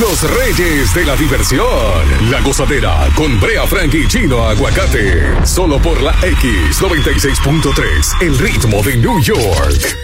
Los 0.00 0.22
reyes 0.22 0.94
de 0.94 1.04
la 1.04 1.16
diversión. 1.16 2.30
La 2.30 2.40
gozadera 2.40 3.08
con 3.16 3.40
Brea 3.40 3.66
Frank 3.66 3.92
y 3.94 4.06
Chino 4.06 4.46
Aguacate. 4.46 5.44
Solo 5.44 5.82
por 5.82 6.00
la 6.00 6.12
X96.3. 6.20 8.22
El 8.22 8.38
ritmo 8.38 8.80
de 8.84 8.96
New 8.96 9.20
York. 9.20 9.96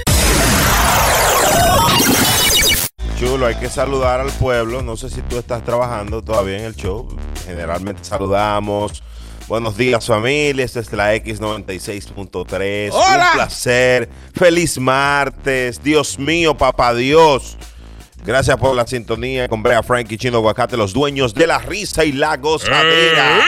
Chulo, 3.21 3.47
hay 3.47 3.55
que 3.55 3.69
saludar 3.69 4.19
al 4.19 4.33
pueblo. 4.33 4.83
No 4.83 4.97
sé 4.97 5.11
si 5.11 5.23
tú 5.23 5.39
estás 5.39 5.63
trabajando 5.63 6.23
todavía 6.23 6.59
en 6.59 6.65
el 6.65 6.75
show. 6.75 7.17
Generalmente 7.47 8.03
saludamos. 8.03 9.01
Buenos 9.47 9.77
días, 9.77 10.07
familia. 10.07 10.65
Esta 10.65 10.81
es 10.81 10.93
la 10.93 11.15
X96.3. 11.15 12.91
¡Hola! 12.93 13.29
Un 13.29 13.33
placer. 13.37 14.11
Feliz 14.35 14.77
martes. 14.77 15.81
Dios 15.81 16.19
mío, 16.19 16.57
papá 16.57 16.95
Dios. 16.95 17.57
Gracias 18.25 18.57
por 18.57 18.75
la 18.75 18.87
sintonía 18.87 19.49
con 19.49 19.63
Brea 19.63 19.83
Frank 19.83 20.11
y 20.11 20.17
Chino 20.17 20.39
Aguacate, 20.39 20.77
los 20.79 20.95
dueños 20.95 21.35
de 21.35 21.47
la 21.47 21.59
risa 21.59 22.05
y 22.07 22.13
la 22.13 22.37
gozadera. 22.39 23.41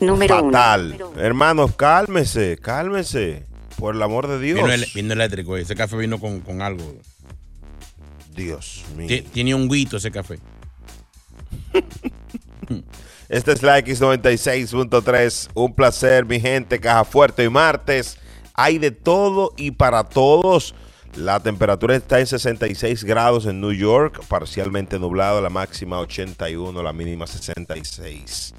Número 0.00 0.42
uno. 0.42 0.50
Fatal. 0.52 0.96
Hermanos, 1.18 1.72
cálmese, 1.76 2.56
cálmese. 2.60 3.44
Por 3.78 3.94
el 3.94 4.02
amor 4.02 4.26
de 4.26 4.38
Dios. 4.40 4.56
Vino, 4.56 4.72
el- 4.72 4.86
vino 4.94 5.12
eléctrico. 5.12 5.56
Ese 5.58 5.74
café 5.76 5.96
vino 5.98 6.18
con, 6.18 6.40
con 6.40 6.62
algo. 6.62 6.82
Dios 8.34 8.82
mío. 8.96 9.06
Ti- 9.08 9.20
Tiene 9.22 9.54
un 9.54 9.68
guito 9.68 9.98
ese 9.98 10.10
café. 10.10 10.38
Esta 13.28 13.52
es 13.52 13.62
la 13.62 13.78
X96.3. 13.80 15.50
Un 15.54 15.74
placer, 15.74 16.24
mi 16.24 16.40
gente. 16.40 16.80
Caja 16.80 17.04
Fuerte 17.04 17.44
y 17.44 17.50
martes. 17.50 18.16
Hay 18.54 18.78
de 18.78 18.90
todo 18.90 19.52
y 19.58 19.70
para 19.72 20.02
todos. 20.04 20.74
La 21.18 21.40
temperatura 21.40 21.96
está 21.96 22.20
en 22.20 22.28
66 22.28 23.02
grados 23.02 23.46
en 23.46 23.60
New 23.60 23.72
York, 23.72 24.24
parcialmente 24.28 25.00
nublado, 25.00 25.40
la 25.40 25.50
máxima 25.50 25.98
81, 25.98 26.80
la 26.80 26.92
mínima 26.92 27.26
66. 27.26 28.54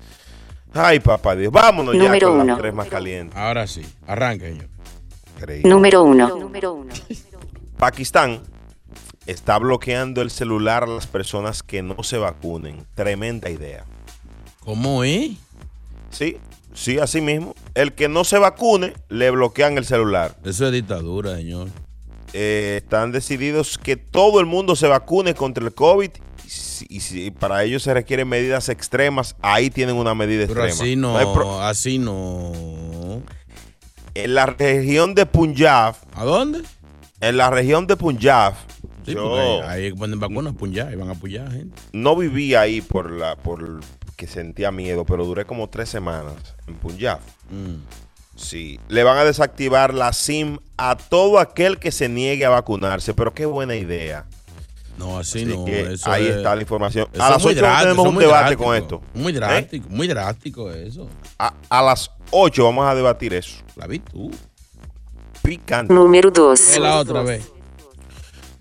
Ay, 0.74 1.00
papá 1.00 1.38
Dios, 1.38 1.54
vámonos 1.54 1.96
ya 1.96 2.04
Número 2.04 2.28
con 2.28 2.42
uno. 2.42 2.46
las 2.46 2.58
tres 2.58 2.74
más 2.74 2.90
calientes. 2.90 3.38
Ahora 3.38 3.66
sí. 3.66 3.82
Arranca, 4.06 4.46
señor. 4.46 4.68
Increíble. 5.38 5.70
Número 5.70 6.04
uno. 6.04 6.38
Número 6.38 6.74
uno. 6.74 6.94
Pakistán 7.78 8.42
está 9.26 9.58
bloqueando 9.58 10.22
el 10.22 10.30
celular 10.30 10.84
a 10.84 10.88
las 10.88 11.08
personas 11.08 11.64
que 11.64 11.82
no 11.82 12.04
se 12.04 12.18
vacunen. 12.18 12.86
Tremenda 12.94 13.50
idea. 13.50 13.86
¿Cómo 14.60 15.06
es? 15.06 15.32
Sí, 16.10 16.38
sí, 16.74 17.00
así 17.00 17.22
mismo. 17.22 17.56
El 17.74 17.94
que 17.94 18.10
no 18.10 18.26
se 18.26 18.38
vacune, 18.38 18.96
le 19.08 19.32
bloquean 19.32 19.78
el 19.78 19.86
celular. 19.86 20.36
Eso 20.44 20.68
es 20.68 20.74
dictadura, 20.74 21.38
señor. 21.38 21.70
Eh, 22.34 22.82
están 22.84 23.12
decididos 23.12 23.78
que 23.78 23.96
todo 23.98 24.40
el 24.40 24.46
mundo 24.46 24.76
se 24.76 24.88
vacune 24.88 25.34
contra 25.34 25.64
el 25.66 25.74
COVID. 25.74 26.12
Y 26.46 26.50
si, 26.50 26.86
y 26.90 27.00
si 27.02 27.32
para 27.32 27.64
ello 27.64 27.80
se 27.80 27.94
requieren 27.94 28.28
medidas 28.28 28.70
extremas, 28.70 29.36
ahí 29.42 29.70
tienen 29.70 29.96
una 29.96 30.16
medida 30.16 30.46
Pero 30.48 30.66
extrema. 30.66 30.84
así 30.84 30.96
no, 30.96 31.34
pro- 31.34 31.62
así 31.62 32.00
no. 32.00 33.22
en 34.16 34.34
la 34.34 34.46
región 34.48 35.14
de 35.16 35.26
Punjab, 35.26 35.96
¿A 36.14 36.24
dónde? 36.24 36.62
en 37.22 37.38
la 37.38 37.50
región 37.50 37.86
de 37.88 37.96
Punjab, 37.98 38.54
Sí, 39.06 39.14
yo 39.14 39.64
ahí 39.68 39.92
ponen 39.94 40.20
vacunas, 40.20 40.54
puñar, 40.54 40.92
y 40.94 40.96
van 40.96 41.10
a 41.10 41.14
apoyar 41.14 41.52
gente. 41.52 41.76
no 41.94 42.16
viví 42.16 42.54
ahí 42.56 42.82
por 42.82 43.12
la 43.12 43.36
por 43.38 43.80
que 44.16 44.28
sentía 44.28 44.72
miedo, 44.72 45.06
pero 45.06 45.26
duré 45.26 45.46
como 45.46 45.68
tres 45.70 45.90
semanas 45.90 46.34
en 46.68 46.76
Punjab. 46.76 47.20
Mm. 47.50 47.84
Sí, 48.40 48.80
le 48.88 49.04
van 49.04 49.18
a 49.18 49.26
desactivar 49.26 49.94
la 49.94 50.14
SIM 50.14 50.60
a 50.78 50.96
todo 50.96 51.40
aquel 51.40 51.78
que 51.78 51.92
se 51.92 52.08
niegue 52.08 52.46
a 52.46 52.50
vacunarse, 52.50 53.14
pero 53.14 53.34
qué 53.34 53.46
buena 53.46 53.76
idea. 53.76 54.26
No, 54.98 55.18
así, 55.20 55.44
Así 55.44 55.58
no. 55.58 55.66
que 55.66 55.94
eso 55.94 56.12
ahí 56.12 56.26
es- 56.28 56.38
está 56.38 56.56
la 56.56 56.62
información. 56.62 57.08
A 57.20 57.30
las 57.32 57.44
muy 57.44 57.52
8 57.54 57.60
drástico, 57.62 57.84
tenemos 57.84 58.08
un 58.08 58.14
muy 58.16 58.24
debate 58.26 58.40
drástico, 58.42 58.64
con 58.64 58.76
esto. 58.76 59.02
Muy 59.14 59.32
¿Eh? 59.32 59.36
drástico, 59.36 59.90
muy 59.90 60.08
drástico 60.08 60.72
eso. 60.72 61.10
A, 61.38 61.54
a 61.70 61.82
las 61.82 62.12
8 62.32 62.64
vamos 62.66 62.86
a 62.88 62.96
debatir 62.96 63.34
eso. 63.34 63.58
La 63.76 63.88
vi 63.88 64.00
tú. 64.00 64.32
Picante. 65.42 65.94
Número 65.94 66.32
dos. 66.32 66.60
Es 66.60 66.80
la 66.80 66.98
otra 66.98 67.22
vez. 67.22 67.50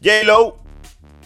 J-Lo 0.02 0.58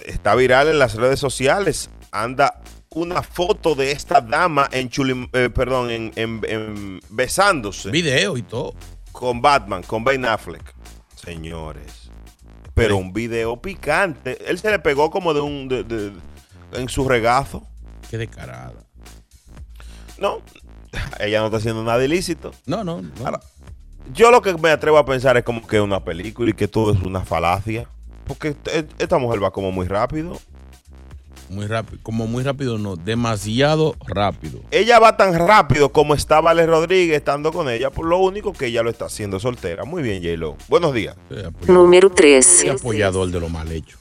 está 0.06 0.34
viral 0.34 0.68
en 0.68 0.78
las 0.78 0.94
redes 0.94 1.20
sociales. 1.20 1.90
Anda 2.10 2.61
una 2.94 3.22
foto 3.22 3.74
de 3.74 3.92
esta 3.92 4.20
dama 4.20 4.68
en 4.72 4.88
chulim, 4.88 5.28
eh, 5.32 5.50
perdón, 5.50 5.90
en, 5.90 6.12
en- 6.16 6.40
en- 6.48 7.00
besándose 7.08 7.90
Video 7.90 8.36
y 8.36 8.42
todo. 8.42 8.74
con 9.12 9.40
Batman, 9.42 9.82
con 9.82 10.04
Ben 10.04 10.24
Affleck. 10.24 10.74
Señores. 11.14 12.10
Pero 12.74 12.96
un 12.96 13.12
video 13.12 13.60
picante. 13.60 14.38
Él 14.50 14.58
se 14.58 14.70
le 14.70 14.78
pegó 14.78 15.10
como 15.10 15.34
de 15.34 15.40
un 15.40 15.68
de- 15.68 15.84
de- 15.84 16.12
en 16.72 16.88
su 16.88 17.08
regazo. 17.08 17.62
Qué 18.10 18.18
descarada. 18.18 18.72
No, 20.18 20.40
ella 21.20 21.40
no 21.40 21.46
está 21.46 21.58
haciendo 21.58 21.82
nada 21.82 22.04
ilícito. 22.04 22.52
No, 22.66 22.82
no. 22.84 23.02
no. 23.02 23.10
Ahora, 23.24 23.40
yo 24.14 24.30
lo 24.30 24.40
que 24.42 24.54
me 24.54 24.70
atrevo 24.70 24.98
a 24.98 25.04
pensar 25.04 25.36
es 25.36 25.44
como 25.44 25.66
que 25.66 25.76
es 25.76 25.82
una 25.82 26.02
película 26.04 26.50
y 26.50 26.54
que 26.54 26.68
todo 26.68 26.92
es 26.92 27.00
una 27.02 27.24
falacia. 27.24 27.86
Porque 28.26 28.54
e- 28.66 28.86
esta 28.98 29.18
mujer 29.18 29.42
va 29.42 29.50
como 29.50 29.70
muy 29.72 29.86
rápido. 29.86 30.38
Muy 31.52 31.66
rápido. 31.66 31.98
Como 32.02 32.26
muy 32.26 32.42
rápido, 32.42 32.78
no. 32.78 32.96
Demasiado 32.96 33.94
rápido. 34.06 34.60
Ella 34.70 34.98
va 34.98 35.16
tan 35.16 35.34
rápido 35.34 35.90
como 35.90 36.14
está 36.14 36.40
Vale 36.40 36.66
Rodríguez 36.66 37.16
estando 37.16 37.52
con 37.52 37.68
ella. 37.68 37.90
Por 37.90 38.06
lo 38.06 38.18
único 38.18 38.52
que 38.52 38.66
ella 38.66 38.82
lo 38.82 38.90
está 38.90 39.04
haciendo 39.04 39.38
soltera. 39.38 39.84
Muy 39.84 40.02
bien, 40.02 40.22
J-Lo. 40.22 40.56
Buenos 40.68 40.94
días. 40.94 41.16
Número 41.68 42.10
tres. 42.10 42.46
soy 42.60 42.70
apoyador 42.70 43.30
de 43.30 43.40
lo 43.40 43.48
mal 43.48 43.70
hecho. 43.70 43.98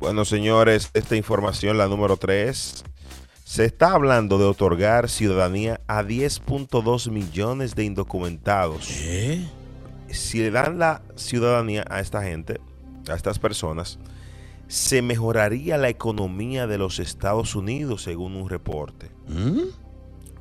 Bueno, 0.00 0.24
señores, 0.24 0.90
esta 0.94 1.16
información, 1.16 1.78
la 1.78 1.88
número 1.88 2.18
3. 2.18 2.84
Se 3.44 3.64
está 3.64 3.92
hablando 3.92 4.36
de 4.36 4.44
otorgar 4.44 5.08
ciudadanía 5.08 5.80
a 5.86 6.02
10.2 6.02 7.10
millones 7.10 7.74
de 7.74 7.84
indocumentados. 7.84 8.90
¿Eh? 9.02 9.48
si 10.10 10.38
le 10.38 10.50
dan 10.50 10.78
la 10.78 11.02
ciudadanía 11.16 11.84
a 11.88 12.00
esta 12.00 12.22
gente, 12.22 12.60
a 13.08 13.14
estas 13.14 13.38
personas, 13.38 13.98
se 14.68 15.02
mejoraría 15.02 15.76
la 15.78 15.88
economía 15.88 16.66
de 16.66 16.78
los 16.78 16.98
Estados 16.98 17.54
Unidos, 17.54 18.02
según 18.02 18.34
un 18.36 18.48
reporte. 18.48 19.10
¿Mm? 19.28 19.60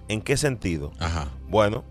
¿En 0.08 0.22
qué 0.22 0.38
sentido? 0.38 0.92
Ajá. 1.00 1.32
Bueno, 1.50 1.84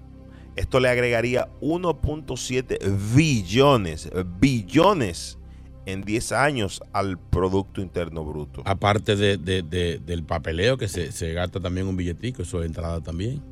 esto 0.56 0.78
le 0.80 0.88
agregaría 0.88 1.48
1.7 1.60 3.14
billones, 3.14 4.08
billones 4.40 5.38
en 5.86 6.02
10 6.02 6.32
años 6.32 6.82
al 6.92 7.18
Producto 7.18 7.80
Interno 7.80 8.24
Bruto. 8.24 8.62
Aparte 8.64 9.16
de, 9.16 9.36
de- 9.36 9.62
de- 9.62 9.98
del 9.98 10.24
papeleo 10.24 10.78
que 10.78 10.88
se, 10.88 11.12
se 11.12 11.32
gasta 11.32 11.60
también 11.60 11.86
un 11.86 11.96
billetico, 11.96 12.42
eso 12.42 12.60
es 12.62 12.66
entrada 12.66 13.00
también. 13.00 13.42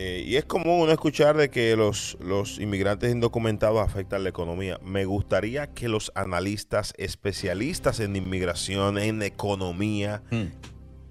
Eh, 0.00 0.22
y 0.24 0.36
es 0.36 0.44
común 0.44 0.82
uno 0.82 0.92
escuchar 0.92 1.36
de 1.36 1.50
que 1.50 1.74
los, 1.74 2.16
los 2.20 2.60
inmigrantes 2.60 3.10
indocumentados 3.10 3.80
afectan 3.84 4.22
la 4.22 4.28
economía. 4.28 4.78
Me 4.84 5.04
gustaría 5.06 5.72
que 5.74 5.88
los 5.88 6.12
analistas 6.14 6.94
especialistas 6.98 7.98
en 7.98 8.14
inmigración, 8.14 8.96
en 8.96 9.22
economía, 9.22 10.22
Hmm. 10.30 10.52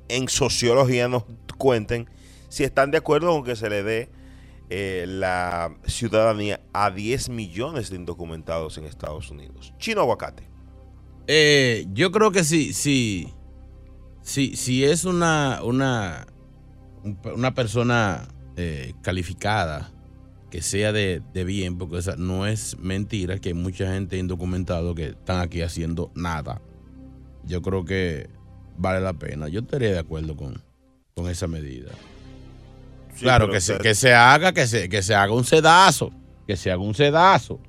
en 0.08 0.30
sociología 0.30 1.10
nos 1.10 1.24
cuenten 1.58 2.10
si 2.48 2.64
están 2.64 2.92
de 2.92 3.00
acuerdo 3.00 3.32
con 3.32 3.44
que 3.44 3.58
se 3.58 3.70
le 3.70 3.84
dé 3.84 4.10
eh, 4.70 5.04
la 5.06 5.76
ciudadanía 5.86 6.62
a 6.72 6.90
10 6.90 7.28
millones 7.28 7.90
de 7.90 7.98
indocumentados 7.98 8.78
en 8.78 8.86
Estados 8.86 9.30
Unidos. 9.32 9.74
Chino 9.80 10.00
aguacate. 10.00 10.44
Eh, 11.28 11.88
yo 11.92 12.10
creo 12.14 12.32
que 12.32 12.46
sí, 12.46 12.72
sí, 12.72 13.34
sí, 14.22 14.56
si 14.56 14.86
es 14.86 15.04
una, 15.04 15.60
una, 15.64 16.26
un- 17.04 17.20
una 17.36 17.54
persona 17.54 18.30
eh, 18.58 18.94
calificada, 19.02 19.92
que 20.52 20.62
sea 20.62 20.92
de, 20.92 21.22
de 21.34 21.44
bien, 21.44 21.78
porque 21.78 21.98
o 21.98 22.02
sea, 22.02 22.16
no 22.18 22.46
es 22.48 22.78
mentira 22.80 23.38
que 23.40 23.50
hay 23.50 23.54
mucha 23.56 23.92
gente 23.94 24.18
indocumentada 24.18 24.94
que 24.96 25.08
están 25.10 25.40
aquí 25.40 25.62
haciendo 25.62 26.12
nada. 26.16 26.62
Yo 27.46 27.62
creo 27.62 27.86
que 27.86 28.30
vale 28.78 29.00
la 29.02 29.14
pena. 29.14 29.48
Yo 29.48 29.62
estaría 29.62 29.92
de 29.92 30.00
acuerdo 30.00 30.36
con, 30.36 30.62
con 31.16 31.30
esa 31.30 31.48
medida. 31.48 31.92
Sí, 33.16 33.24
claro, 33.24 33.50
que 33.50 33.62
se, 33.62 33.78
que 33.80 33.96
se 33.96 34.14
haga, 34.14 34.54
que 34.54 34.68
se, 34.68 34.90
que 34.90 35.02
se 35.02 35.16
haga 35.16 35.34
un 35.34 35.44
sedazo, 35.46 36.12
que 36.46 36.56
se 36.56 36.72
haga 36.72 36.82
un 36.82 36.94
sedazo. 36.94 37.60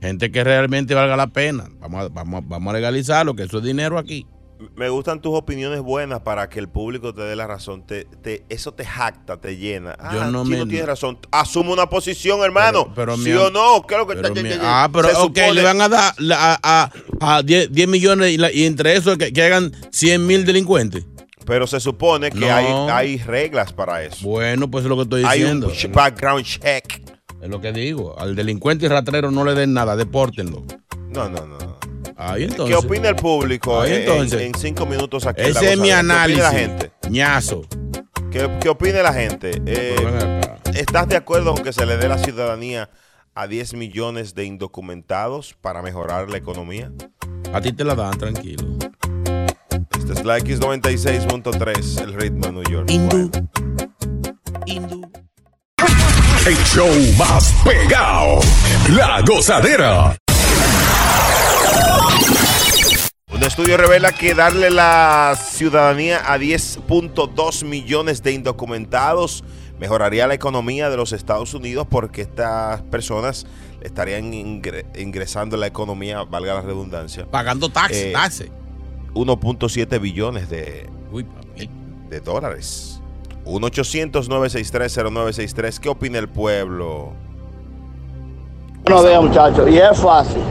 Gente 0.00 0.30
que 0.30 0.44
realmente 0.44 0.94
valga 0.94 1.16
la 1.16 1.26
pena. 1.26 1.68
Vamos 1.80 2.04
a, 2.04 2.08
vamos, 2.08 2.42
a- 2.42 2.46
vamos 2.46 2.70
a 2.72 2.76
legalizarlo, 2.76 3.34
que 3.34 3.42
eso 3.44 3.58
es 3.58 3.64
dinero 3.64 3.98
aquí. 3.98 4.26
Me 4.74 4.88
gustan 4.88 5.20
tus 5.20 5.34
opiniones 5.36 5.80
buenas 5.80 6.20
para 6.20 6.48
que 6.48 6.58
el 6.58 6.68
público 6.68 7.14
te 7.14 7.22
dé 7.22 7.36
la 7.36 7.46
razón. 7.46 7.86
Te, 7.86 8.04
te- 8.04 8.44
eso 8.48 8.72
te 8.74 8.84
jacta, 8.84 9.40
te 9.40 9.56
llena. 9.56 9.94
Ah, 10.00 10.10
Yo 10.12 10.24
no 10.24 10.44
me- 10.44 10.66
tiene 10.66 10.84
razón. 10.86 11.18
Asume 11.30 11.70
una 11.72 11.88
posición, 11.88 12.40
hermano. 12.42 12.92
Pero- 12.94 13.14
pero 13.14 13.16
¿Sí 13.18 13.32
o 13.32 13.50
no? 13.50 13.84
¿Qué 13.86 13.94
es 13.94 14.00
lo 14.00 14.06
que 14.06 14.16
Pero 14.16 14.28
está 14.28 14.40
se 14.40 14.58
ah, 14.60 14.88
pero 14.92 15.08
ok, 15.08 15.14
supone- 15.36 15.54
le 15.54 15.62
van 15.62 15.80
a 15.80 15.88
dar 15.88 16.12
a, 16.32 16.58
a, 17.20 17.36
a 17.36 17.42
10, 17.42 17.70
10 17.72 17.88
millones 17.88 18.32
y, 18.32 18.36
la- 18.36 18.52
y 18.52 18.64
entre 18.64 18.96
eso 18.96 19.16
que, 19.16 19.32
que 19.32 19.42
hagan 19.44 19.72
100 19.92 20.26
mil 20.26 20.44
delincuentes. 20.44 21.06
Pero 21.46 21.66
se 21.66 21.78
supone 21.80 22.30
que 22.30 22.40
No. 22.40 22.52
hay, 22.54 22.66
hay 22.90 23.18
reglas 23.18 23.72
para 23.72 24.02
eso. 24.02 24.26
Bueno, 24.28 24.68
pues 24.70 24.84
es 24.84 24.88
lo 24.90 24.96
que 24.96 25.02
estoy 25.02 25.22
hay 25.24 25.44
un 25.44 25.60
diciendo. 25.60 25.94
background 25.96 26.44
check. 26.44 27.00
Es 27.40 27.48
lo 27.48 27.60
que 27.60 27.72
digo. 27.72 28.18
Al 28.18 28.34
delincuente 28.34 28.86
y 28.86 28.88
ratrero 28.88 29.30
no 29.30 29.44
le 29.44 29.54
den 29.54 29.72
nada, 29.72 29.94
depórtenlo. 29.94 30.64
No, 31.10 31.28
no, 31.28 31.46
no. 31.46 31.77
No. 32.18 32.24
Ahí 32.24 32.44
entonces. 32.44 32.76
¿Qué 32.76 32.86
opina 32.86 33.08
el 33.08 33.16
público 33.16 33.80
Ahí 33.80 33.92
en- 33.92 34.00
entonces. 34.00 34.40
en, 34.42 34.54
cinco 34.54 34.86
minutos 34.86 35.26
aquí? 35.26 35.42
Ese 35.42 35.50
es 35.72 35.78
mi 35.78 35.88
Gozadera? 35.90 35.92
¿Qué 35.92 35.92
análisis. 35.94 36.44
opina 36.44 36.52
la 36.52 36.58
gente? 36.58 36.92
Ñazo. 37.10 37.62
¿Qué, 38.30 38.50
qué 38.60 38.68
opina 38.68 39.02
la 39.02 39.12
gente? 39.12 39.62
Eh. 39.66 40.40
¿Estás 40.74 41.08
de 41.08 41.16
acuerdo 41.16 41.54
con 41.54 41.62
que 41.64 41.72
se 41.72 41.86
le 41.86 41.96
dé 41.96 42.08
la 42.08 42.18
ciudadanía 42.18 42.90
a 43.34 43.46
10 43.46 43.74
millones 43.74 44.34
de 44.34 44.44
indocumentados 44.44 45.54
para 45.60 45.80
mejorar 45.82 46.28
la 46.28 46.36
economía? 46.36 46.92
A 47.52 47.60
ti 47.60 47.72
te 47.72 47.84
la 47.84 47.94
dan, 47.94 48.18
tranquilo. 48.18 48.64
Este 49.98 50.12
es 50.12 50.24
la 50.24 50.38
X96.3, 50.38 52.00
el 52.02 52.14
ritmo 52.14 52.46
de 52.46 52.52
New 52.52 52.62
York. 52.64 52.88
Bueno. 52.90 53.30
Hindú. 54.66 55.10
El 56.46 56.56
show 56.64 56.88
más 57.18 57.54
pegado. 57.64 58.40
La 58.90 59.22
gozadera. 59.26 60.16
Un 63.38 63.44
estudio 63.44 63.76
revela 63.76 64.10
que 64.12 64.34
darle 64.34 64.68
la 64.70 65.36
ciudadanía 65.40 66.20
a 66.32 66.38
10.2 66.38 67.64
millones 67.64 68.22
de 68.24 68.32
indocumentados 68.32 69.44
mejoraría 69.78 70.26
la 70.26 70.34
economía 70.34 70.90
de 70.90 70.96
los 70.96 71.12
Estados 71.12 71.54
Unidos 71.54 71.86
porque 71.88 72.22
estas 72.22 72.82
personas 72.82 73.46
estarían 73.80 74.32
ingre- 74.32 74.86
ingresando 74.98 75.54
en 75.54 75.60
la 75.60 75.68
economía, 75.68 76.24
valga 76.24 76.54
la 76.54 76.62
redundancia, 76.62 77.26
Pagando 77.30 77.68
taxes, 77.68 78.06
Eh, 78.06 78.10
taxes. 78.12 78.50
1.7 79.14 80.00
billones 80.00 80.50
de, 80.50 80.88
Uy, 81.12 81.24
de 82.10 82.20
dólares. 82.20 83.00
1-800-963-0963. 83.44 85.78
¿Qué 85.78 85.88
opina 85.88 86.18
el 86.18 86.28
pueblo? 86.28 87.12
Buenos 88.82 89.06
días, 89.06 89.22
muchachos. 89.22 89.70
Y 89.70 89.78
es 89.78 89.96
fácil. 89.98 90.42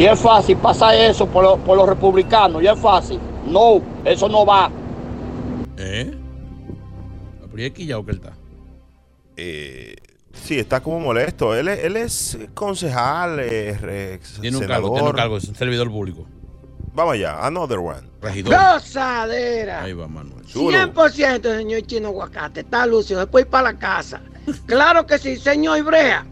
Y 0.00 0.06
es 0.06 0.18
fácil 0.18 0.56
pasar 0.56 0.94
eso 0.94 1.26
por, 1.26 1.44
lo- 1.44 1.58
por 1.58 1.76
los 1.76 1.86
republicanos. 1.86 2.62
Y 2.62 2.66
es 2.66 2.78
fácil. 2.80 3.20
No, 3.46 3.82
eso 4.02 4.30
no 4.30 4.46
va. 4.46 4.70
¿Eh? 5.76 6.10
Pero 7.50 7.62
¿y 7.62 7.66
es 7.66 7.72
que 7.72 7.82
él 7.82 8.06
está? 8.08 8.32
Eh, 9.36 9.94
sí, 10.32 10.58
está 10.58 10.80
como 10.80 11.00
molesto. 11.00 11.54
Él, 11.54 11.68
es- 11.68 11.84
él 11.84 11.96
es 11.98 12.38
concejal, 12.54 13.36
re- 13.36 14.20
Tiene 14.40 14.56
un 14.56 14.62
senador. 14.62 14.68
cargo, 14.68 14.94
tiene 14.94 15.10
un 15.10 15.16
cargo, 15.16 15.36
es 15.36 15.44
un 15.44 15.54
servidor 15.54 15.90
público. 15.90 16.24
Vamos 16.94 17.12
allá, 17.16 17.44
another 17.46 17.80
one. 17.80 18.00
Regidor. 18.22 18.54
Gozadera. 18.54 19.82
Ahí 19.82 19.92
va, 19.92 20.08
Manuel. 20.08 20.46
Chulo. 20.46 20.78
100% 20.78 21.58
señor 21.58 21.82
Chino 21.82 22.08
Aguacate. 22.08 22.60
Está 22.60 22.86
lucio. 22.86 23.18
Después 23.18 23.44
ir 23.44 23.50
para 23.50 23.72
la 23.72 23.78
casa. 23.78 24.22
Claro 24.64 25.04
que 25.04 25.18
sí, 25.18 25.36
señor 25.36 25.76
Ibrea. 25.76 26.26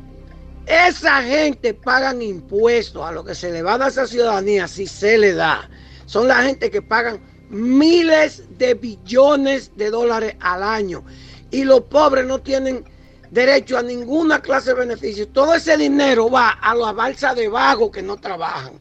Esa 0.69 1.23
gente 1.23 1.73
pagan 1.73 2.21
impuestos 2.21 3.03
a 3.03 3.11
lo 3.11 3.25
que 3.25 3.35
se 3.35 3.51
le 3.51 3.63
va 3.63 3.75
a 3.75 3.79
dar 3.79 3.89
a 3.89 3.91
esa 3.91 4.07
ciudadanía 4.07 4.69
si 4.69 4.87
se 4.87 5.17
le 5.17 5.33
da. 5.33 5.69
Son 6.05 6.29
la 6.29 6.43
gente 6.43 6.71
que 6.71 6.83
pagan 6.83 7.21
miles 7.49 8.43
de 8.59 8.75
billones 8.75 9.73
de 9.77 9.91
dólares 9.91 10.37
al 10.41 10.63
año. 10.63 11.05
Y 11.51 11.65
los 11.65 11.81
pobres 11.83 12.27
no 12.27 12.41
tienen 12.41 12.85
derecho 13.31 13.79
a 13.79 13.83
ninguna 13.83 14.43
clase 14.43 14.75
de 14.75 14.81
beneficio. 14.81 15.29
Todo 15.29 15.55
ese 15.55 15.79
dinero 15.79 16.31
va 16.31 16.51
a 16.51 16.75
la 16.75 16.93
balsa 16.93 17.35
de 17.35 17.49
vagos 17.49 17.91
que 17.91 18.03
no 18.03 18.19
trabajan. 18.19 18.79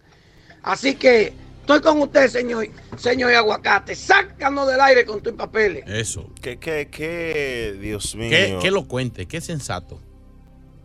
Así 0.63 0.95
que 0.95 1.31
estoy 1.61 1.79
con 1.79 2.01
usted, 2.01 2.27
señor, 2.27 2.67
señor 2.97 3.33
Aguacate. 3.33 3.95
Sácanos 3.95 4.67
del 4.67 4.81
aire 4.81 5.05
con 5.05 5.21
tus 5.21 5.33
papeles. 5.33 5.85
Eso. 5.87 6.29
¿Qué, 6.41 6.59
qué, 6.59 6.89
qué, 6.91 7.77
Dios 7.79 8.13
mío? 8.13 8.29
¿Qué, 8.29 8.59
qué 8.61 8.71
lo 8.71 8.89
cuente? 8.89 9.25
¿Qué 9.25 9.39
sensato? 9.39 10.01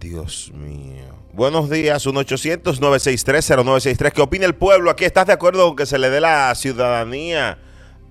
Dios 0.02 0.50
mío. 0.52 1.04
Buenos 1.32 1.70
días, 1.70 2.06
1-800-963-0963. 2.06 4.12
¿Qué 4.12 4.20
opina 4.20 4.46
el 4.46 4.54
pueblo? 4.54 4.90
Aquí 4.90 5.04
estás 5.04 5.26
de 5.26 5.32
acuerdo 5.32 5.66
con 5.69 5.76
que 5.76 5.87
se 5.87 5.99
le 5.99 6.10
dé 6.10 6.20
la 6.20 6.54
ciudadanía 6.54 7.58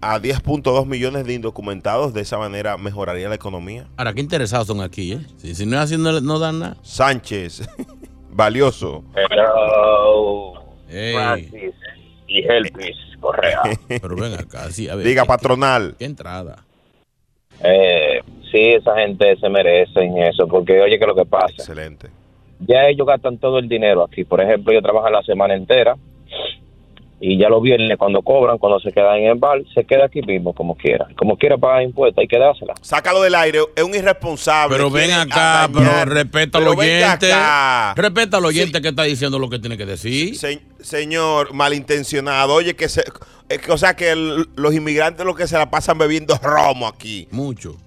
a 0.01 0.19
10.2 0.19 0.85
millones 0.85 1.25
de 1.25 1.33
indocumentados. 1.33 2.13
De 2.13 2.21
esa 2.21 2.38
manera 2.38 2.77
mejoraría 2.77 3.29
la 3.29 3.35
economía. 3.35 3.88
Ahora, 3.97 4.13
qué 4.13 4.21
interesados 4.21 4.67
son 4.67 4.81
aquí, 4.81 5.13
¿eh? 5.13 5.19
Si, 5.38 5.53
si 5.53 5.65
no 5.65 5.75
es 5.77 5.83
así, 5.83 5.97
no, 5.97 6.19
no 6.21 6.39
dan 6.39 6.59
nada. 6.59 6.77
Sánchez, 6.81 7.61
valioso. 8.31 9.03
Hello, 9.15 10.53
Ey, 10.89 11.13
Francis 11.13 11.73
y 12.27 12.39
Helpis 12.43 12.95
Correa. 13.19 13.61
pero 13.88 14.15
ven 14.15 14.33
acá, 14.33 14.71
sí, 14.71 14.89
a 14.89 14.95
ver. 14.95 15.05
Diga, 15.05 15.23
¿qué- 15.23 15.27
patronal. 15.27 15.95
¿Qué 15.99 16.05
entrada? 16.05 16.65
Eh, 17.63 18.22
sí, 18.52 18.69
esa 18.69 18.96
gente 18.98 19.36
se 19.38 19.50
merecen 19.50 20.18
eso, 20.18 20.48
porque 20.48 20.80
oye, 20.81 20.98
que 21.00 21.06
lo 21.06 21.16
que 21.16 21.25
pasa, 21.25 21.54
Excelente. 21.58 22.10
ya 22.60 22.88
ellos 22.88 23.06
gastan 23.08 23.38
todo 23.38 23.60
el 23.60 23.68
dinero 23.69 24.04
aquí. 24.04 24.24
Por 24.24 24.42
ejemplo, 24.42 24.72
ellos 24.72 24.84
trabajan 24.84 25.13
la 25.13 25.22
semana 25.24 25.54
entera 25.56 25.96
y 27.24 27.38
ya 27.38 27.50
los 27.50 27.62
viernes 27.62 27.98
cuando 28.00 28.24
cobran, 28.24 28.58
cuando 28.58 28.80
se 28.80 28.92
quedan 28.92 29.18
en 29.18 29.25
el 29.28 29.36
bar, 29.38 29.62
se 29.75 29.84
queda 29.84 30.06
aquí 30.06 30.24
mismo 30.24 30.54
como 30.54 30.75
quiera. 30.75 31.08
Como 31.16 31.38
quiera 31.38 31.56
pagar 31.56 31.84
impuestos, 31.84 32.19
hay 32.19 32.28
que 32.28 32.40
dársela. 32.40 32.74
Sácalo 32.81 33.22
del 33.22 33.36
aire, 33.36 33.60
es 33.75 33.84
un 33.84 33.94
irresponsable. 33.94 34.75
Pero 34.75 34.90
ven 34.90 35.12
acá, 35.12 35.69
pero 35.72 36.04
respeta 36.06 36.58
al 36.58 36.68
oyente. 36.68 37.31
acá. 37.31 37.94
Respeta 37.96 38.38
al 38.38 38.46
oyente 38.46 38.81
que 38.81 38.88
está 38.88 39.04
diciendo 39.04 39.38
lo 39.38 39.52
que 39.52 39.60
tiene 39.60 39.78
que 39.78 39.86
decir. 39.86 40.36
Se- 40.36 40.62
señor, 40.80 41.54
malintencionado. 41.54 42.56
Oye, 42.56 42.75
que 42.75 42.90
se. 42.90 43.04
Es 43.53 43.62
que, 43.62 43.71
o 43.71 43.77
sea, 43.77 43.95
que 43.95 44.12
el- 44.12 44.50
los 44.56 44.74
inmigrantes 44.74 45.25
lo 45.25 45.36
que 45.36 45.48
se 45.48 45.57
la 45.57 45.69
pasan 45.69 45.98
bebiendo 45.98 46.38
romo 46.42 46.88
aquí. 46.88 47.27
Mucho. 47.31 47.77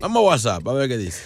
Vamos 0.00 0.18
a 0.22 0.26
WhatsApp, 0.26 0.68
a 0.68 0.72
ver 0.74 0.88
qué 0.88 0.98
dice. 0.98 1.22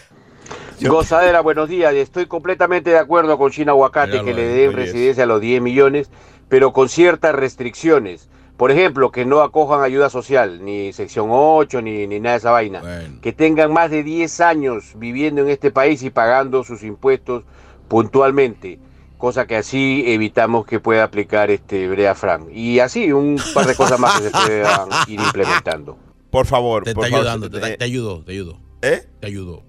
Gozadera, 0.81 1.41
buenos 1.41 1.69
días. 1.69 1.93
Estoy 1.95 2.27
completamente 2.27 2.91
de 2.91 2.99
acuerdo 2.99 3.37
con 3.37 3.51
China 3.51 3.73
Aguacate 3.73 4.13
Míralo 4.13 4.25
que 4.27 4.35
le 4.35 4.43
ahí, 4.43 4.59
den 4.61 4.69
oye, 4.69 4.77
residencia 4.77 5.25
a 5.25 5.27
los 5.27 5.41
10 5.41 5.61
millones, 5.61 6.11
pero 6.49 6.73
con 6.73 6.89
ciertas 6.89 7.35
restricciones. 7.35 8.29
Por 8.57 8.71
ejemplo, 8.71 9.11
que 9.11 9.25
no 9.25 9.41
acojan 9.41 9.83
ayuda 9.83 10.11
social, 10.11 10.65
ni 10.65 10.93
sección 10.93 11.29
8, 11.31 11.83
ni, 11.83 12.07
ni 12.07 12.21
nada 12.21 12.35
de 12.35 12.39
esa 12.39 12.51
vaina. 12.53 12.81
Bueno. 12.81 13.21
Que 13.21 13.33
tengan 13.33 13.73
más 13.73 13.91
de 13.91 14.03
10 14.05 14.41
años 14.41 14.93
viviendo 14.97 15.43
en 15.43 15.49
este 15.49 15.71
país 15.73 16.03
y 16.03 16.11
pagando 16.11 16.63
sus 16.65 16.83
impuestos 16.85 17.45
puntualmente. 17.89 18.79
Cosa 19.19 19.47
que 19.47 19.57
así 19.57 20.05
evitamos 20.07 20.65
que 20.65 20.79
pueda 20.81 21.03
aplicar 21.05 21.51
este 21.51 21.89
Brea 21.89 22.15
Frank. 22.15 22.49
Y 22.53 22.79
así 22.79 23.13
un 23.13 23.39
par 23.53 23.67
de 23.67 23.75
cosas 23.75 23.99
más 24.01 24.19
que 24.21 24.27
se 24.27 24.31
puedan 24.31 24.89
ir 25.09 25.21
implementando. 25.21 25.99
Por 26.31 26.47
favor. 26.47 26.85
Te 26.85 26.95
por 26.95 27.05
está 27.05 27.17
favor, 27.17 27.29
ayudando, 27.29 27.51
te, 27.61 27.77
te 27.77 27.85
ayudó, 27.85 28.23
te 28.25 28.33
ayudó, 28.33 28.61
¿Eh? 28.81 29.07
te 29.21 29.27
ayudó. 29.27 29.65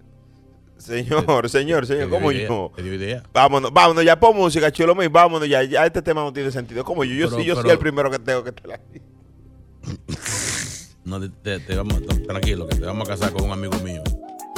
Señor, 0.78 1.50
señor, 1.50 1.86
Te 1.86 1.94
señor, 1.94 2.10
¿cómo 2.10 2.32
idea, 2.32 2.48
yo? 2.48 2.72
Te 2.76 2.84
dio 2.84 2.94
idea. 2.94 3.24
Vámonos, 3.34 3.74
vámonos, 3.74 4.06
ya 4.06 4.18
pon 4.20 4.36
música, 4.38 4.72
chulo 4.72 4.96
mío, 4.96 5.10
vámonos 5.12 5.48
ya, 5.50 5.62
ya 5.64 5.86
este 5.86 6.02
tema 6.02 6.22
no 6.24 6.32
tiene 6.32 6.52
sentido. 6.52 6.86
Como 6.86 7.04
yo, 7.04 7.14
yo, 7.16 7.30
Pero- 7.30 7.42
sí, 7.42 7.46
yo 7.48 7.56
soy 7.56 7.72
el 7.72 7.80
primero 7.80 8.10
que 8.10 8.20
tengo 8.20 8.44
que 8.44 8.52
te 8.54 8.68
la... 8.68 8.80
No, 11.06 11.20
te, 11.20 11.30
te- 11.30 11.60
te 11.60 11.76
vamos, 11.76 12.02
tranquilo, 12.28 12.68
que 12.68 12.76
te 12.76 12.86
vamos 12.86 13.08
a 13.10 13.14
casar 13.14 13.32
con 13.32 13.44
un 13.46 13.52
amigo 13.52 13.74
mío. 13.80 14.04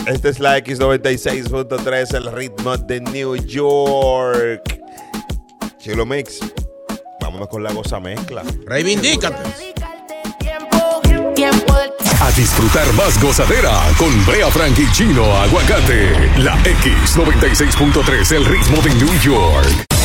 Esta 0.08 0.29
es 0.29 0.39
la 0.39 0.58
X96.3, 0.58 2.15
el 2.15 2.31
ritmo 2.31 2.75
de 2.75 3.01
New 3.01 3.36
York. 3.46 4.79
Chulo 5.79 6.05
Mix, 6.05 6.39
vámonos 7.22 7.48
con 7.48 7.63
la 7.63 7.72
goza 7.72 8.00
mezcla. 8.00 8.43
Reivindícate. 8.65 9.43
A 12.20 12.31
disfrutar 12.31 12.91
más 12.93 13.22
gozadera 13.22 13.79
con 13.98 14.25
Brea 14.25 14.50
Frank 14.50 14.77
y 14.79 14.91
Chino 14.91 15.24
Aguacate. 15.38 16.12
La 16.39 16.58
X96.3, 16.63 18.36
el 18.36 18.46
ritmo 18.46 18.81
de 18.81 18.93
New 18.96 19.20
York. 19.22 20.00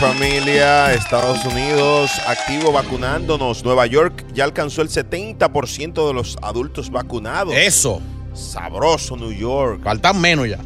Familia, 0.00 0.94
Estados 0.94 1.44
Unidos, 1.44 2.10
activo 2.26 2.72
vacunándonos. 2.72 3.62
Nueva 3.64 3.86
York 3.86 4.24
ya 4.32 4.44
alcanzó 4.44 4.80
el 4.82 4.88
70% 4.88 6.06
de 6.08 6.14
los 6.14 6.38
adultos 6.42 6.90
vacunados. 6.90 7.54
Eso. 7.54 8.00
Sabroso 8.32 9.16
New 9.16 9.32
York. 9.32 9.82
Faltan 9.84 10.20
menos 10.20 10.48
ya. 10.48 10.58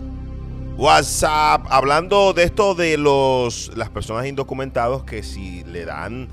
WhatsApp, 0.76 1.66
hablando 1.70 2.32
de 2.32 2.44
esto 2.44 2.74
de 2.74 2.96
los 2.96 3.70
las 3.76 3.90
personas 3.90 4.26
indocumentados 4.26 5.04
que 5.04 5.22
si 5.22 5.64
le 5.64 5.84
dan 5.84 6.28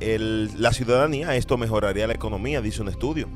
el- 0.00 0.50
la 0.60 0.72
ciudadanía, 0.72 1.36
esto 1.36 1.56
mejoraría 1.58 2.06
la 2.06 2.14
economía, 2.14 2.60
dice 2.60 2.82
un 2.82 2.88
estudio. 2.88 3.28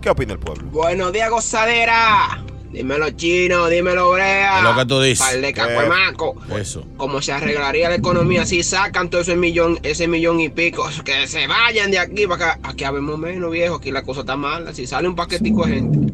¿Qué 0.00 0.08
opina 0.08 0.32
el 0.32 0.38
pueblo? 0.38 0.68
Buenos 0.70 1.12
días, 1.12 1.28
gozadera. 1.30 2.42
Dímelo 2.76 3.08
chino, 3.12 3.68
dímelo 3.68 4.10
brea. 4.10 4.58
Es 4.58 4.64
lo 4.64 4.76
que 4.76 4.84
tú 4.84 5.00
dices. 5.00 5.26
Par 5.26 5.40
de 5.40 5.52
cacuemaco. 5.54 6.36
Eso. 6.60 6.84
¿Cómo 6.98 7.22
se 7.22 7.32
arreglaría 7.32 7.88
la 7.88 7.94
economía 7.94 8.44
si 8.44 8.62
sacan 8.62 9.08
todo 9.08 9.22
ese 9.22 9.34
millón, 9.34 9.80
ese 9.82 10.06
millón 10.06 10.40
y 10.40 10.50
pico? 10.50 10.86
Que 11.02 11.26
se 11.26 11.46
vayan 11.46 11.90
de 11.90 11.98
aquí 11.98 12.26
para 12.26 12.52
acá. 12.52 12.60
Aquí 12.64 12.84
habemos 12.84 13.18
menos, 13.18 13.50
viejo. 13.50 13.76
Aquí 13.76 13.90
la 13.90 14.02
cosa 14.02 14.20
está 14.20 14.36
mala. 14.36 14.74
Si 14.74 14.86
sale 14.86 15.08
un 15.08 15.16
paquetico 15.16 15.64
de 15.64 15.72
gente, 15.72 16.12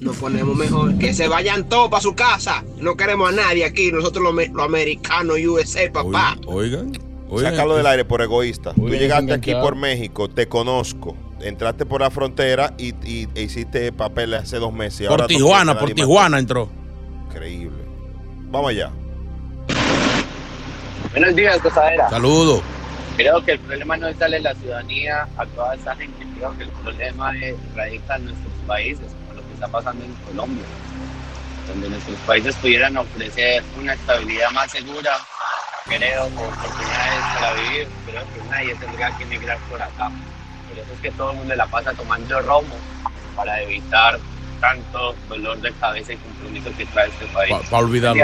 nos 0.00 0.18
ponemos 0.18 0.54
mejor. 0.54 0.98
Que 0.98 1.14
se 1.14 1.28
vayan 1.28 1.66
todos 1.66 1.88
para 1.88 2.02
su 2.02 2.14
casa. 2.14 2.62
No 2.78 2.94
queremos 2.94 3.30
a 3.30 3.32
nadie 3.32 3.64
aquí. 3.64 3.90
Nosotros 3.90 4.22
los, 4.22 4.48
los 4.50 4.64
americanos, 4.66 5.38
USA, 5.38 5.90
papá. 5.90 6.36
Oigan, 6.44 6.92
oigan. 7.30 7.52
Sácalo 7.52 7.74
del 7.74 7.86
aire 7.86 8.04
por 8.04 8.20
egoísta. 8.20 8.74
Tú 8.74 8.90
llegaste 8.90 9.32
aquí 9.32 9.54
por 9.54 9.76
México, 9.76 10.28
te 10.28 10.46
conozco. 10.46 11.16
Entraste 11.40 11.84
por 11.84 12.00
la 12.00 12.10
frontera 12.10 12.72
y, 12.78 12.94
y- 13.04 13.28
e 13.34 13.42
hiciste 13.42 13.92
papeles 13.92 14.42
hace 14.44 14.56
dos 14.58 14.72
meses. 14.72 15.02
y 15.02 15.04
Por 15.04 15.12
ahora 15.20 15.26
Tijuana, 15.26 15.78
por 15.78 15.92
Tijuana 15.92 16.38
entró. 16.38 16.68
Increíble. 17.28 17.82
Vamos 18.50 18.70
allá. 18.70 18.90
Buenos 21.12 21.34
días, 21.34 21.58
Cosadera. 21.60 22.08
Saludos. 22.10 22.62
Creo 23.16 23.42
que 23.44 23.52
el 23.52 23.58
problema 23.60 23.96
no 23.96 24.08
es 24.08 24.18
darle 24.18 24.40
la 24.40 24.54
ciudadanía 24.54 25.26
a 25.36 25.46
toda 25.46 25.74
esa 25.74 25.94
gente. 25.96 26.26
Creo 26.36 26.56
que 26.56 26.64
el 26.64 26.68
problema 26.70 27.36
es, 27.38 27.54
radica 27.74 28.16
en 28.16 28.26
nuestros 28.26 28.52
países, 28.66 29.06
como 29.26 29.40
lo 29.40 29.46
que 29.46 29.54
está 29.54 29.68
pasando 29.68 30.04
en 30.04 30.12
Colombia, 30.26 30.64
donde 31.68 31.88
nuestros 31.88 32.18
países 32.20 32.54
pudieran 32.56 32.96
ofrecer 32.96 33.62
una 33.80 33.94
estabilidad 33.94 34.50
más 34.52 34.70
segura, 34.70 35.16
creo, 35.86 36.24
oportunidades 36.26 37.24
para 37.38 37.52
vivir. 37.54 37.88
Creo 38.06 38.22
que 38.22 38.50
nadie 38.50 38.74
tendría 38.74 39.16
que 39.16 39.24
emigrar 39.24 39.58
por 39.70 39.80
acá. 39.80 40.10
Por 40.76 40.84
eso 40.84 40.92
es 40.94 41.00
que 41.00 41.10
todo 41.12 41.30
el 41.30 41.38
mundo 41.38 41.54
la 41.56 41.66
pasa 41.66 41.92
tomando 41.94 42.40
romo 42.42 42.74
para 43.34 43.62
evitar 43.62 44.18
tanto 44.60 45.14
dolor 45.28 45.60
de 45.60 45.72
cabeza 45.72 46.12
y 46.12 46.16
compromiso 46.16 46.70
que 46.76 46.86
trae 46.86 47.08
este 47.08 47.26
país. 47.26 47.50
Pa- 47.52 47.62
pa 47.70 47.78
olvidarlo. 47.78 48.22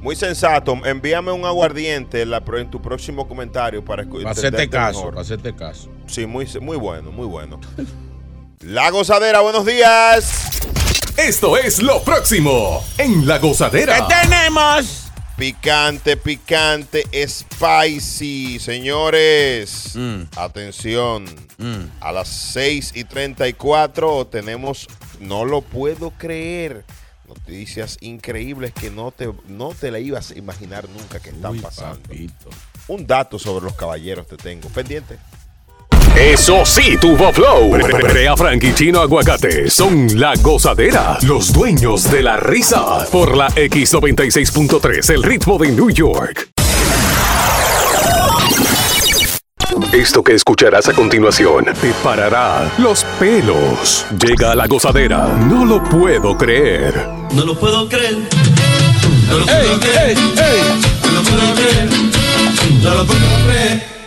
Muy 0.00 0.16
sensato. 0.16 0.76
Envíame 0.84 1.30
un 1.30 1.44
aguardiente 1.44 2.22
en, 2.22 2.30
la 2.30 2.40
pro- 2.44 2.58
en 2.58 2.70
tu 2.70 2.80
próximo 2.82 3.28
comentario 3.28 3.84
para 3.84 4.02
escu- 4.04 4.18
Para 4.22 4.30
hacerte 4.30 4.68
caso, 4.68 5.10
para 5.10 5.20
hacerte 5.20 5.54
caso. 5.54 5.88
Sí, 6.06 6.26
muy, 6.26 6.46
muy 6.60 6.76
bueno, 6.76 7.12
muy 7.12 7.26
bueno. 7.26 7.60
La 8.60 8.90
gozadera, 8.90 9.40
buenos 9.40 9.66
días. 9.66 10.60
Esto 11.16 11.56
es 11.56 11.82
lo 11.82 12.00
próximo 12.02 12.84
en 12.98 13.26
La 13.26 13.38
Gozadera. 13.38 14.06
tenemos? 14.08 15.11
Picante, 15.42 16.16
picante, 16.16 17.02
spicy, 17.26 18.60
señores. 18.60 19.90
Mm. 19.96 20.22
Atención. 20.36 21.24
Mm. 21.58 21.86
A 21.98 22.12
las 22.12 22.28
6 22.28 22.92
y 22.94 23.02
34 23.02 24.28
tenemos, 24.28 24.86
no 25.18 25.44
lo 25.44 25.60
puedo 25.60 26.12
creer, 26.12 26.84
noticias 27.26 27.98
increíbles 28.02 28.72
que 28.72 28.92
no 28.92 29.10
te, 29.10 29.32
no 29.48 29.70
te 29.70 29.90
la 29.90 29.98
ibas 29.98 30.30
a 30.30 30.38
imaginar 30.38 30.88
nunca 30.88 31.18
que 31.18 31.30
están 31.30 31.54
Uy, 31.54 31.58
pasando. 31.58 32.02
papito. 32.02 32.48
Un 32.86 33.04
dato 33.04 33.36
sobre 33.36 33.64
los 33.64 33.74
caballeros 33.74 34.28
te 34.28 34.36
tengo. 34.36 34.68
Pendiente. 34.68 35.18
Eso 36.16 36.64
sí, 36.66 36.98
tuvo 37.00 37.32
flow. 37.32 37.70
Brea 37.70 38.36
Frank 38.36 38.62
y 38.64 38.74
Chino 38.74 39.00
Aguacate 39.00 39.70
son 39.70 40.20
la 40.20 40.34
gozadera, 40.42 41.16
los 41.22 41.52
dueños 41.52 42.10
de 42.10 42.22
la 42.22 42.36
risa. 42.36 43.06
Por 43.10 43.36
la 43.36 43.48
X96.3, 43.48 45.14
el 45.14 45.22
ritmo 45.22 45.56
de 45.58 45.72
New 45.72 45.90
York. 45.90 46.50
Esto 49.92 50.22
que 50.22 50.34
escucharás 50.34 50.88
a 50.88 50.92
continuación 50.92 51.64
te 51.80 51.92
parará 52.04 52.70
los 52.76 53.04
pelos. 53.18 54.04
Llega 54.22 54.52
a 54.52 54.54
la 54.54 54.66
gozadera, 54.66 55.28
no 55.28 55.64
lo 55.64 55.82
puedo 55.82 56.36
creer. 56.36 56.94
No 57.34 57.44
lo 57.44 57.58
puedo 57.58 57.88
creer. 57.88 58.18
¡Ey, 59.48 59.80
ey, 59.98 60.14
ey! 60.14 60.60
No 61.04 61.12
lo 61.12 61.22
puedo 61.22 61.54
creer. 61.54 61.88
No 62.82 62.94
lo 62.94 63.06
puedo 63.06 63.46
creer. 63.46 64.01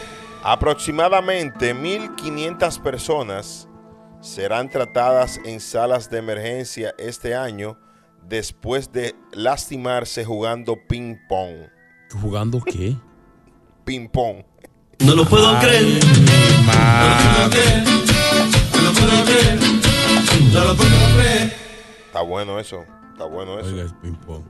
Aproximadamente 0.48 1.74
1.500 1.74 2.80
personas 2.80 3.68
serán 4.22 4.70
tratadas 4.70 5.40
en 5.44 5.60
salas 5.60 6.08
de 6.12 6.20
emergencia 6.20 6.94
este 7.00 7.34
año 7.34 7.80
después 8.28 8.92
de 8.92 9.16
lastimarse 9.34 10.24
jugando 10.24 10.78
ping-pong. 10.88 11.68
¿Jugando 12.22 12.62
qué? 12.62 12.96
Ping-pong. 13.86 14.44
No 15.00 15.16
lo 15.16 15.25
puedo 15.25 15.58
creer. 15.62 15.84
Ay, 15.84 16.00
No 16.60 16.64
madre. 16.68 17.04
lo 17.24 17.24
puedo 17.24 17.52
creer. 17.52 17.94
No 18.75 18.82
lo 18.82 18.94
puedo 18.94 19.25
creer. 19.25 19.60
No 20.54 20.64
lo 20.64 20.75
puedo 20.75 21.16
creer. 21.18 21.54
Está 22.06 22.22
bueno 22.22 22.60
eso. 22.60 22.86
Está 23.14 23.25
bueno 23.25 23.60
eso. 23.60 23.70
Oiga, 23.70 23.84
es 23.86 23.94
ping-pong. 23.94 24.44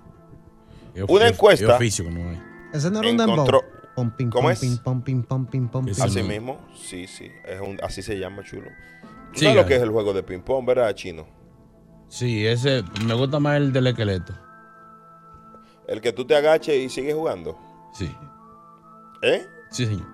Qué 0.93 1.03
of- 1.03 1.09
Una 1.09 1.29
encuesta. 1.29 1.73
oficio 1.77 2.03
no 2.11 2.29
hay. 2.31 2.41
Ese 2.73 2.91
no 2.91 2.99
era 2.99 3.09
un 3.09 3.15
Encontró- 3.21 3.61
dembow. 3.61 3.74
Pom, 3.95 4.11
pim, 4.11 4.29
¿Cómo 4.29 4.43
pom, 4.43 4.51
es? 4.51 4.59
pim, 4.59 4.77
pom, 4.77 5.01
pim, 5.01 5.23
pom, 5.23 5.45
pim, 5.45 5.67
pom, 5.69 5.87
Eso 5.87 6.03
pim. 6.03 6.11
Así 6.11 6.23
mismo, 6.23 6.59
sí, 6.75 7.07
sí. 7.07 7.31
Es 7.45 7.61
un, 7.61 7.79
así 7.81 8.01
se 8.01 8.17
llama, 8.19 8.43
chulo. 8.43 8.69
¿Tú 9.33 9.39
Sí, 9.39 9.45
sabes 9.45 9.55
lo 9.61 9.65
que 9.65 9.75
es 9.75 9.81
el 9.81 9.89
juego 9.89 10.13
de 10.13 10.23
ping-pong, 10.23 10.65
verdad, 10.65 10.93
chino? 10.93 11.25
Sí, 12.09 12.45
ese 12.45 12.83
me 13.05 13.13
gusta 13.13 13.39
más 13.39 13.57
el 13.57 13.71
del 13.73 13.87
esqueleto. 13.87 14.33
El 15.87 16.01
que 16.01 16.11
tú 16.13 16.25
te 16.25 16.35
agaches 16.35 16.75
y 16.75 16.89
sigues 16.89 17.13
jugando. 17.15 17.57
Sí, 17.93 18.13
¿Eh? 19.21 19.45
sí, 19.71 19.85
señor. 19.85 20.07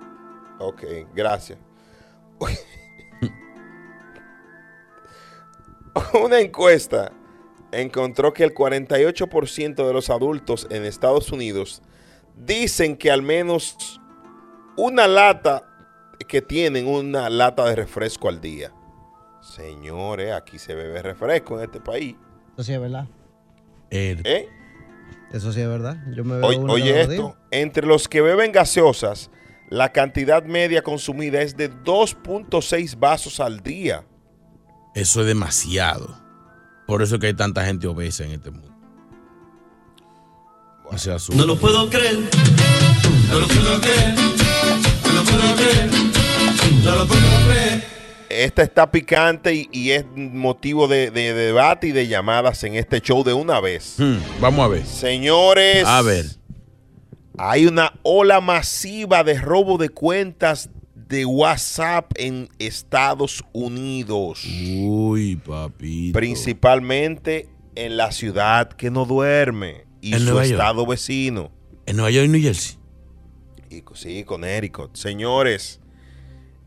Ok, 0.59 0.83
gracias. 1.15 1.57
Una 6.23 6.39
encuesta 6.39 7.11
encontró 7.71 8.33
que 8.33 8.43
el 8.43 8.53
48% 8.53 9.87
de 9.87 9.93
los 9.93 10.09
adultos 10.09 10.67
en 10.69 10.85
Estados 10.85 11.31
Unidos 11.31 11.81
dicen 12.35 12.97
que 12.97 13.11
al 13.11 13.21
menos 13.21 13.99
una 14.77 15.07
lata, 15.07 15.63
que 16.27 16.41
tienen 16.41 16.87
una 16.87 17.29
lata 17.29 17.65
de 17.65 17.75
refresco 17.75 18.29
al 18.29 18.39
día. 18.41 18.71
Señores, 19.41 20.33
aquí 20.33 20.59
se 20.59 20.75
bebe 20.75 21.01
refresco 21.01 21.57
en 21.57 21.65
este 21.65 21.79
país. 21.81 22.15
Eso 22.53 22.63
sí 22.63 22.73
es 22.73 22.79
verdad. 22.79 23.07
El- 23.89 24.21
¿Eh? 24.25 24.47
Eso 25.33 25.51
sí 25.51 25.61
es 25.61 25.67
verdad. 25.67 25.97
Yo 26.13 26.23
me 26.23 26.37
veo 26.37 26.45
Oye, 26.47 26.57
uno 26.59 26.73
oye 26.73 27.01
esto, 27.01 27.37
entre 27.51 27.87
los 27.87 28.07
que 28.07 28.21
beben 28.21 28.51
gaseosas, 28.51 29.31
la 29.69 29.91
cantidad 29.91 30.43
media 30.43 30.81
consumida 30.83 31.41
es 31.41 31.55
de 31.55 31.69
2.6 31.73 32.99
vasos 32.99 33.39
al 33.39 33.61
día. 33.61 34.03
eso 34.93 35.21
es 35.21 35.27
demasiado. 35.27 36.19
Por 36.85 37.01
eso 37.01 37.15
es 37.15 37.21
que 37.21 37.27
hay 37.27 37.33
tanta 37.33 37.65
gente 37.65 37.87
obesa 37.87 38.25
en 38.25 38.31
este 38.31 38.51
mundo. 38.51 38.70
No 41.33 41.45
lo 41.45 41.55
puedo 41.57 41.89
creer. 41.89 42.19
No 43.29 43.39
lo 43.39 43.47
puedo 43.47 43.79
creer. 43.79 44.13
No 44.13 45.13
lo 45.13 45.23
puedo 45.23 45.55
creer. 45.55 45.89
No 46.83 46.95
lo 46.95 47.07
puedo 47.07 47.21
creer. 47.47 47.83
Esta 48.29 48.61
está 48.63 48.91
picante 48.91 49.53
y, 49.53 49.69
y 49.71 49.91
es 49.91 50.05
motivo 50.15 50.87
de, 50.89 51.09
de 51.11 51.33
debate 51.33 51.87
y 51.87 51.91
de 51.91 52.07
llamadas 52.07 52.63
en 52.65 52.75
este 52.75 52.99
show 53.01 53.23
de 53.23 53.33
una 53.33 53.59
vez. 53.61 53.95
Hmm, 53.97 54.17
vamos 54.41 54.65
a 54.65 54.67
ver. 54.67 54.85
Señores, 54.85 55.85
A 55.85 56.01
ver. 56.01 56.25
hay 57.37 57.67
una 57.67 57.93
ola 58.03 58.41
masiva 58.41 59.23
de 59.23 59.39
robo 59.39 59.77
de 59.77 59.89
cuentas 59.89 60.69
de 60.95 61.25
WhatsApp 61.25 62.11
en 62.15 62.49
Estados 62.59 63.43
Unidos. 63.53 64.43
Uy, 64.45 65.37
papito. 65.37 66.17
Principalmente 66.17 67.49
en 67.75 67.95
la 67.97 68.11
ciudad 68.11 68.69
que 68.73 68.91
no 68.91 69.05
duerme 69.05 69.85
y 70.01 70.13
En 70.13 70.19
su 70.19 70.25
Nueva 70.25 70.45
York. 70.45 70.51
estado 70.59 70.85
vecino. 70.85 71.51
En 71.85 71.95
Nueva 71.97 72.11
York 72.11 72.25
y 72.25 72.29
New 72.29 72.41
Jersey. 72.41 72.77
Y, 73.69 73.83
sí, 73.93 74.23
Connecticut. 74.23 74.95
Señores, 74.95 75.79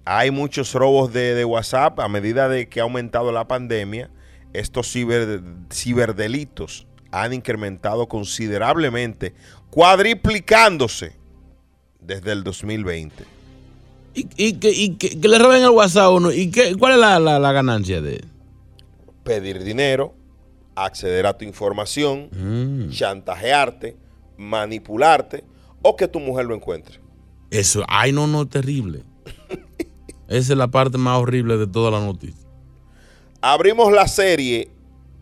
hay 0.04 0.30
muchos 0.30 0.72
robos 0.74 1.12
de, 1.12 1.34
de 1.34 1.44
WhatsApp 1.44 1.98
a 2.00 2.08
medida 2.08 2.48
de 2.48 2.68
que 2.68 2.80
ha 2.80 2.84
aumentado 2.84 3.32
la 3.32 3.46
pandemia. 3.48 4.10
Estos 4.52 4.94
ciber- 4.94 5.42
ciberdelitos 5.72 6.86
han 7.10 7.32
incrementado 7.32 8.08
considerablemente, 8.08 9.34
cuadriplicándose 9.70 11.12
desde 12.00 12.32
el 12.32 12.44
2020. 12.44 13.24
¿Y, 14.14 14.28
y, 14.36 14.52
que, 14.54 14.70
y 14.70 14.90
que- 14.96 15.18
que 15.20 15.28
le 15.28 15.38
roben 15.38 15.62
el 15.62 15.70
WhatsApp 15.70 16.04
a 16.04 16.10
uno? 16.10 16.32
¿Y 16.32 16.50
qué, 16.50 16.76
cuál 16.76 16.92
es 16.94 16.98
la, 16.98 17.18
la- 17.18 17.38
la 17.38 17.52
ganancia 17.52 18.00
de 18.00 18.24
Pedir 19.24 19.62
dinero, 19.64 20.14
acceder 20.76 21.26
a 21.26 21.36
tu 21.36 21.44
información, 21.44 22.28
Mm. 22.32 22.90
chantajearte, 22.90 23.96
manipularte 24.36 25.44
o 25.82 25.96
que 25.96 26.08
tu 26.08 26.20
mujer 26.20 26.46
lo 26.46 26.54
encuentre. 26.54 27.00
Eso, 27.50 27.84
ay, 27.88 28.12
no, 28.12 28.26
no, 28.26 28.46
terrible. 28.46 29.02
Esa 30.28 30.52
es 30.54 30.58
la 30.58 30.68
parte 30.68 30.98
más 30.98 31.18
horrible 31.18 31.56
de 31.56 31.66
toda 31.66 31.90
la 31.90 32.00
noticia. 32.04 32.48
Abrimos 33.40 33.92
la 33.92 34.08
serie. 34.08 34.70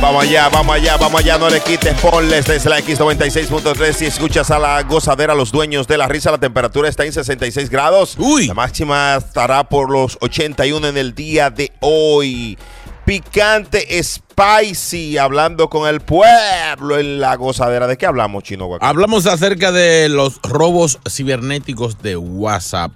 Vamos 0.00 0.24
allá, 0.24 0.48
vamos 0.48 0.74
allá, 0.74 0.96
vamos 0.96 1.20
allá, 1.20 1.36
no 1.36 1.50
le 1.50 1.60
quites, 1.60 1.94
ponles 2.00 2.46
desde 2.46 2.70
la 2.70 2.80
X96.3 2.80 3.92
si 3.92 4.06
escuchas 4.06 4.50
a 4.50 4.58
la 4.58 4.82
gozadera, 4.82 5.34
los 5.34 5.52
dueños 5.52 5.86
de 5.86 5.98
la 5.98 6.08
risa, 6.08 6.30
la 6.30 6.38
temperatura 6.38 6.88
está 6.88 7.04
en 7.04 7.12
66 7.12 7.68
grados. 7.68 8.16
La 8.46 8.54
máxima 8.54 9.16
estará 9.16 9.68
por 9.68 9.90
los 9.90 10.16
81 10.22 10.88
en 10.88 10.96
el 10.96 11.14
día 11.14 11.50
de 11.50 11.70
hoy. 11.80 12.56
Picante 13.04 14.02
spicy, 14.02 15.18
hablando 15.18 15.68
con 15.68 15.86
el 15.86 16.00
pueblo 16.00 16.98
en 16.98 17.20
la 17.20 17.36
gozadera. 17.36 17.86
¿De 17.86 17.98
qué 17.98 18.06
hablamos, 18.06 18.42
Chino 18.44 18.66
Guacamole? 18.66 18.88
Hablamos 18.88 19.26
acerca 19.26 19.70
de 19.70 20.08
los 20.08 20.40
robos 20.42 20.98
cibernéticos 21.08 22.00
de 22.00 22.16
WhatsApp. 22.16 22.92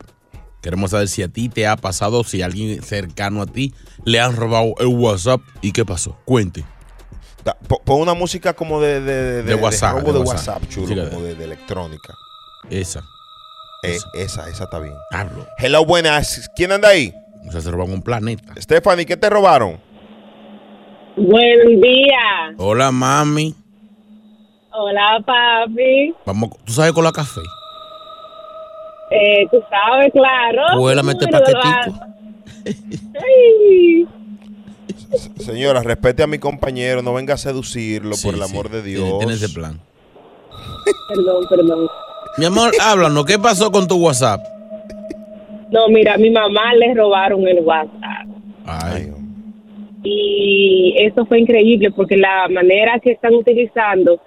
Queremos 0.62 0.92
saber 0.92 1.08
si 1.08 1.22
a 1.22 1.28
ti 1.28 1.50
te 1.50 1.66
ha 1.66 1.76
pasado, 1.76 2.24
si 2.24 2.40
a 2.40 2.46
alguien 2.46 2.82
cercano 2.82 3.42
a 3.42 3.46
ti 3.46 3.74
le 4.06 4.20
han 4.20 4.34
robado 4.34 4.72
el 4.78 4.86
WhatsApp 4.86 5.42
y 5.60 5.72
qué 5.72 5.84
pasó. 5.84 6.16
Cuente. 6.24 6.64
Pon 7.84 8.00
una 8.00 8.14
música 8.14 8.52
como 8.54 8.80
de, 8.80 9.00
de, 9.00 9.22
de, 9.22 9.42
De 9.42 9.54
WhatsApp, 9.54 9.98
de, 9.98 10.12
de 10.12 10.18
WhatsApp, 10.18 10.56
WhatsApp. 10.62 10.68
chulo, 10.68 10.86
Música 10.86 11.10
como 11.10 11.22
de- 11.24 11.44
electrónica. 11.44 12.14
Esa. 12.70 13.00
Eh, 13.82 13.98
esa, 14.14 14.48
esa 14.48 14.64
está 14.64 14.78
bien. 14.78 14.94
Hablo. 15.10 15.46
Hello, 15.58 15.84
buenas. 15.84 16.50
¿Quién 16.56 16.72
anda 16.72 16.88
ahí? 16.88 17.12
O 17.46 17.52
sea, 17.52 17.60
se 17.60 17.70
roban 17.70 17.90
un 17.92 18.00
planeta. 18.02 18.54
Stephanie, 18.56 19.04
¿qué 19.04 19.16
te 19.18 19.28
robaron? 19.28 19.78
Buen 21.16 21.80
día. 21.80 22.54
Hola, 22.56 22.90
mami. 22.90 23.54
Hola, 24.72 25.18
papi. 25.24 26.14
Vamos, 26.24 26.50
¿tú 26.64 26.72
sabes 26.72 26.92
con 26.92 27.04
la 27.04 27.12
café? 27.12 27.40
Eh, 29.10 29.46
tú 29.50 29.58
sabes, 29.70 30.10
claro. 30.12 30.62
Cuélame 30.80 31.12
este 31.12 31.28
paquetico. 31.28 32.00
ay, 33.14 34.06
Señora, 35.36 35.82
respete 35.82 36.22
a 36.22 36.26
mi 36.26 36.38
compañero, 36.38 37.02
no 37.02 37.14
venga 37.14 37.34
a 37.34 37.38
seducirlo, 37.38 38.16
por 38.22 38.34
el 38.34 38.42
amor 38.42 38.68
de 38.70 38.82
Dios. 38.82 39.18
Tiene 39.18 39.34
ese 39.34 39.48
plan. 39.48 39.80
Perdón, 41.08 41.46
perdón. 41.48 41.88
Mi 42.36 42.46
amor, 42.46 42.72
háblanos, 42.80 43.24
¿qué 43.24 43.38
pasó 43.38 43.70
con 43.70 43.86
tu 43.86 43.96
WhatsApp? 43.96 44.40
No, 45.70 45.88
mira, 45.88 46.14
a 46.14 46.18
mi 46.18 46.30
mamá 46.30 46.74
le 46.74 46.94
robaron 46.94 47.46
el 47.46 47.60
WhatsApp. 47.60 48.26
Ay. 48.66 49.12
Y 50.02 50.94
eso 50.98 51.24
fue 51.26 51.40
increíble 51.40 51.90
porque 51.90 52.16
la 52.16 52.46
manera 52.48 52.98
que 53.00 53.12
están 53.12 53.34
utilizando, 53.34 54.20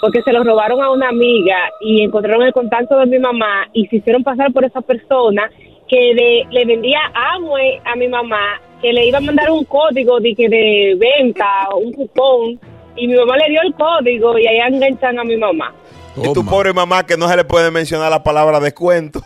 porque 0.00 0.22
se 0.22 0.32
lo 0.32 0.44
robaron 0.44 0.82
a 0.82 0.90
una 0.90 1.08
amiga 1.08 1.56
y 1.80 2.02
encontraron 2.02 2.42
el 2.42 2.52
contacto 2.52 2.98
de 2.98 3.06
mi 3.06 3.18
mamá 3.18 3.68
y 3.72 3.86
se 3.86 3.96
hicieron 3.96 4.22
pasar 4.22 4.52
por 4.52 4.64
esa 4.64 4.80
persona 4.80 5.50
que 5.88 6.14
le, 6.14 6.46
le 6.50 6.64
vendía 6.64 7.00
Amway 7.14 7.80
a 7.84 7.96
mi 7.96 8.08
mamá, 8.08 8.60
que 8.80 8.92
le 8.92 9.06
iba 9.06 9.18
a 9.18 9.20
mandar 9.20 9.50
un 9.50 9.64
código 9.64 10.20
de, 10.20 10.34
que 10.34 10.48
de 10.48 10.96
venta, 10.98 11.68
un 11.76 11.92
cupón, 11.92 12.58
y 12.96 13.08
mi 13.08 13.14
mamá 13.14 13.36
le 13.36 13.50
dio 13.50 13.60
el 13.62 13.74
código 13.74 14.38
y 14.38 14.46
ahí 14.46 14.58
enganchan 14.58 15.18
a 15.18 15.24
mi 15.24 15.36
mamá. 15.36 15.74
Y 16.16 16.32
tu 16.32 16.44
pobre 16.44 16.72
mamá 16.72 17.04
que 17.04 17.16
no 17.16 17.28
se 17.28 17.36
le 17.36 17.44
puede 17.44 17.70
mencionar 17.70 18.10
la 18.10 18.22
palabra 18.22 18.60
descuento. 18.60 19.20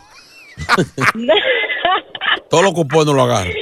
Todos 2.49 2.63
los 2.63 2.73
cupones 2.73 3.13
lo 3.13 3.21
agarran. 3.21 3.53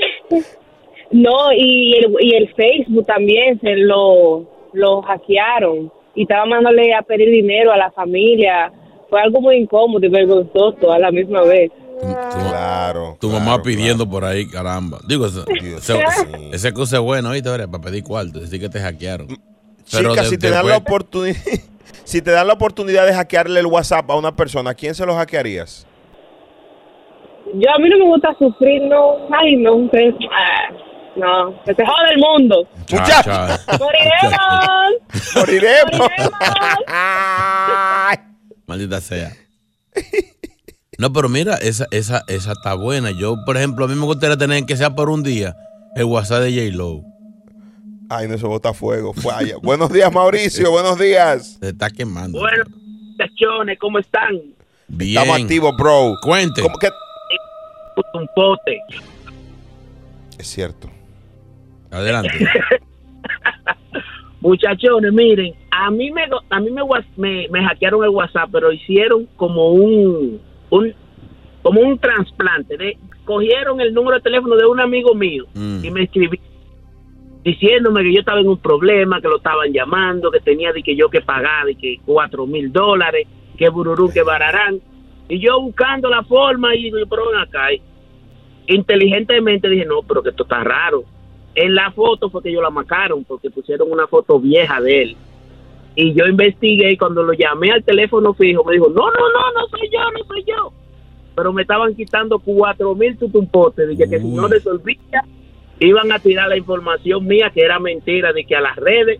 No, 1.11 1.51
y 1.53 1.93
el, 1.95 2.15
y 2.19 2.35
el 2.35 2.53
Facebook 2.53 3.05
también 3.05 3.59
se 3.59 3.75
lo, 3.75 4.45
lo 4.73 5.01
hackearon 5.01 5.91
y 6.15 6.23
estaba 6.23 6.45
mandándole 6.45 6.93
a 6.93 7.01
pedir 7.01 7.29
dinero 7.29 7.71
a 7.71 7.77
la 7.77 7.91
familia. 7.91 8.71
Fue 9.09 9.21
algo 9.21 9.39
muy 9.39 9.57
incómodo 9.57 10.05
y 10.05 10.09
vergonzoso 10.09 10.91
a 10.91 10.99
la 10.99 11.11
misma 11.11 11.43
vez. 11.43 11.71
Claro. 11.99 13.17
Tu 13.19 13.29
mamá 13.29 13.61
pidiendo 13.61 14.07
por 14.09 14.23
ahí, 14.25 14.47
caramba. 14.47 14.99
Digo, 15.07 15.25
ese, 15.25 15.41
ese, 15.77 15.99
ese 16.51 16.73
cosa 16.73 16.97
es 16.97 17.01
bueno, 17.01 17.29
¿oíste? 17.29 17.49
Veré, 17.49 17.67
Para 17.67 17.83
pedir 17.83 18.03
cuarto, 18.03 18.39
decir 18.39 18.59
que 18.59 18.69
te 18.69 18.79
hackearon. 18.79 19.27
Pero 19.91 20.09
Chica, 20.11 20.21
de- 20.23 20.29
si 20.29 20.37
te 20.37 20.49
dan 20.49 20.67
la 20.67 20.77
oportunidad, 20.77 21.37
si 22.03 22.21
te 22.21 22.31
dan 22.31 22.47
la 22.47 22.53
oportunidad 22.53 23.05
de 23.05 23.13
hackearle 23.13 23.59
el 23.59 23.65
WhatsApp 23.65 24.09
a 24.11 24.15
una 24.15 24.35
persona, 24.35 24.71
¿a 24.71 24.73
quién 24.75 24.93
se 24.95 25.05
lo 25.05 25.15
hackearías? 25.15 25.85
Yo 27.53 27.69
a 27.73 27.79
mí 27.79 27.89
no 27.89 27.97
me 27.97 28.05
gusta 28.05 28.35
sufrir, 28.37 28.81
no. 28.83 29.27
Ay, 29.39 29.55
no. 29.55 29.89
que- 29.89 30.13
ah, 30.31 30.69
no, 31.15 31.63
que 31.63 31.73
se 31.73 31.83
joda 31.85 32.09
el 32.13 32.19
mundo. 32.19 32.67
Cha, 32.85 33.03
cha. 33.23 33.59
¡Moriremos! 33.79 34.93
Moriremos. 35.35 36.09
Maldita 38.67 38.99
sea. 39.01 39.31
No, 40.97 41.13
pero 41.13 41.29
mira, 41.29 41.55
esa, 41.55 41.85
esa, 41.91 42.23
esa 42.27 42.53
está 42.53 42.73
buena. 42.73 43.11
Yo, 43.11 43.35
por 43.45 43.55
ejemplo, 43.57 43.85
a 43.85 43.87
mí 43.87 43.95
me 43.95 44.05
gustaría 44.05 44.37
tener 44.37 44.65
que 44.65 44.75
sea 44.75 44.95
por 44.95 45.09
un 45.09 45.21
día 45.21 45.55
el 45.95 46.05
WhatsApp 46.05 46.41
de 46.41 46.71
J-Lo. 46.71 47.03
Ay, 48.09 48.27
no, 48.27 48.35
eso 48.35 48.47
bota 48.47 48.73
fuego. 48.73 49.13
Falla. 49.13 49.55
buenos 49.61 49.91
días, 49.91 50.11
Mauricio. 50.11 50.71
Buenos 50.71 50.97
días. 50.97 51.57
Se 51.59 51.69
está 51.69 51.89
quemando. 51.89 52.39
Bueno, 52.39 52.63
muchachones, 53.11 53.77
¿cómo 53.79 53.99
están? 53.99 54.41
Bien. 54.87 55.21
Estamos 55.21 55.41
activos, 55.41 55.75
bro. 55.77 56.15
Cuente. 56.21 56.61
¿Cómo 56.61 56.77
que? 56.79 56.89
Un 58.13 58.27
pote. 58.35 58.79
Es 60.37 60.47
cierto. 60.47 60.89
Adelante. 61.91 62.29
Muchachones, 64.41 65.11
miren, 65.11 65.53
a 65.71 65.89
mí 65.89 66.11
me 66.11 66.23
a 66.49 66.59
mí 66.59 66.69
me, 66.71 67.47
me 67.49 67.65
hackearon 67.65 68.03
el 68.03 68.09
WhatsApp, 68.09 68.49
pero 68.51 68.71
hicieron 68.71 69.27
como 69.35 69.71
un, 69.71 70.39
un 70.69 70.93
como 71.61 71.81
un 71.81 71.99
trasplante. 71.99 72.77
De, 72.77 72.97
cogieron 73.25 73.81
el 73.81 73.93
número 73.93 74.17
de 74.17 74.23
teléfono 74.23 74.55
de 74.55 74.65
un 74.65 74.79
amigo 74.79 75.13
mío 75.13 75.45
y 75.53 75.91
me 75.91 76.03
escribí 76.03 76.39
diciéndome 77.43 78.03
que 78.03 78.13
yo 78.13 78.19
estaba 78.19 78.39
en 78.39 78.47
un 78.47 78.57
problema, 78.57 79.21
que 79.21 79.27
lo 79.27 79.37
estaban 79.37 79.71
llamando, 79.71 80.31
que 80.31 80.39
tenía 80.39 80.73
de 80.73 80.83
que 80.83 80.95
yo 80.95 81.09
que 81.09 81.21
pagar, 81.21 81.65
de 81.65 81.75
que 81.75 81.99
cuatro 82.05 82.45
mil 82.45 82.71
dólares, 82.71 83.27
que 83.57 83.69
bururú, 83.69 84.11
que 84.11 84.21
bararán. 84.21 84.79
Y 85.29 85.39
yo 85.39 85.61
buscando 85.61 86.09
la 86.09 86.23
forma 86.23 86.75
y 86.75 86.83
digo, 86.83 86.97
pero 87.09 87.29
ven 87.29 87.39
acá. 87.39 87.73
Y 87.73 87.81
inteligentemente 88.67 89.69
dije, 89.69 89.85
no, 89.85 90.01
pero 90.03 90.21
que 90.23 90.29
esto 90.29 90.43
está 90.43 90.63
raro. 90.63 91.03
En 91.55 91.73
la 91.73 91.91
foto 91.91 92.29
fue 92.29 92.43
que 92.43 92.49
ellos 92.49 92.61
la 92.61 92.69
marcaron 92.69 93.23
porque 93.23 93.49
pusieron 93.49 93.91
una 93.91 94.07
foto 94.07 94.39
vieja 94.39 94.79
de 94.81 95.01
él. 95.01 95.17
Y 95.99 96.13
yo 96.13 96.25
investigué 96.27 96.91
y 96.91 96.97
cuando 96.97 97.23
lo 97.23 97.33
llamé 97.33 97.71
al 97.71 97.83
teléfono 97.83 98.33
fijo 98.35 98.63
me 98.63 98.73
dijo, 98.73 98.87
no, 98.89 99.01
no, 99.01 99.11
no, 99.11 99.51
no 99.61 99.67
soy 99.69 99.89
yo, 99.91 99.99
no 100.11 100.23
soy 100.27 100.43
yo. 100.47 100.71
Pero 101.35 101.51
me 101.51 101.63
estaban 101.63 101.95
quitando 101.95 102.37
cuatro 102.37 102.93
mil 102.93 103.17
tutumpotes. 103.17 103.89
Dije 103.89 104.07
que 104.07 104.19
si 104.19 104.27
no 104.27 104.47
resolvía, 104.47 105.23
iban 105.79 106.11
a 106.11 106.19
tirar 106.19 106.49
la 106.49 106.57
información 106.57 107.25
mía 107.25 107.49
que 107.51 107.61
era 107.61 107.79
mentira 107.79 108.31
de 108.31 108.45
que 108.45 108.55
a 108.55 108.61
las 108.61 108.75
redes 108.75 109.19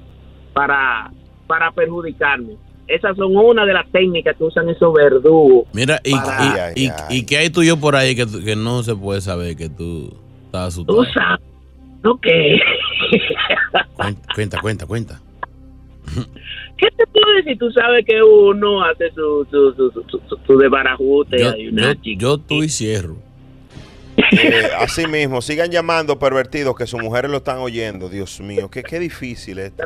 para, 0.54 1.12
para 1.48 1.72
perjudicarme. 1.72 2.54
Esas 2.88 3.18
son 3.18 3.36
una 3.36 3.66
de 3.66 3.74
las 3.74 3.88
técnicas 3.92 4.38
que 4.38 4.44
usan 4.44 4.70
esos 4.70 4.94
verdugos. 4.94 5.66
Mira, 5.74 6.00
y, 6.04 6.12
Para- 6.12 6.72
y, 6.76 6.86
y, 6.86 6.92
y 7.10 7.26
qué 7.26 7.38
hay 7.38 7.50
tuyo 7.50 7.78
por 7.78 7.96
ahí 7.96 8.16
que, 8.16 8.26
tú- 8.28 8.44
que 8.46 8.56
no 8.56 8.84
se 8.84 8.96
puede 8.96 9.20
saber 9.22 9.56
que 9.58 9.68
tú 9.70 10.14
estás 10.46 10.68
asustado? 10.74 11.00
Tú 11.00 11.06
sabes, 11.12 11.42
¿no 12.04 12.18
qué? 12.22 12.60
Cuenta, 14.36 14.62
cuenta, 14.62 14.86
cuenta. 14.86 15.22
¿Qué 16.78 16.88
te 16.96 17.08
puedo 17.08 17.26
decir? 17.38 17.58
Tú 17.58 17.72
sabes 17.72 18.06
que 18.06 18.22
uno 18.22 18.84
hace 18.84 19.10
su, 19.12 19.48
su, 19.50 19.74
su, 19.74 19.92
su, 19.92 20.20
su- 20.28 20.38
su 20.46 20.58
desbarajuste. 20.58 21.38
Yo, 21.40 21.56
yo, 21.56 21.94
yo 22.18 22.38
tú 22.38 22.64
y 22.64 22.70
cierro. 22.70 23.16
Eh, 24.32 24.70
así 24.80 25.06
mismo, 25.08 25.42
sigan 25.42 25.70
llamando 25.72 26.18
pervertidos 26.20 26.76
que 26.76 26.86
sus 26.88 27.02
mujeres 27.02 27.30
lo 27.32 27.38
están 27.38 27.58
oyendo. 27.60 28.10
Dios 28.10 28.40
mío, 28.42 28.70
qué, 28.70 28.84
qué 28.84 29.00
difícil 29.00 29.60
esto. 29.60 29.84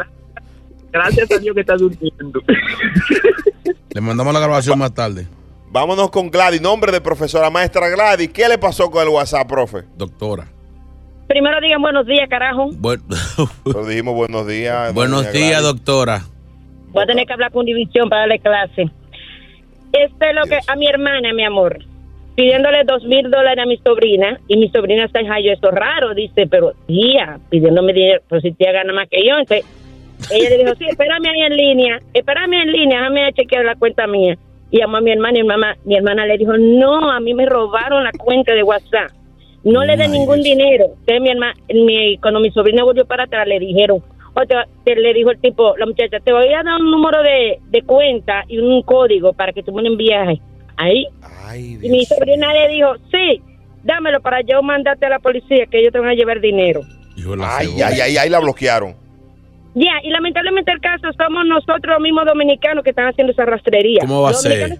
Gracias 0.91 1.32
a 1.32 1.38
Dios 1.38 1.54
que 1.54 1.62
está 1.62 1.75
durmiendo. 1.77 2.41
Le 3.93 4.01
mandamos 4.01 4.34
la 4.34 4.39
grabación 4.39 4.80
más 4.80 4.93
tarde. 4.93 5.27
Vámonos 5.69 6.10
con 6.12 6.30
Gladys, 6.30 6.62
nombre 6.62 6.91
de 6.91 6.99
profesora 6.99 7.49
maestra 7.49 7.88
Gladys. 7.89 8.30
¿Qué 8.30 8.47
le 8.49 8.58
pasó 8.58 8.89
con 8.91 9.04
el 9.04 9.10
WhatsApp, 9.10 9.47
profe? 9.47 9.84
Doctora. 9.95 10.47
Primero 11.27 11.62
digan 11.62 11.82
buenos 11.82 12.06
días, 12.06 12.27
carajo. 12.30 12.69
Bueno, 12.73 13.04
Lo 13.65 13.86
dijimos 13.88 14.13
buenos 14.15 14.45
días. 14.47 14.93
buenos 14.93 15.32
días, 15.32 15.62
Gladys. 15.62 15.63
doctora. 15.63 16.23
Voy 16.91 17.04
a 17.04 17.08
tener 17.08 17.25
que 17.25 17.34
hablar 17.34 17.51
con 17.51 17.65
división 17.65 18.10
para 18.10 18.21
darle 18.21 18.39
clase. 18.39 18.89
Este 19.93 20.30
es 20.30 20.36
lo 20.36 20.43
que 20.43 20.60
a 20.67 20.75
mi 20.75 20.88
hermana, 20.88 21.34
mi 21.34 21.43
amor, 21.43 21.80
pidiéndole 22.36 22.84
dos 22.86 23.04
mil 23.04 23.30
dólares 23.30 23.63
a 23.63 23.67
mi 23.67 23.77
sobrina 23.77 24.39
y 24.47 24.58
mi 24.58 24.69
sobrina 24.69 25.06
está 25.06 25.19
en 25.19 25.27
Jayo. 25.27 25.51
Eso 25.51 25.69
es 25.69 25.75
raro, 25.75 26.13
dice, 26.13 26.47
pero 26.47 26.73
tía, 26.88 27.39
pidiéndome 27.49 27.93
dinero, 27.93 28.21
pero 28.30 28.41
si 28.41 28.51
tía 28.51 28.71
gana 28.71 28.93
más 28.93 29.10
que 29.10 29.25
yo. 29.25 29.38
Entonces, 29.38 29.65
ella 30.30 30.49
le 30.49 30.58
dijo, 30.60 30.75
sí, 30.75 30.86
espérame 30.86 31.25
ahí 31.27 31.41
en 31.41 31.58
línea, 31.58 31.99
espérame 32.13 32.54
en 32.62 32.71
línea, 32.71 32.99
déjame 32.99 33.34
chequear 33.34 33.65
la 33.65 33.75
cuenta 33.75 34.08
mía. 34.08 34.38
y 34.69 34.80
llamó 34.80 34.97
a 34.97 35.01
mi 35.01 35.12
hermana 35.12 35.39
y 35.39 35.41
mi 35.41 35.47
mamá, 35.47 35.75
mi 35.84 35.95
hermana 35.95 36.25
le 36.25 36.38
dijo, 36.38 36.58
no, 36.58 37.12
a 37.12 37.19
mí 37.19 37.34
me 37.34 37.45
robaron 37.45 38.04
la 38.04 38.12
cuenta 38.12 38.54
de 38.54 38.63
WhatsApp. 38.63 39.12
No 39.63 39.84
le 39.84 39.95
den 39.95 40.12
ningún 40.12 40.41
dinero. 40.41 40.86
Entonces 40.86 41.21
mi 41.21 41.30
hermana, 41.30 41.54
mi, 41.73 42.17
cuando 42.17 42.39
mi 42.39 42.49
sobrina 42.51 42.84
volvió 42.84 43.06
para 43.06 43.25
atrás, 43.25 43.47
le 43.47 43.60
dijeron, 43.60 44.01
o 44.33 44.41
te- 44.45 44.55
te- 44.85 44.95
le 44.95 45.13
dijo 45.13 45.31
el 45.31 45.39
tipo, 45.39 45.75
la 45.77 45.85
muchacha, 45.85 46.19
te 46.19 46.31
voy 46.31 46.47
a 46.53 46.63
dar 46.63 46.79
un 46.81 46.89
número 46.91 47.21
de, 47.23 47.59
de 47.69 47.81
cuenta 47.83 48.43
y 48.47 48.57
un 48.59 48.81
código 48.83 49.33
para 49.33 49.51
que 49.53 49.61
tú 49.63 49.73
me 49.73 49.81
lo 49.81 49.89
envíes 49.89 50.39
ahí. 50.77 51.07
y 51.81 51.89
mi 51.89 52.05
sobrina 52.05 52.53
le 52.53 52.69
dijo, 52.69 52.93
sí, 53.11 53.41
dámelo 53.83 54.21
para 54.21 54.41
yo 54.41 54.61
mandarte 54.63 55.05
a 55.05 55.09
la 55.09 55.19
policía 55.19 55.65
que 55.65 55.79
ellos 55.79 55.91
te 55.91 55.99
van 55.99 56.09
a 56.09 56.13
llevar 56.13 56.39
dinero. 56.39 56.81
Ay, 57.45 57.67
ay, 57.83 57.99
ay, 58.01 58.17
ay, 58.17 58.29
la 58.29 58.39
bloquearon. 58.39 58.95
Ya, 59.73 59.91
y 60.03 60.10
lamentablemente 60.10 60.69
el 60.71 60.81
caso 60.81 61.07
somos 61.17 61.45
nosotros 61.45 61.93
los 61.93 62.01
mismos 62.01 62.25
dominicanos 62.25 62.84
que 62.84 62.89
están 62.89 63.07
haciendo 63.07 63.31
esa 63.31 63.45
rastrería. 63.45 64.01
¿Cómo 64.01 64.21
va 64.21 64.29
a 64.29 64.31
Los 64.34 64.41
ser? 64.41 64.77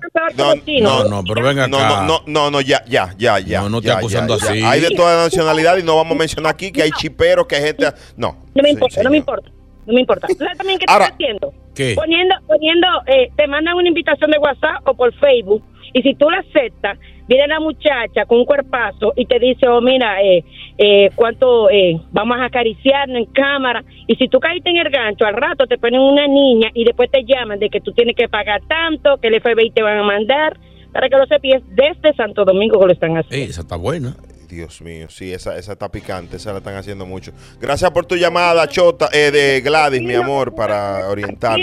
chinos. 0.66 1.10
No, 1.10 1.22
no, 1.22 1.24
pero 1.24 1.48
venga 1.48 1.68
No, 1.68 1.78
acá. 1.78 2.02
no, 2.02 2.08
no, 2.08 2.22
no, 2.28 2.52
no, 2.52 2.62
ya, 2.62 2.84
ya, 2.88 3.14
ya, 3.18 3.40
ya. 3.40 3.62
No, 3.62 3.70
no 3.70 3.82
ya, 3.82 3.98
acusando 3.98 4.38
ya, 4.38 4.46
ya. 4.48 4.52
así. 4.52 4.64
Hay 4.64 4.82
de 4.82 4.96
toda 4.96 5.24
nacionalidad 5.24 5.78
y 5.78 5.84
no 5.84 5.96
vamos 5.96 6.16
a 6.16 6.20
mencionar 6.20 6.52
aquí 6.54 6.72
que 6.74 6.82
hay 6.84 6.92
chiperos, 6.92 7.48
que 7.48 7.56
hay 7.56 7.64
gente. 7.64 7.86
No. 8.18 8.36
No 8.54 8.64
me 8.64 8.72
importa, 8.72 9.02
no 9.04 9.10
me 9.10 9.18
importa. 9.18 9.50
No 9.86 9.94
me 9.94 10.02
importa. 10.02 10.28
¿Sabes 10.38 10.58
también 10.58 10.78
qué 10.78 10.86
Ahora- 10.90 11.06
estás 11.06 11.16
haciendo? 11.16 11.54
¿Qué? 11.74 11.94
Poniendo, 11.96 12.36
poniendo, 12.48 12.88
eh, 13.08 13.32
te 13.38 13.48
mandan 13.48 13.76
una 13.76 13.88
invitación 13.88 14.30
de 14.30 14.38
WhatsApp 14.40 14.86
o 14.86 14.94
por 14.94 15.14
Facebook 15.16 15.64
y 15.94 16.02
si 16.02 16.14
tú 16.16 16.30
la 16.30 16.40
aceptas, 16.40 16.98
viene 17.28 17.48
la 17.48 17.60
muchacha 17.60 18.26
con 18.26 18.40
un 18.40 18.46
cuerpazo 18.46 19.14
y 19.16 19.26
te 19.26 19.40
dice, 19.40 19.68
oh, 19.68 19.82
mira, 19.82 20.22
eh, 20.22 20.44
eh, 20.78 21.10
cuánto 21.16 21.70
eh, 21.70 22.00
vamos 22.12 22.38
a 22.40 22.46
acariciarnos 22.46 23.18
en 23.18 23.26
cámara. 23.26 23.84
Y 24.08 24.16
si 24.16 24.28
tú 24.28 24.40
caíste 24.40 24.70
en 24.70 24.78
el 24.78 24.90
gancho, 24.90 25.26
al 25.26 25.36
rato 25.36 25.66
te 25.68 25.78
ponen 25.78 26.02
una 26.02 26.28
niña 26.28 26.70
y 26.74 26.84
después 26.84 27.10
te 27.10 27.24
llaman 27.24 27.60
de 27.60 27.70
que 27.70 27.82
tú 27.82 27.92
tienes 27.94 28.16
que 28.16 28.28
pagar 28.28 28.62
tanto, 28.68 29.18
que 29.18 29.30
el 29.30 29.42
FBI 29.42 29.72
te 29.72 29.82
van 29.82 30.00
a 30.00 30.04
mandar, 30.04 30.58
para 30.92 31.08
que 31.08 31.18
lo 31.18 31.26
sepas 31.26 31.62
desde 31.70 32.14
Santo 32.16 32.44
Domingo 32.44 32.80
que 32.80 32.86
lo 32.86 32.94
están 32.94 33.18
haciendo. 33.18 33.50
esa 33.50 33.62
está 33.62 33.78
buena. 33.78 34.16
Dios 34.52 34.82
mío, 34.82 35.08
sí, 35.10 35.32
esa, 35.34 35.56
esa 35.58 35.72
está 35.72 35.90
picante, 35.90 36.36
esa 36.38 36.52
la 36.52 36.58
están 36.58 36.76
haciendo 36.76 37.06
mucho. 37.06 37.32
Gracias 37.60 37.90
por 37.92 38.06
tu 38.06 38.16
llamada, 38.16 38.68
Chota, 38.68 39.10
eh, 39.14 39.32
de 39.32 39.62
Gladys, 39.62 40.02
mi 40.02 40.14
amor, 40.14 40.54
para 40.54 41.08
orientarnos. 41.10 41.60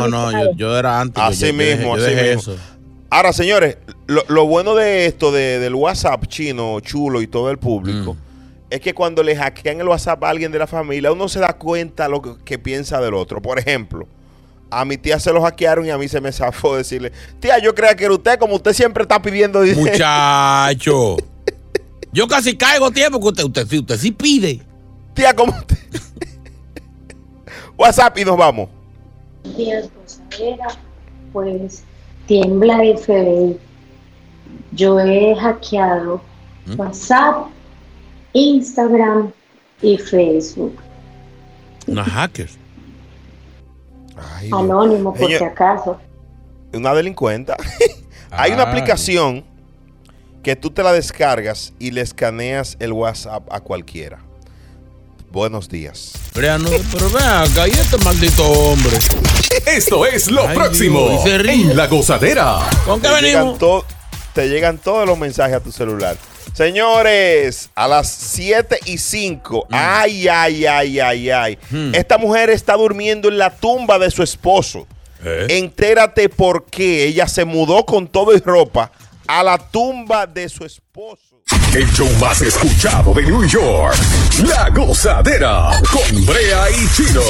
No, 0.00 0.08
no, 0.08 0.26
amistades. 0.28 0.48
yo, 0.52 0.56
yo 0.56 0.78
era 0.78 1.00
antes. 1.00 1.22
Así 1.22 1.40
yo- 1.42 1.46
yo 1.48 1.52
mismo, 1.54 1.96
dejé- 1.96 2.00
yo 2.00 2.06
así 2.06 2.14
dejé 2.14 2.36
mismo. 2.36 2.52
eso. 2.54 2.62
Ahora, 3.10 3.32
señores, 3.34 3.76
lo, 4.06 4.22
lo 4.28 4.46
bueno 4.46 4.74
de 4.74 5.04
esto, 5.06 5.30
de- 5.32 5.58
del 5.58 5.74
WhatsApp 5.74 6.26
chino, 6.28 6.80
chulo 6.80 7.20
y 7.20 7.26
todo 7.26 7.50
el 7.50 7.58
público, 7.58 8.16
es 8.70 8.80
que 8.80 8.94
cuando 8.94 9.22
le 9.22 9.36
hackean 9.36 9.80
el 9.80 9.88
WhatsApp 9.88 10.24
a 10.24 10.30
alguien 10.30 10.50
de 10.50 10.58
la 10.58 10.66
familia, 10.66 11.12
uno 11.12 11.28
se 11.28 11.38
da 11.40 11.52
cuenta 11.52 12.08
lo 12.08 12.22
que, 12.22 12.30
que 12.42 12.58
piensa 12.58 13.00
del 13.02 13.12
otro. 13.12 13.42
Por 13.42 13.58
ejemplo, 13.58 14.06
a 14.80 14.84
mi 14.84 14.96
tía 14.96 15.18
se 15.20 15.32
lo 15.32 15.42
hackearon 15.42 15.84
y 15.86 15.90
a 15.90 15.98
mí 15.98 16.08
se 16.08 16.20
me 16.20 16.32
zafó 16.32 16.76
decirle, 16.76 17.12
tía, 17.40 17.58
yo 17.58 17.74
creía 17.74 17.94
que 17.94 18.04
era 18.04 18.14
usted, 18.14 18.38
como 18.38 18.54
usted 18.56 18.72
siempre 18.72 19.02
está 19.02 19.20
pidiendo 19.20 19.60
dinero. 19.60 19.80
Muchacho. 19.82 21.16
Yo 22.12 22.26
casi 22.28 22.56
caigo 22.56 22.90
tiempo 22.90 23.20
que 23.20 23.28
usted, 23.28 23.44
usted, 23.44 23.66
sí- 23.68 23.78
usted 23.78 23.96
sí 23.98 24.10
pide. 24.12 24.60
Tía, 25.14 25.34
como 25.34 25.52
usted. 25.52 25.76
WhatsApp 27.76 28.16
y 28.18 28.24
nos 28.24 28.36
vamos. 28.36 28.68
días 29.56 29.88
pues 31.32 31.82
tiembla 32.26 32.78
FBI. 32.78 33.58
Yo 34.72 34.98
he 35.00 35.34
hackeado 35.36 36.20
WhatsApp, 36.76 37.46
Instagram 38.32 39.32
y 39.82 39.98
Facebook. 39.98 40.76
Una 41.86 42.04
hacker. 42.04 42.48
Anónimo, 44.52 45.12
por 45.12 45.20
Señor- 45.22 45.38
si 45.38 45.44
acaso. 45.44 45.98
una 46.72 46.94
delincuenta. 46.94 47.56
Hay 48.30 48.52
una 48.52 48.62
Ay. 48.64 48.68
aplicación 48.68 49.44
que 50.42 50.56
tú 50.56 50.70
te 50.70 50.82
la 50.82 50.92
descargas 50.92 51.72
y 51.78 51.90
le 51.90 52.00
escaneas 52.00 52.76
el 52.80 52.92
WhatsApp 52.92 53.46
a 53.52 53.60
cualquiera. 53.60 54.18
Buenos 55.30 55.68
días. 55.68 56.12
Pero 56.34 56.52
acá, 56.54 57.66
y 57.68 57.70
este 57.70 57.96
maldito 58.04 58.44
hombre. 58.44 58.96
Esto 59.66 60.04
es 60.04 60.30
lo 60.30 60.46
Ay, 60.46 60.54
próximo 60.56 61.08
Dios, 61.08 61.26
en 61.26 61.76
La 61.76 61.86
Gozadera. 61.86 62.58
¿Con 62.84 63.00
qué 63.00 63.08
Te 63.08 63.14
llegan, 63.22 63.40
venimos? 63.44 63.58
to- 63.58 63.84
te 64.34 64.48
llegan 64.48 64.78
todos 64.78 65.06
los 65.06 65.16
mensajes 65.18 65.56
a 65.56 65.60
tu 65.60 65.70
celular. 65.72 66.16
Señores, 66.52 67.70
a 67.74 67.88
las 67.88 68.08
7 68.08 68.80
y 68.84 68.98
5. 68.98 69.66
Mm. 69.68 69.74
Ay, 69.74 70.28
ay, 70.28 70.66
ay, 70.66 71.00
ay, 71.00 71.30
ay. 71.30 71.58
Hmm. 71.70 71.94
Esta 71.94 72.18
mujer 72.18 72.50
está 72.50 72.74
durmiendo 72.74 73.28
en 73.28 73.38
la 73.38 73.50
tumba 73.50 73.98
de 73.98 74.10
su 74.10 74.22
esposo. 74.22 74.86
¿Eh? 75.24 75.46
Entérate 75.50 76.28
por 76.28 76.66
qué 76.66 77.06
ella 77.06 77.26
se 77.26 77.44
mudó 77.44 77.86
con 77.86 78.08
todo 78.08 78.34
y 78.34 78.40
ropa 78.40 78.90
a 79.26 79.42
la 79.42 79.56
tumba 79.56 80.26
de 80.26 80.48
su 80.48 80.64
esposo. 80.64 81.40
El 81.74 81.90
show 81.92 82.08
más 82.20 82.42
escuchado 82.42 83.14
de 83.14 83.22
New 83.22 83.44
York. 83.46 83.96
La 84.44 84.68
Gozadera 84.68 85.70
con 85.90 86.26
Brea 86.26 86.70
y 86.70 86.88
Chino. 86.94 87.22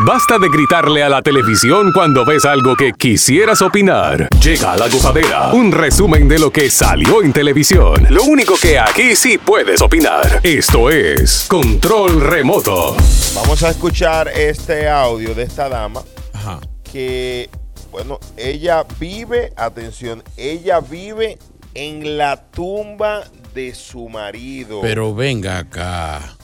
Basta 0.00 0.38
de 0.38 0.50
gritarle 0.50 1.02
a 1.02 1.08
la 1.08 1.22
televisión 1.22 1.90
cuando 1.90 2.26
ves 2.26 2.44
algo 2.44 2.76
que 2.76 2.92
quisieras 2.92 3.62
opinar. 3.62 4.28
Llega 4.42 4.72
a 4.72 4.76
la 4.76 4.88
gozadera, 4.88 5.54
un 5.54 5.72
resumen 5.72 6.28
de 6.28 6.38
lo 6.38 6.50
que 6.50 6.68
salió 6.68 7.22
en 7.22 7.32
televisión. 7.32 8.06
Lo 8.10 8.24
único 8.24 8.56
que 8.60 8.78
aquí 8.78 9.16
sí 9.16 9.38
puedes 9.38 9.80
opinar. 9.80 10.40
Esto 10.42 10.90
es 10.90 11.46
Control 11.48 12.20
Remoto. 12.20 12.94
Vamos 13.36 13.62
a 13.62 13.70
escuchar 13.70 14.28
este 14.28 14.86
audio 14.86 15.34
de 15.34 15.44
esta 15.44 15.70
dama 15.70 16.02
Ajá. 16.34 16.60
que, 16.92 17.48
bueno, 17.90 18.20
ella 18.36 18.84
vive, 19.00 19.54
atención, 19.56 20.22
ella 20.36 20.80
vive 20.80 21.38
en 21.72 22.18
la 22.18 22.36
tumba 22.50 23.24
de 23.54 23.74
su 23.74 24.10
marido. 24.10 24.82
Pero 24.82 25.14
venga 25.14 25.56
acá. 25.56 26.36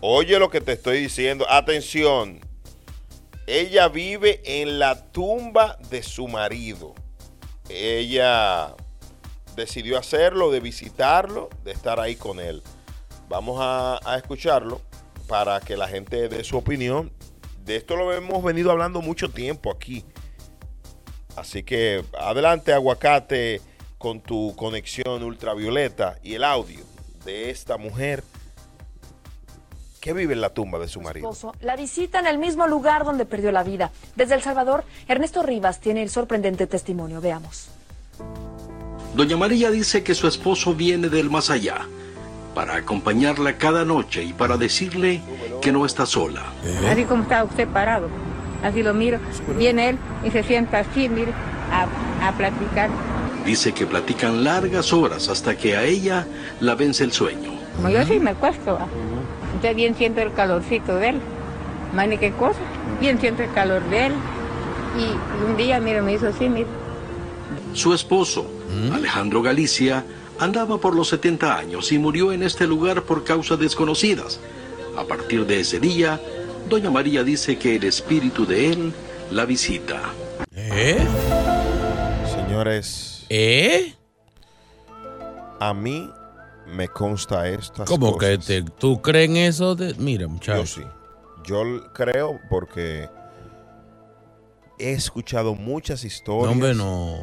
Oye 0.00 0.38
lo 0.38 0.50
que 0.50 0.60
te 0.60 0.74
estoy 0.74 1.00
diciendo, 1.00 1.46
atención. 1.50 2.51
Ella 3.46 3.88
vive 3.88 4.40
en 4.44 4.78
la 4.78 5.10
tumba 5.10 5.76
de 5.90 6.02
su 6.02 6.28
marido. 6.28 6.94
Ella 7.68 8.74
decidió 9.56 9.98
hacerlo, 9.98 10.50
de 10.50 10.60
visitarlo, 10.60 11.48
de 11.64 11.72
estar 11.72 11.98
ahí 11.98 12.14
con 12.14 12.38
él. 12.38 12.62
Vamos 13.28 13.58
a, 13.60 13.98
escucharlo 14.16 14.80
para 15.26 15.60
que 15.60 15.76
la 15.76 15.88
gente 15.88 16.28
dé 16.28 16.44
su 16.44 16.56
opinión. 16.56 17.12
De 17.64 17.76
esto 17.76 17.96
lo 17.96 18.12
hemos 18.12 18.42
venido 18.44 18.70
hablando 18.70 19.00
mucho 19.02 19.28
tiempo 19.30 19.70
aquí. 19.70 20.04
Así 21.36 21.62
que 21.62 22.04
adelante, 22.18 22.72
aguacate, 22.72 23.60
con 23.98 24.20
tu 24.20 24.54
conexión 24.56 25.22
ultravioleta 25.22 26.18
y 26.22 26.34
el 26.34 26.44
audio 26.44 26.84
de 27.24 27.50
esta 27.50 27.76
mujer 27.78 28.24
que 30.02 30.12
vive 30.12 30.34
en 30.34 30.40
la 30.40 30.50
tumba 30.50 30.80
de 30.80 30.88
su 30.88 31.00
marido. 31.00 31.30
esposo 31.30 31.54
la 31.60 31.76
visita 31.76 32.18
en 32.18 32.26
el 32.26 32.36
mismo 32.36 32.66
lugar 32.66 33.04
donde 33.04 33.24
perdió 33.24 33.52
la 33.52 33.62
vida. 33.62 33.92
Desde 34.16 34.34
El 34.34 34.42
Salvador, 34.42 34.82
Ernesto 35.06 35.44
Rivas 35.44 35.78
tiene 35.78 36.02
el 36.02 36.10
sorprendente 36.10 36.66
testimonio. 36.66 37.20
Veamos. 37.20 37.68
Doña 39.14 39.36
María 39.36 39.70
dice 39.70 40.02
que 40.02 40.16
su 40.16 40.26
esposo 40.26 40.74
viene 40.74 41.08
del 41.08 41.30
más 41.30 41.50
allá 41.50 41.86
para 42.52 42.74
acompañarla 42.74 43.58
cada 43.58 43.84
noche 43.84 44.24
y 44.24 44.32
para 44.32 44.56
decirle 44.56 45.22
que 45.60 45.70
no 45.70 45.86
está 45.86 46.04
sola. 46.04 46.42
Así 46.90 47.04
como 47.04 47.22
está 47.22 47.44
usted 47.44 47.68
parado. 47.68 48.08
Así 48.64 48.82
lo 48.82 48.94
miro. 48.94 49.20
Viene 49.56 49.90
él 49.90 49.98
y 50.24 50.30
se 50.32 50.42
sienta 50.42 50.80
así, 50.80 51.08
mire, 51.08 51.32
a, 51.70 52.26
a 52.26 52.32
platicar. 52.32 52.90
Dice 53.46 53.72
que 53.72 53.86
platican 53.86 54.42
largas 54.42 54.92
horas 54.92 55.28
hasta 55.28 55.56
que 55.56 55.76
a 55.76 55.84
ella 55.84 56.26
la 56.58 56.74
vence 56.74 57.04
el 57.04 57.12
sueño. 57.12 57.52
Como 57.76 57.88
yo 57.88 58.04
sí 58.04 58.18
me 58.18 58.30
acuesto. 58.30 58.78
Entonces 59.62 59.76
bien 59.76 59.94
siento 59.94 60.20
el 60.20 60.32
calorcito 60.32 60.96
de 60.96 61.10
él. 61.10 61.20
Más 61.94 62.08
ni 62.08 62.18
qué 62.18 62.32
cosa. 62.32 62.58
Bien 63.00 63.20
siento 63.20 63.44
el 63.44 63.52
calor 63.52 63.80
de 63.90 64.06
él. 64.06 64.12
Y, 64.98 65.46
un 65.48 65.56
día, 65.56 65.78
mire, 65.78 66.02
me 66.02 66.14
hizo 66.14 66.26
así, 66.26 66.48
mire. 66.48 66.66
Su 67.72 67.94
esposo, 67.94 68.44
Alejandro 68.92 69.40
Galicia, 69.40 70.04
andaba 70.40 70.78
por 70.78 70.96
los 70.96 71.10
70 71.10 71.56
años 71.56 71.92
y 71.92 71.98
murió 71.98 72.32
en 72.32 72.42
este 72.42 72.66
lugar 72.66 73.04
por 73.04 73.22
causas 73.22 73.56
desconocidas. 73.60 74.40
A 74.96 75.04
partir 75.04 75.46
de 75.46 75.60
ese 75.60 75.78
día, 75.78 76.20
Doña 76.68 76.90
María 76.90 77.22
dice 77.22 77.56
que 77.56 77.76
el 77.76 77.84
espíritu 77.84 78.44
de 78.44 78.72
él 78.72 78.92
la 79.30 79.44
visita. 79.44 80.02
¿Eh? 80.56 81.06
Señores. 82.34 83.26
¿Eh? 83.28 83.94
A 85.60 85.72
mí 85.72 86.10
me 86.72 86.88
consta 86.88 87.48
esto. 87.48 87.84
¿Cómo 87.84 88.16
que 88.18 88.38
te, 88.38 88.62
tú 88.62 89.00
crees 89.02 89.28
en 89.30 89.36
eso? 89.36 89.74
De, 89.74 89.94
mira, 89.94 90.26
muchacho. 90.28 90.60
Yo 90.60 90.66
sí. 90.66 90.82
Yo 91.44 91.92
creo 91.92 92.38
porque 92.50 93.08
he 94.78 94.92
escuchado 94.92 95.54
muchas 95.54 96.04
historias. 96.04 96.46
No, 96.46 96.52
hombre, 96.52 96.74
no. 96.74 97.18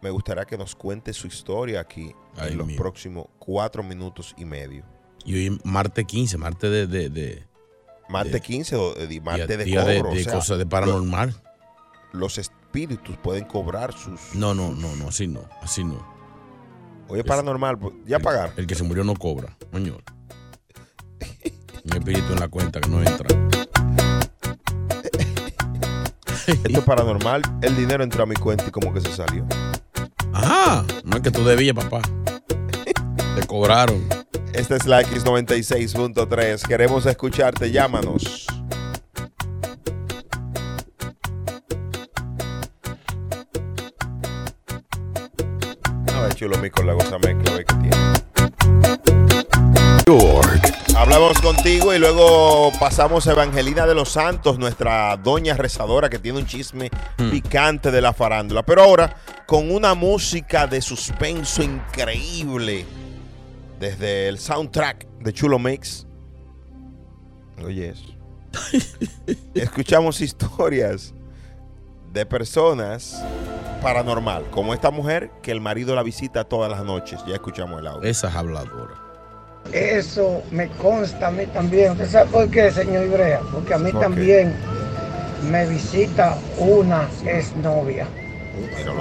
me 0.03 0.11
gustaría 0.11 0.45
que 0.45 0.57
nos 0.59 0.75
cuente 0.77 1.13
su 1.13 1.27
historia 1.27 1.81
aquí 1.81 2.13
Ay, 2.37 2.53
en 2.53 2.59
los 2.59 2.67
mío. 2.67 2.77
próximos 2.77 3.27
cuatro 3.39 3.83
minutos 3.83 4.35
y 4.39 4.45
medio. 4.45 4.85
Y 5.25 5.35
hoy 5.35 5.61
martes 5.65 6.05
15, 6.07 6.39
martes 6.39 6.71
de. 6.71 6.87
de, 6.87 7.11
de 7.11 7.49
Martes 8.09 8.33
de- 8.33 8.41
15, 8.41 8.77
o- 8.77 8.97
eh, 8.97 9.21
martes 9.21 9.47
de 9.59 9.65
día 9.65 9.85
de- 9.85 9.99
cobro. 9.99 10.13
o 10.13 10.15
de 10.15 10.25
sea, 10.25 10.33
cosas 10.35 10.57
de 10.59 10.65
paranormal. 10.65 11.35
lo- 12.13 12.21
Los 12.21 12.39
espíritus 12.39 13.17
pueden 13.19 13.45
cobrar 13.45 13.93
sus... 13.93 14.19
No, 14.35 14.55
no, 14.55 14.73
no, 14.73 14.97
no, 14.97 15.09
así 15.09 15.27
no, 15.27 15.43
así 15.61 15.85
no. 15.85 16.03
Oye, 17.09 17.25
paranormal, 17.25 17.79
pues, 17.79 17.95
ya 18.07 18.19
pagar. 18.19 18.53
El 18.57 18.67
que 18.67 18.75
se 18.75 18.85
murió 18.85 19.03
no 19.03 19.15
cobra, 19.15 19.57
señor. 19.73 20.03
Un 21.85 21.97
espíritu 21.97 22.33
en 22.33 22.41
la 22.41 22.49
cuenta 22.49 22.81
que 22.81 22.89
no 22.91 23.01
entra. 23.01 23.29
Esto 26.47 26.79
es 26.79 26.85
paranormal. 26.85 27.43
El 27.63 27.77
dinero 27.77 28.03
entró 28.03 28.23
a 28.23 28.27
mi 28.27 28.35
cuenta 28.35 28.67
y 28.67 28.71
como 28.71 28.93
que 28.93 29.01
se 29.01 29.13
salió. 29.15 29.47
Ajá, 30.33 30.85
no 31.05 31.17
es 31.17 31.23
que 31.23 31.31
tú 31.31 31.45
debías, 31.45 31.75
papá. 31.75 32.03
Te 32.47 33.47
cobraron. 33.47 34.07
Esta 34.53 34.77
es 34.77 34.87
la 34.87 35.03
X96.3. 35.03 36.67
Queremos 36.67 37.07
escucharte. 37.07 37.71
Llámanos. 37.71 38.48
A 46.39 46.41
ver, 46.41 46.51
chulo, 46.51 46.63
mi 46.63 46.71
con 46.71 46.87
la 46.87 46.93
goza 46.93 47.19
mezcla, 47.19 47.51
a 47.51 47.57
ver 47.57 47.65
qué 47.65 47.75
tiene. 47.75 47.97
York. 50.07 50.73
Hablamos 50.97 51.41
contigo 51.41 51.93
y 51.93 51.99
luego 51.99 52.71
pasamos 52.79 53.27
a 53.27 53.33
Evangelina 53.33 53.87
de 53.87 53.97
los 53.97 54.11
Santos, 54.11 54.57
nuestra 54.57 55.17
doña 55.17 55.55
rezadora 55.55 56.09
que 56.09 56.21
tiene 56.21 56.39
un 56.39 56.47
chisme 56.47 56.91
picante 57.31 57.91
de 57.91 58.01
la 58.01 58.13
farándula. 58.13 58.65
Pero 58.65 58.85
ahora 58.85 59.17
con 59.47 59.73
una 59.73 59.95
música 59.95 60.69
de 60.69 60.81
suspenso 60.81 61.61
increíble 61.63 62.87
desde 63.81 64.29
el 64.29 64.39
soundtrack 64.39 65.09
de 65.19 65.33
Chulo 65.33 65.59
Mix. 65.59 66.07
Oye. 67.65 67.95
Escuchamos 69.55 70.21
historias 70.21 71.13
de 72.13 72.27
personas 72.27 73.23
paranormal, 73.83 74.45
como 74.51 74.75
esta 74.75 74.91
mujer 74.91 75.31
que 75.43 75.53
el 75.53 75.61
marido 75.61 75.95
la 75.95 76.03
visita 76.03 76.45
todas 76.45 76.71
las 76.71 76.85
noches. 76.85 77.21
Ya 77.27 77.35
escuchamos 77.35 77.81
el 77.81 77.87
audio. 77.87 78.09
Esa 78.09 78.29
es 78.29 78.35
habladora. 78.35 78.95
Eso 79.73 80.43
me 80.51 80.69
consta 80.69 81.29
a 81.29 81.31
mí 81.31 81.47
también. 81.47 81.93
¿Usted 81.93 82.09
sabe 82.09 82.31
por 82.31 82.51
qué, 82.51 82.71
señor 82.71 83.05
Ibrea? 83.05 83.41
Porque 83.53 83.75
a 83.75 83.79
mí 83.79 83.93
también 83.93 84.55
me 85.51 85.67
visita 85.67 86.39
una 86.59 87.09
exnovia. 87.25 88.07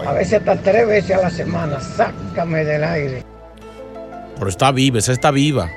A 0.06 0.14
veces 0.14 0.40
hasta 0.40 0.62
tres 0.62 0.88
veces 0.88 1.18
a 1.18 1.22
la 1.22 1.30
semana. 1.30 1.80
Sácame 1.80 2.66
del 2.66 2.84
aire. 2.84 3.24
Pero 4.36 4.50
está 4.50 4.72
viva, 4.72 5.00
esa 5.00 5.14
está 5.14 5.32
viva. 5.32 5.72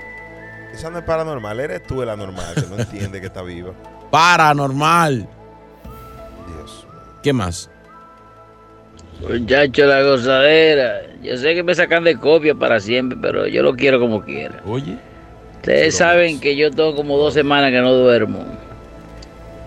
Esa 0.74 0.90
no 0.90 0.98
es 0.98 1.04
paranormal, 1.04 1.60
eres 1.60 1.82
tú 1.84 2.02
el 2.02 2.10
anormal 2.10 2.54
que 2.54 2.66
no 2.68 2.78
entiende 2.78 3.20
que 3.20 3.26
está 3.26 3.42
viva. 3.42 3.72
Paranormal. 4.10 5.28
¿Qué 7.22 7.32
más? 7.32 7.70
Muchacho, 9.20 9.84
la 9.86 10.02
gozadera. 10.02 11.02
Yo 11.22 11.36
sé 11.36 11.54
que 11.54 11.62
me 11.62 11.74
sacan 11.74 12.04
de 12.04 12.16
copia 12.16 12.54
para 12.54 12.80
siempre, 12.80 13.18
pero 13.20 13.46
yo 13.46 13.62
lo 13.62 13.74
quiero 13.74 14.00
como 14.00 14.22
quiera. 14.22 14.62
Oye. 14.64 14.96
Ustedes 15.56 15.96
saben 15.96 16.40
que 16.40 16.56
yo 16.56 16.70
tengo 16.70 16.94
como 16.94 17.18
dos 17.18 17.34
semanas 17.34 17.70
que 17.70 17.80
no 17.80 17.92
duermo. 17.92 18.46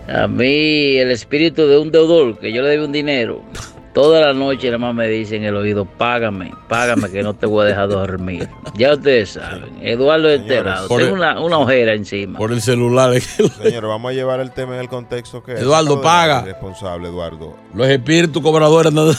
A 0.08 0.26
mí, 0.26 0.96
el 0.96 1.12
espíritu 1.12 1.68
de 1.68 1.78
un 1.78 1.92
deudor, 1.92 2.38
que 2.38 2.52
yo 2.52 2.62
le 2.62 2.70
debo 2.70 2.84
un 2.84 2.92
dinero, 2.92 3.42
toda 3.94 4.20
la 4.20 4.34
noche 4.34 4.66
nada 4.66 4.78
más 4.78 4.94
me 4.94 5.08
dice 5.08 5.36
en 5.36 5.44
el 5.44 5.56
oído, 5.56 5.84
págame, 5.86 6.52
págame 6.68 7.08
que 7.10 7.22
no 7.22 7.32
te 7.34 7.46
voy 7.46 7.64
a 7.64 7.68
dejar 7.68 7.88
dormir. 7.88 8.48
Ya 8.76 8.92
ustedes 8.94 9.30
saben, 9.30 9.78
Eduardo 9.82 10.26
de 10.26 10.34
este 10.34 10.60
lado, 10.64 10.88
tengo 10.88 11.14
una, 11.14 11.40
una 11.40 11.58
ojera 11.58 11.92
encima. 11.94 12.36
Por 12.38 12.50
el 12.50 12.60
celular. 12.60 13.12
Señor, 13.62 13.86
vamos 13.86 14.10
a 14.10 14.12
llevar 14.12 14.40
el 14.40 14.50
tema 14.50 14.74
en 14.74 14.80
el 14.80 14.88
contexto 14.88 15.44
que 15.44 15.52
es. 15.54 15.60
Eduardo, 15.60 15.96
de 15.96 16.02
paga. 16.02 16.42
Responsable, 16.42 17.06
Eduardo. 17.08 17.54
Los 17.72 17.86
espíritus 17.86 18.42
cobradores 18.42 18.92
no. 18.92 19.06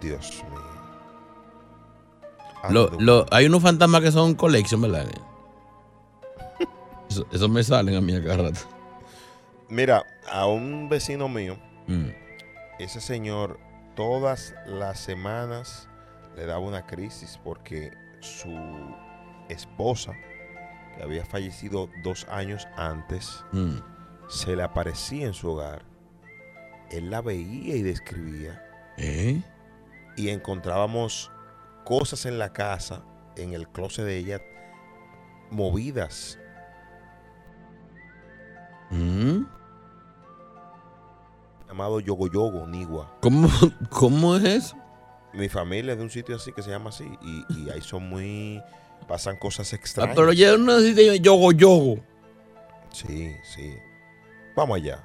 Dios 0.00 0.42
mío. 0.50 0.58
Lo- 2.70 2.90
lo- 3.00 3.26
hay 3.30 3.46
unos 3.46 3.62
fantasmas 3.62 4.02
que 4.02 4.12
son 4.12 4.34
collection, 4.34 4.80
¿verdad? 4.82 5.06
Eso, 7.10 7.26
eso 7.32 7.48
me 7.48 7.62
salen 7.64 7.96
a 7.96 8.00
mí 8.00 8.14
a 8.14 8.22
cada 8.22 8.36
rato. 8.36 8.60
Mira, 9.68 10.04
a 10.30 10.46
un 10.46 10.88
vecino 10.88 11.28
mío, 11.28 11.56
Mm. 11.88 12.10
ese 12.78 13.00
señor 13.00 13.58
todas 13.96 14.54
las 14.66 15.00
semanas 15.00 15.88
le 16.36 16.46
daba 16.46 16.60
una 16.60 16.86
crisis 16.86 17.40
porque 17.42 17.92
su 18.20 18.54
esposa, 19.48 20.12
que 20.96 21.02
había 21.02 21.24
fallecido 21.24 21.88
dos 22.04 22.26
años 22.30 22.68
antes, 22.76 23.44
Mm. 23.52 23.78
se 24.28 24.54
le 24.54 24.62
aparecía 24.62 25.26
en 25.26 25.34
su 25.34 25.50
hogar. 25.50 25.82
Él 26.90 27.10
la 27.10 27.20
veía 27.22 27.74
y 27.76 27.82
describía. 27.82 28.62
¿Eh? 28.96 29.40
Y 30.16 30.28
encontrábamos 30.30 31.30
cosas 31.84 32.26
en 32.26 32.38
la 32.38 32.52
casa, 32.52 33.02
en 33.36 33.52
el 33.54 33.68
closet 33.68 34.04
de 34.04 34.16
ella, 34.18 34.40
movidas. 35.50 36.38
Mm. 38.90 39.42
Llamado 41.68 42.00
Yogo 42.00 42.26
Yogo, 42.28 42.66
Nigua. 42.66 43.16
¿Cómo, 43.20 43.48
¿Cómo 43.90 44.36
es 44.36 44.44
eso? 44.44 44.76
Mi 45.34 45.48
familia 45.48 45.92
es 45.92 45.98
de 45.98 46.04
un 46.04 46.10
sitio 46.10 46.36
así 46.36 46.52
que 46.52 46.62
se 46.62 46.70
llama 46.70 46.88
así. 46.90 47.04
Y, 47.22 47.44
y 47.62 47.70
ahí 47.70 47.80
son 47.82 48.08
muy. 48.08 48.60
Pasan 49.06 49.36
cosas 49.38 49.72
Ah, 49.72 49.76
extrañas. 49.76 50.16
pero 50.16 50.32
ya 50.32 50.56
no 50.56 50.76
necesita 50.78 51.14
yogo 51.16 51.52
yogo. 51.52 51.98
Sí, 52.92 53.32
sí. 53.54 53.74
Vamos 54.56 54.76
allá. 54.78 55.04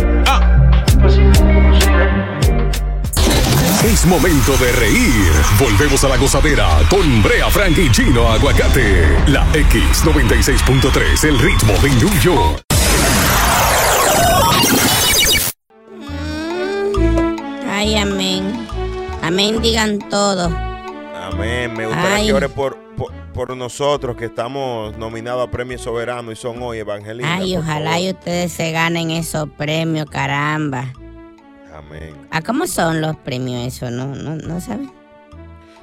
Es 3.85 4.05
momento 4.07 4.57
de 4.57 4.71
reír. 4.73 5.31
Volvemos 5.59 6.03
a 6.03 6.09
la 6.09 6.17
gozadera 6.17 6.79
con 6.89 7.21
Brea 7.21 7.49
Frank 7.49 7.77
y 7.77 7.91
Chino 7.91 8.29
Aguacate. 8.31 9.05
La 9.27 9.45
X96.3, 9.53 11.23
el 11.27 11.39
ritmo 11.39 11.73
de 11.81 11.89
New 11.91 12.19
York. 12.19 12.63
Ay, 17.69 17.95
amén. 17.97 18.67
Amén, 19.21 19.61
digan 19.61 19.99
todo. 20.09 20.47
Amén. 21.15 21.73
Me 21.73 21.85
gustaría 21.85 22.15
Ay. 22.15 22.25
que 22.27 22.33
ore 22.33 22.49
por, 22.49 22.77
por, 23.35 23.55
nosotros 23.55 24.15
que 24.15 24.25
estamos 24.25 24.97
nominados 24.97 25.45
a 25.45 25.51
Premio 25.51 25.77
Soberano 25.77 26.31
y 26.31 26.35
son 26.37 26.61
hoy 26.61 26.79
Evangelina. 26.79 27.35
Ay, 27.35 27.57
ojalá 27.57 27.91
favor. 27.91 28.05
y 28.05 28.09
ustedes 28.11 28.53
se 28.53 28.71
ganen 28.71 29.11
esos 29.11 29.49
premios, 29.49 30.09
caramba. 30.09 30.93
Amén. 31.75 32.15
¿A 32.31 32.41
cómo 32.41 32.65
son 32.65 33.01
los 33.01 33.17
premios 33.17 33.67
eso? 33.67 33.91
¿No, 33.91 34.07
no, 34.15 34.37
no 34.37 34.61
saben? 34.61 34.89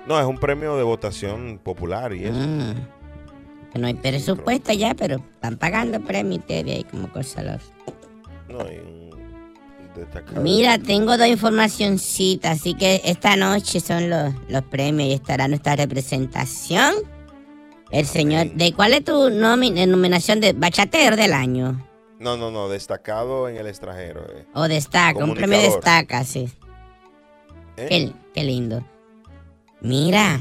No, 0.09 0.19
es 0.19 0.27
un 0.27 0.39
premio 0.39 0.77
de 0.77 0.83
votación 0.83 1.61
popular 1.63 2.15
y 2.15 2.25
eso. 2.25 2.39
Mm. 2.39 2.75
No 3.75 3.87
hay 3.87 3.95
presupuesto 3.95 4.73
ya, 4.73 4.95
pero 4.95 5.17
están 5.17 5.57
pagando 5.57 6.01
premios 6.01 6.41
ustedes 6.41 6.77
ahí 6.77 6.85
como 6.85 7.13
cosas 7.13 7.45
los... 7.45 7.63
No, 8.49 8.65
hay 8.65 8.79
un 8.79 9.11
destacado. 9.95 10.41
Mira, 10.41 10.79
tengo 10.79 11.17
dos 11.19 11.27
informacioncitas, 11.27 12.61
así 12.61 12.75
que 12.75 13.03
esta 13.05 13.37
noche 13.37 13.81
son 13.81 14.09
los, 14.09 14.35
los 14.49 14.63
premios 14.63 15.11
y 15.11 15.13
estará 15.13 15.49
nuestra 15.49 15.77
representación. 15.77 16.95
El 17.93 18.07
señor, 18.07 18.51
¿de 18.53 18.73
cuál 18.73 18.95
es 18.95 19.05
tu 19.05 19.13
nomi- 19.13 19.87
nominación 19.87 20.41
de 20.41 20.55
bachatero 20.55 21.15
del 21.15 21.33
año? 21.33 21.87
No, 22.19 22.37
no, 22.37 22.51
no, 22.51 22.69
destacado 22.69 23.49
en 23.49 23.57
el 23.57 23.67
extranjero. 23.67 24.25
eh. 24.35 24.47
O 24.55 24.67
destaca, 24.67 25.23
un 25.23 25.35
premio 25.35 25.61
destaca, 25.61 26.25
sí. 26.25 26.49
¿Eh? 27.77 27.87
Qué, 27.89 28.13
qué 28.35 28.45
lindo. 28.45 28.85
Mira, 29.81 30.41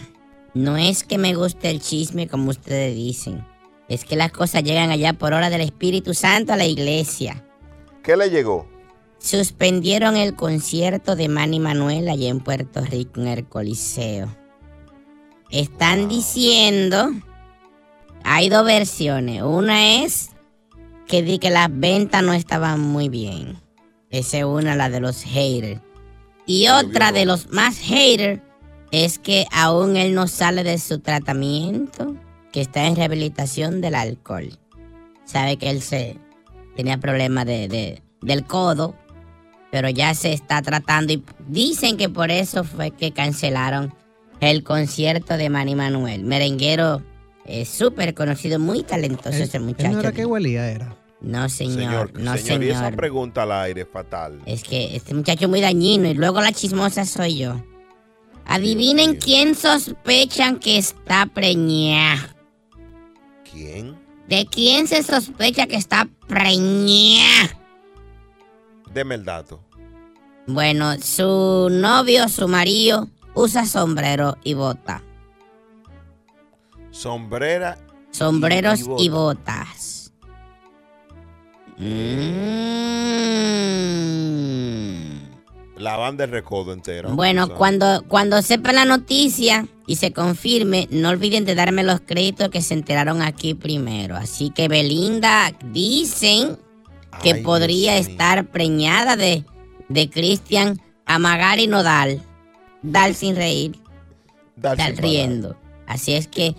no 0.54 0.78
es 0.78 1.04
que 1.04 1.18
me 1.18 1.34
guste 1.34 1.70
el 1.70 1.82
chisme 1.82 2.28
como 2.28 2.50
ustedes 2.52 2.96
dicen. 2.96 3.46
Es 3.90 4.06
que 4.06 4.16
las 4.16 4.32
cosas 4.32 4.64
llegan 4.64 4.90
allá 4.92 5.14
por 5.14 5.34
hora 5.34 5.50
del 5.50 5.62
Espíritu 5.62 6.14
Santo 6.14 6.54
a 6.54 6.58
la 6.58 6.66
iglesia. 6.66 7.44
¿Qué 8.04 8.16
le 8.16 8.30
llegó? 8.30 8.68
Suspendieron 9.20 10.16
el 10.16 10.36
concierto 10.36 11.16
de 11.16 11.28
Manny 11.28 11.60
Manuel 11.60 12.08
allá 12.08 12.30
en 12.30 12.40
Puerto 12.40 12.82
Rico 12.82 13.20
en 13.22 13.28
el 13.28 13.46
Coliseo. 13.46 14.28
Están 15.50 16.08
diciendo, 16.08 17.10
hay 18.24 18.50
dos 18.50 18.66
versiones. 18.66 19.42
Una 19.44 20.04
es 20.04 20.30
que 21.08 21.22
di 21.24 21.40
que 21.40 21.50
las 21.50 21.70
ventas 21.72 22.24
no 22.24 22.34
estaban 22.34 22.80
muy 22.80 23.10
bien. 23.10 23.58
Esa 24.10 24.40
es 24.40 24.44
una, 24.46 24.76
la 24.76 24.90
de 24.90 25.00
los 25.00 25.24
haters. 25.24 25.80
Y 26.46 26.68
otra 26.68 27.12
de 27.12 27.26
los 27.26 27.52
más 27.52 27.78
haters 27.78 28.42
es 28.92 29.20
que 29.20 29.46
aún 29.52 29.96
él 29.96 30.14
no 30.14 30.28
sale 30.28 30.64
de 30.64 30.78
su 30.78 31.00
tratamiento, 31.00 32.16
que 32.52 32.62
está 32.62 32.88
en 32.88 32.96
rehabilitación 32.96 33.80
del 33.80 33.96
alcohol. 33.96 34.50
Sabe 35.24 35.58
que 35.58 35.70
él 35.70 35.82
se 35.82 36.18
tenía 36.76 36.98
problemas 36.98 37.46
de, 37.46 37.68
de- 37.70 38.02
del 38.22 38.46
codo, 38.46 38.96
pero 39.72 39.88
ya 39.88 40.14
se 40.14 40.34
está 40.34 40.62
tratando 40.62 41.14
y 41.14 41.24
dicen 41.48 41.96
que 41.96 42.10
por 42.10 42.32
eso 42.32 42.66
fue 42.66 42.92
que 42.92 43.14
cancelaron 43.14 43.94
el 44.42 44.64
concierto 44.64 45.38
de 45.38 45.50
Manny 45.50 45.76
Manuel. 45.76 46.24
Merenguero 46.26 47.02
es 47.52 47.70
súper 47.70 48.14
conocido, 48.14 48.60
muy 48.60 48.84
talentoso 48.84 49.30
ese 49.38 49.58
Él 49.58 49.64
muchacho. 49.64 49.92
no 49.92 50.00
era 50.00 50.12
que 50.12 50.26
huelía, 50.26 50.70
era. 50.72 50.96
No, 51.22 51.48
señor, 51.50 52.20
no, 52.20 52.36
señor, 52.38 52.64
y 52.64 52.70
esa 52.70 52.92
pregunta 52.92 53.44
al 53.44 53.52
aire 53.52 53.82
es 53.82 53.88
fatal. 53.88 54.42
Es 54.48 54.64
que 54.64 54.96
este 54.96 55.14
muchacho 55.14 55.46
es 55.46 55.50
muy 55.50 55.62
dañino 55.62 56.10
y 56.10 56.16
luego 56.16 56.42
la 56.42 56.52
chismosa 56.52 57.06
soy 57.06 57.38
yo. 57.38 57.64
Adivinen 58.46 59.18
quién 59.18 59.54
sospechan 59.54 60.58
que 60.60 60.78
está 60.78 61.28
preñada. 61.28 62.36
¿Quién? 63.52 63.96
¿De 64.28 64.48
quién 64.48 64.88
se 64.88 65.04
sospecha 65.04 65.68
que 65.68 65.76
está 65.76 66.08
preñada? 66.28 67.56
Deme 68.94 69.16
el 69.16 69.24
dato. 69.24 69.60
Bueno, 70.48 71.00
su 71.00 71.70
novio, 71.70 72.28
su 72.30 72.48
marido, 72.48 73.10
usa 73.36 73.66
sombrero 73.68 74.38
y 74.44 74.56
bota. 74.56 75.04
Sombrera. 77.02 77.78
Sombreros 78.12 78.82
Y- 78.82 78.84
y 79.04 79.06
y, 79.06 79.10
botas. 79.10 80.12
Mm. 84.12 85.32
La 85.78 85.98
banda 85.98 86.28
de 86.28 86.32
recodo 86.32 86.74
entera. 86.74 87.10
Bueno, 87.10 87.56
cuando, 87.56 88.04
cuando 88.08 88.42
sepa 88.44 88.72
la 88.72 88.86
noticia 88.86 89.66
y 89.88 89.96
se 89.96 90.14
confirme, 90.14 90.88
no 90.92 91.10
olviden 91.10 91.44
de 91.44 91.56
darme 91.56 91.84
los 91.84 92.02
créditos 92.02 92.50
que 92.50 92.62
se 92.62 92.76
enteraron 92.76 93.24
aquí 93.24 93.56
primero. 93.56 94.16
Así 94.16 94.52
que 94.52 94.68
Belinda 94.68 95.52
dicen 95.72 96.60
que 97.24 97.34
Ay, 97.34 97.42
podría 97.42 97.98
estar 97.98 98.46
preñada 98.46 99.16
de, 99.16 99.44
de 99.90 100.10
Cristian 100.10 100.80
Amagari 101.08 101.66
Nodal. 101.66 102.22
Dal 102.84 103.16
sin 103.16 103.36
reír. 103.36 103.80
Parar. 104.62 104.94
riendo. 104.98 105.56
Así 105.88 106.14
es 106.14 106.28
que 106.28 106.56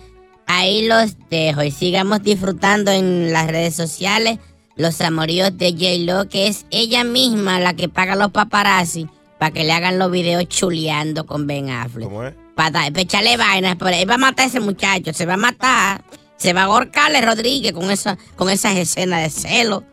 ahí 0.47 0.87
los 0.87 1.15
dejo 1.29 1.63
y 1.63 1.71
sigamos 1.71 2.23
disfrutando 2.23 2.91
en 2.91 3.31
las 3.31 3.47
redes 3.47 3.75
sociales 3.75 4.39
los 4.75 4.99
amoríos 5.01 5.57
de 5.57 5.71
J-Lo, 5.71 6.29
que 6.29 6.47
es 6.47 6.65
ella 6.71 7.03
misma 7.03 7.59
la 7.59 7.73
que 7.73 7.89
paga 7.89 8.15
los 8.15 8.31
paparazzi 8.31 9.07
para 9.39 9.51
que 9.51 9.63
le 9.63 9.73
hagan 9.73 9.99
los 9.99 10.11
videos 10.11 10.47
chuleando 10.47 11.25
con 11.25 11.47
Ben 11.47 11.69
Affleck. 11.69 12.07
¿Cómo 12.07 12.23
es? 12.23 12.33
Para 12.55 12.87
echarle 12.87 13.35
vainas, 13.37 13.75
pero 13.77 13.91
él 13.91 14.09
va 14.09 14.15
a 14.15 14.17
matar 14.17 14.45
a 14.45 14.47
ese 14.47 14.59
muchacho, 14.59 15.13
se 15.13 15.25
va 15.25 15.33
a 15.33 15.37
matar. 15.37 16.03
Se 16.37 16.53
va 16.53 16.61
a 16.61 16.65
ahorcarle 16.65 17.21
Rodríguez 17.21 17.71
con, 17.71 17.89
esa, 17.89 18.17
con 18.35 18.49
esas 18.49 18.75
escenas 18.75 19.23
de 19.23 19.29
celo. 19.29 19.83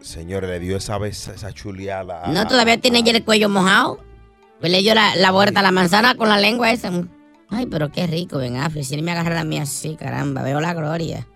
Señor, 0.00 0.44
le 0.44 0.58
dio 0.58 0.76
esa 0.76 0.98
vez 0.98 1.28
esa 1.28 1.52
chuleada. 1.52 2.26
No, 2.28 2.46
todavía 2.46 2.80
tiene 2.80 3.02
ya 3.02 3.12
el 3.12 3.24
cuello 3.24 3.48
mojado. 3.48 3.98
Pues 4.58 4.72
le 4.72 4.82
dio 4.82 4.94
la, 4.94 5.14
la 5.16 5.30
vuelta 5.30 5.60
a 5.60 5.62
la 5.62 5.70
manzana 5.70 6.14
con 6.14 6.28
la 6.28 6.38
lengua 6.38 6.70
esa. 6.72 6.90
Ay, 7.52 7.66
pero 7.66 7.92
qué 7.92 8.06
rico 8.06 8.38
Ben 8.38 8.56
Affleck. 8.56 8.84
Si 8.84 8.94
él 8.94 9.02
me 9.02 9.12
agarra 9.12 9.40
a 9.40 9.44
mí 9.44 9.58
así, 9.58 9.94
caramba, 9.96 10.42
veo 10.42 10.60
la 10.60 10.72
gloria. 10.74 11.26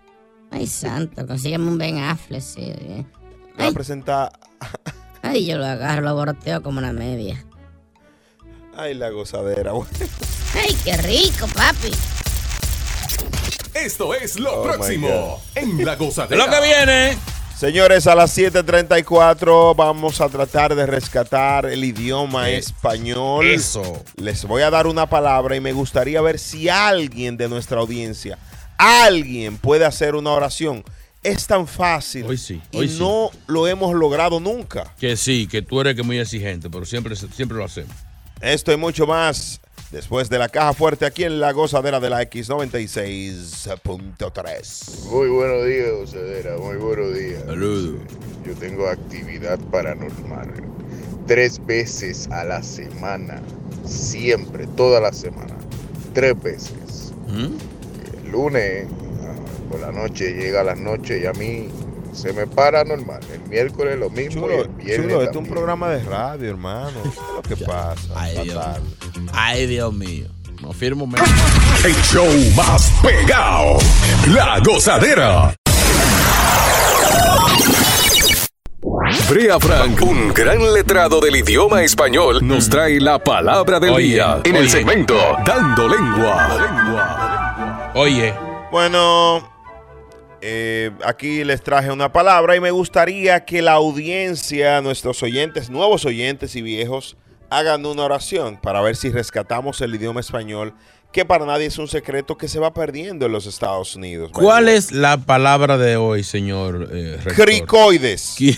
Ay, 0.51 0.65
santo, 0.67 1.25
consígueme 1.27 1.67
un 1.67 1.77
Ben 1.77 1.99
Affleck, 1.99 2.41
sí. 2.41 2.61
bien. 2.81 3.07
Le 3.57 3.63
va 3.63 3.69
a 3.69 3.73
presentar. 3.73 4.31
Ay, 5.21 5.45
yo 5.45 5.57
lo 5.57 5.65
agarro, 5.65 6.01
lo 6.01 6.13
boroteo 6.15 6.61
como 6.63 6.79
una 6.79 6.93
media. 6.93 7.43
Ay, 8.75 8.93
la 8.93 9.09
gozadera. 9.09 9.71
güey. 9.71 9.87
Ay, 10.55 10.75
qué 10.83 10.97
rico, 10.97 11.47
papi. 11.47 11.91
Esto 13.73 14.13
es 14.15 14.39
lo 14.39 14.61
Oh, 14.61 14.63
próximo 14.63 15.39
en 15.53 15.85
La 15.85 15.95
Gozadera. 15.95 16.43
Lo 16.45 16.51
que 16.51 16.61
viene. 16.61 17.17
Señores, 17.57 18.05
a 18.05 18.13
las 18.13 18.37
7:34 18.37 19.73
vamos 19.75 20.21
a 20.21 20.29
tratar 20.29 20.75
de 20.75 20.85
rescatar 20.85 21.65
el 21.65 21.83
idioma 21.83 22.51
Eh, 22.51 22.57
español. 22.57 23.47
eso. 23.47 24.03
Les 24.15 24.45
voy 24.45 24.61
a 24.61 24.69
dar 24.69 24.85
una 24.85 25.09
palabra 25.09 25.55
y 25.55 25.59
me 25.59 25.73
gustaría 25.73 26.21
ver 26.21 26.37
si 26.37 26.69
alguien 26.69 27.35
de 27.35 27.49
nuestra 27.49 27.79
audiencia, 27.79 28.37
alguien 28.77 29.57
puede 29.57 29.85
hacer 29.85 30.13
una 30.13 30.31
oración. 30.31 30.83
Es 31.23 31.47
tan 31.47 31.67
fácil 31.67 32.25
Hoy 32.27 32.37
sí, 32.37 32.61
y 32.71 32.77
hoy 32.77 32.89
sí. 32.89 32.99
no 32.99 33.31
lo 33.47 33.67
hemos 33.67 33.95
logrado 33.95 34.39
nunca. 34.39 34.93
Que 34.99 35.17
sí, 35.17 35.47
que 35.47 35.63
tú 35.63 35.81
eres 35.81 35.95
que 35.95 36.03
muy 36.03 36.19
exigente, 36.19 36.69
pero 36.69 36.85
siempre, 36.85 37.15
siempre 37.15 37.57
lo 37.57 37.65
hacemos. 37.65 37.91
Esto 38.39 38.71
y 38.71 38.77
mucho 38.77 39.07
más 39.07 39.59
después 39.91 40.29
de 40.29 40.39
la 40.39 40.49
caja 40.49 40.73
fuerte 40.73 41.05
aquí 41.05 41.23
en 41.23 41.39
la 41.39 41.51
gozadera 41.53 41.99
de 41.99 42.09
la 42.09 42.23
X96.3. 42.23 45.05
Muy 45.09 45.29
buenos 45.29 45.65
días, 45.65 45.91
Gozadera. 45.91 46.57
Muy 46.57 46.77
buenos 46.77 47.13
días. 47.13 47.43
Saludos. 47.45 47.99
Yo 48.45 48.53
tengo 48.55 48.87
actividad 48.87 49.59
paranormal. 49.71 50.51
Tres 51.27 51.63
veces 51.65 52.27
a 52.31 52.43
la 52.43 52.61
semana. 52.63 53.41
Siempre, 53.85 54.65
toda 54.67 54.99
la 54.99 55.13
semana. 55.13 55.55
Tres 56.13 56.41
veces. 56.41 57.13
El 58.23 58.31
lunes, 58.31 58.87
ah, 59.23 59.33
por 59.69 59.79
la 59.81 59.91
noche, 59.91 60.33
llega 60.33 60.61
a 60.61 60.63
las 60.63 60.79
noches 60.79 61.21
y 61.21 61.25
a 61.25 61.33
mí 61.33 61.67
se 62.13 62.31
me 62.33 62.47
para 62.47 62.83
normal. 62.83 63.19
El 63.31 63.41
miércoles 63.49 63.99
lo 63.99 64.09
mismo 64.09 64.47
y 64.47 64.49
Chulo, 64.49 64.61
el 64.63 64.69
viernes 64.69 65.07
chulo, 65.07 65.21
esto 65.21 65.39
es 65.39 65.45
un 65.45 65.51
programa 65.51 65.89
de 65.89 66.03
radio, 66.03 66.49
hermano. 66.49 66.97
¿Qué 67.03 67.09
es 67.09 67.15
lo 67.15 67.41
que 67.43 67.57
pasa? 67.65 68.13
Ay. 68.15 68.51
Ay, 69.33 69.67
Dios 69.67 69.93
mío. 69.93 70.27
No 70.61 70.73
firmo 70.73 71.07
menos. 71.07 71.29
El 71.83 71.95
show 72.03 72.27
más 72.55 72.91
pegado. 73.01 73.77
La 74.27 74.59
Gozadera. 74.59 75.55
Brea 79.29 79.59
Frank, 79.59 80.01
un 80.01 80.33
gran 80.33 80.73
letrado 80.73 81.19
del 81.19 81.35
idioma 81.35 81.83
español, 81.83 82.39
nos 82.47 82.69
trae 82.69 82.99
la 82.99 83.23
palabra 83.23 83.79
del 83.79 83.91
Oye, 83.91 84.07
día 84.07 84.41
en 84.43 84.55
el 84.55 84.67
segmento 84.69 85.15
Dando 85.45 85.87
Lengua. 85.87 87.91
Oye. 87.93 88.33
Bueno, 88.71 89.47
eh, 90.41 90.91
aquí 91.05 91.43
les 91.43 91.61
traje 91.63 91.91
una 91.91 92.11
palabra 92.11 92.55
y 92.55 92.59
me 92.59 92.71
gustaría 92.71 93.45
que 93.45 93.61
la 93.61 93.73
audiencia, 93.73 94.81
nuestros 94.81 95.21
oyentes, 95.23 95.69
nuevos 95.69 96.05
oyentes 96.05 96.55
y 96.55 96.61
viejos, 96.61 97.17
hagan 97.49 97.85
una 97.85 98.03
oración 98.03 98.57
para 98.61 98.81
ver 98.81 98.95
si 98.95 99.09
rescatamos 99.09 99.81
el 99.81 99.95
idioma 99.95 100.19
español, 100.19 100.73
que 101.11 101.25
para 101.25 101.45
nadie 101.45 101.67
es 101.67 101.77
un 101.77 101.87
secreto 101.87 102.37
que 102.37 102.47
se 102.47 102.59
va 102.59 102.73
perdiendo 102.73 103.25
en 103.25 103.31
los 103.31 103.45
Estados 103.45 103.95
Unidos. 103.95 104.31
¿Cuál 104.33 104.67
es 104.69 104.91
la 104.91 105.17
palabra 105.17 105.77
de 105.77 105.97
hoy, 105.97 106.23
señor 106.23 106.89
eh? 106.91 107.19
Cricoides. 107.35 108.35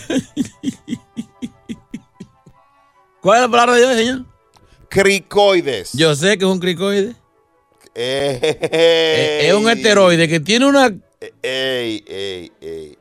¿Cuál 3.20 3.36
es 3.36 3.42
la 3.42 3.48
palabra 3.48 3.74
de 3.76 3.84
hoy, 3.84 3.94
señor? 3.96 4.24
Cricoides. 4.88 5.92
Yo 5.92 6.14
sé 6.14 6.36
que 6.36 6.44
es 6.44 6.50
un 6.50 6.58
cricoide. 6.58 7.14
Ey, 7.94 9.46
es 9.46 9.54
un 9.54 9.68
esteroide 9.68 10.28
que 10.28 10.40
tiene 10.40 10.66
una. 10.66 10.94
Ey, 11.42 12.04
ey, 12.06 12.52
ey. 12.60 12.96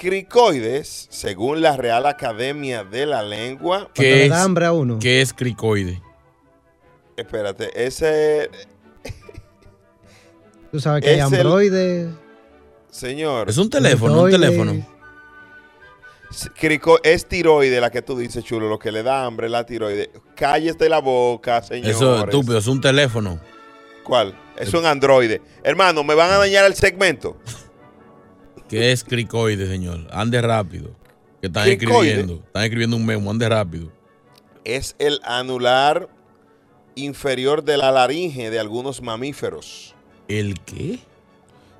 Cricoides, 0.00 1.08
según 1.10 1.60
la 1.60 1.76
Real 1.76 2.06
Academia 2.06 2.84
de 2.84 3.04
la 3.06 3.22
Lengua. 3.22 3.90
Le 3.96 4.28
da 4.28 4.42
hambre 4.44 4.66
a 4.66 4.72
uno. 4.72 4.98
¿Qué 5.00 5.20
es 5.20 5.32
cricoide? 5.32 6.00
Espérate, 7.16 7.70
ese. 7.86 8.48
Tú 10.70 10.78
sabes 10.80 11.02
que 11.02 11.10
hay 11.10 11.18
Es 11.20 11.26
el- 11.26 11.34
androides. 11.34 12.08
Señor. 12.90 13.48
Es 13.50 13.58
un 13.58 13.68
teléfono, 13.70 14.22
un 14.22 14.30
teléfono. 14.30 14.86
Crico- 16.58 17.00
es 17.02 17.26
tiroide 17.26 17.80
la 17.80 17.90
que 17.90 18.02
tú 18.02 18.16
dices, 18.18 18.44
chulo, 18.44 18.68
lo 18.68 18.78
que 18.78 18.92
le 18.92 19.02
da 19.02 19.24
hambre 19.24 19.46
es 19.46 19.52
la 19.52 19.64
tiroide. 19.66 20.10
Cállate 20.36 20.88
la 20.88 20.98
boca, 21.00 21.62
señor. 21.62 21.90
Eso 21.90 22.16
es 22.18 22.24
estúpido, 22.24 22.58
es 22.58 22.66
un 22.66 22.80
teléfono. 22.80 23.40
¿Cuál? 24.04 24.34
Es 24.56 24.72
un 24.74 24.84
androide. 24.86 25.40
Hermano, 25.62 26.04
¿me 26.04 26.14
van 26.14 26.30
a 26.30 26.38
dañar 26.38 26.64
el 26.66 26.74
segmento? 26.74 27.36
¿Qué 28.68 28.92
es 28.92 29.04
cricoide, 29.04 29.66
señor? 29.66 30.06
Ande 30.10 30.40
rápido. 30.42 30.90
Que 31.40 31.46
están 31.46 31.64
Cricoide. 31.64 32.10
escribiendo. 32.10 32.44
Están 32.46 32.62
escribiendo 32.64 32.96
un 32.96 33.06
memo, 33.06 33.30
ande 33.30 33.48
rápido. 33.48 33.90
Es 34.64 34.94
el 34.98 35.20
anular 35.24 36.08
inferior 36.94 37.62
de 37.62 37.76
la 37.76 37.90
laringe 37.92 38.50
de 38.50 38.58
algunos 38.58 39.00
mamíferos. 39.00 39.94
¿El 40.26 40.58
qué? 40.60 40.98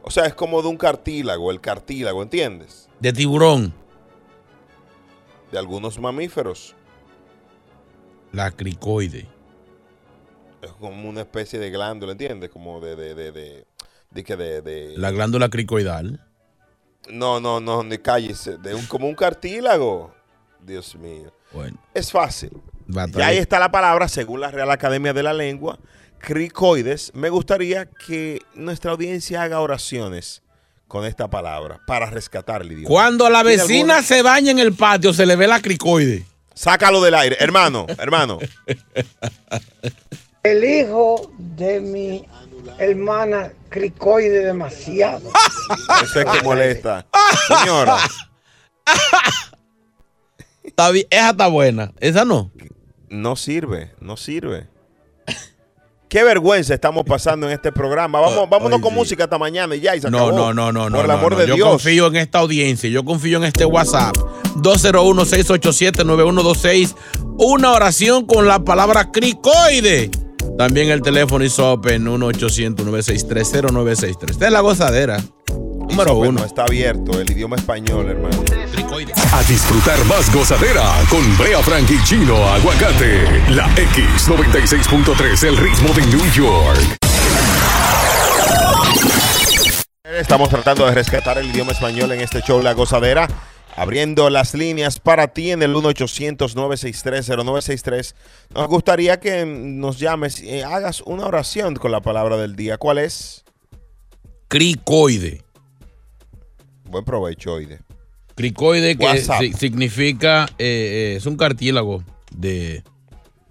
O 0.03 0.11
sea, 0.11 0.25
es 0.27 0.35
como 0.35 0.63
de 0.63 0.69
un 0.69 0.77
cartílago, 0.77 1.51
el 1.51 1.61
cartílago, 1.61 2.23
¿entiendes? 2.23 2.89
De 3.01 3.13
tiburón. 3.13 3.75
De 5.53 5.59
algunos 5.59 5.99
mamíferos. 5.99 6.75
La 8.33 8.51
cricoide. 8.53 9.27
Es 10.63 10.71
como 10.73 11.09
una 11.09 11.21
especie 11.23 11.59
de 11.59 11.71
glándula, 11.71 12.13
¿entiendes? 12.13 12.49
Como 12.51 12.81
de, 12.81 12.97
de, 12.97 13.15
de, 13.15 13.33
de, 13.33 13.67
de 14.11 14.25
que 14.25 14.37
de, 14.37 14.63
de- 14.63 14.97
La 14.97 15.11
glándula 15.11 15.49
cricoidal. 15.51 16.25
No, 17.11 17.41
no, 17.41 17.61
no, 17.61 17.83
ni 17.83 17.99
cállese. 17.99 18.59
De 18.59 18.75
un, 18.75 18.87
como 18.87 19.07
un 19.09 19.15
cartílago. 19.15 20.15
Dios 20.61 20.95
mío. 20.97 21.33
Bueno. 21.53 21.79
Es 21.95 22.13
fácil. 22.13 22.51
Y 23.17 23.21
ahí 23.21 23.39
está 23.39 23.59
la 23.59 23.71
palabra, 23.71 24.09
según 24.09 24.41
la 24.41 24.51
Real 24.51 24.71
Academia 24.71 25.13
de 25.13 25.23
la 25.23 25.33
Lengua, 25.33 25.79
cricoides. 26.19 27.13
Me 27.15 27.29
gustaría 27.29 27.87
que 27.87 28.41
nuestra 28.55 28.93
audiencia 28.93 29.43
haga 29.43 29.61
oraciones 29.61 30.43
con 30.87 31.05
esta 31.05 31.29
palabra 31.29 31.81
para 31.87 32.07
rescatar 32.07 32.63
el 32.63 32.73
idioma. 32.73 32.89
Cuando 32.89 33.29
la 33.29 33.43
¿Tiene 33.43 33.59
vecina 33.59 33.95
alguna? 33.97 34.03
se 34.03 34.23
baña 34.23 34.51
en 34.51 34.59
el 34.59 34.73
patio, 34.73 35.13
se 35.13 35.27
le 35.27 35.37
ve 35.37 35.47
la 35.47 35.61
cricoide. 35.61 36.25
Sácalo 36.55 37.01
del 37.03 37.15
aire. 37.15 37.37
Hermano, 37.39 37.87
hermano. 37.99 38.39
El 40.51 40.65
hijo 40.65 41.31
de 41.39 41.81
mi 41.81 42.25
hermana 42.79 43.53
cricoide 43.69 44.45
demasiado. 44.45 45.31
Eso 46.03 46.21
es 46.21 46.27
que 46.27 46.43
molesta. 46.43 47.07
Señora, 47.47 47.99
Está 50.65 50.91
bien, 50.91 51.07
esa 51.11 51.31
está 51.31 51.47
buena. 51.49 51.93
Esa 52.01 52.25
no. 52.25 52.51
no 53.09 53.37
sirve, 53.37 53.93
no 54.01 54.17
sirve. 54.17 54.67
Qué 56.09 56.25
vergüenza 56.25 56.73
estamos 56.73 57.05
pasando 57.05 57.47
en 57.47 57.53
este 57.53 57.71
programa. 57.71 58.19
Vamos, 58.21 58.49
vámonos 58.49 58.81
con 58.81 58.95
música 58.95 59.25
hasta 59.25 59.37
mañana 59.37 59.77
y 59.77 59.81
ya. 59.81 59.95
Y 59.95 60.01
se 60.01 60.11
No, 60.11 60.29
acabó. 60.29 60.39
no, 60.39 60.55
no, 60.55 60.73
no, 60.73 60.89
no. 60.89 60.97
Por 60.97 61.05
el 61.05 61.11
amor 61.11 61.33
no. 61.33 61.39
de 61.39 61.47
Yo 61.49 61.55
Dios. 61.57 61.69
confío 61.69 62.07
en 62.07 62.17
esta 62.17 62.39
audiencia. 62.39 62.89
Yo 62.89 63.05
confío 63.05 63.37
en 63.37 63.45
este 63.45 63.67
WhatsApp. 63.67 64.17
201-687-9126. 64.57 66.95
Una 67.39 67.73
oración 67.73 68.25
con 68.27 68.47
la 68.47 68.61
palabra 68.61 69.13
cricoide. 69.13 70.11
También 70.59 70.91
el 70.91 71.01
teléfono 71.03 71.45
is 71.45 71.57
open 71.61 72.05
1-800-963-0963. 72.07 74.31
Esta 74.31 74.47
es 74.47 74.53
la 74.53 74.59
gozadera. 74.59 75.23
Número 75.89 76.17
uno. 76.17 76.33
no 76.33 76.45
está 76.45 76.65
abierto 76.65 77.21
el 77.21 77.31
idioma 77.31 77.55
español, 77.55 78.11
hermano. 78.11 78.43
A 79.33 79.43
disfrutar 79.45 80.05
más 80.07 80.35
gozadera 80.35 80.83
con 81.09 81.39
Brea 81.39 81.63
Frank 81.63 81.89
y 81.89 82.03
Chino 82.03 82.35
Aguacate. 82.49 83.23
La 83.51 83.69
X96.3, 83.77 85.47
el 85.47 85.57
ritmo 85.57 85.95
de 85.95 86.05
New 86.07 86.29
York. 86.33 86.97
Estamos 90.03 90.49
tratando 90.49 90.87
de 90.87 90.93
rescatar 90.93 91.39
el 91.39 91.47
idioma 91.47 91.71
español 91.71 92.11
en 92.11 92.21
este 92.21 92.43
show 92.43 92.61
La 92.61 92.73
Gozadera. 92.73 93.29
Abriendo 93.79 94.29
las 94.29 94.55
líneas 94.55 94.99
para 94.99 95.29
ti 95.29 95.53
en 95.53 95.63
el 95.63 95.73
1-800-963-0963. 95.75 98.15
Nos 98.55 98.67
gustaría 98.67 99.21
que 99.21 99.47
nos 99.47 100.01
llames 100.01 100.43
y 100.43 100.63
hagas 100.63 101.01
una 101.03 101.27
oración 101.27 101.77
con 101.77 101.93
la 101.93 102.01
palabra 102.01 102.37
del 102.37 102.57
día. 102.57 102.77
¿Cuál 102.77 102.99
es? 102.99 103.45
Cricoide. 104.49 105.45
Buen 106.91 107.05
provecho, 107.05 107.55
Oide. 107.55 107.79
Cricoide 108.35 108.97
que 108.97 109.05
WhatsApp. 109.05 109.43
significa, 109.57 110.47
eh, 110.59 111.13
eh, 111.13 111.15
es 111.17 111.27
un 111.27 111.37
cartílago 111.37 112.03
de, 112.35 112.83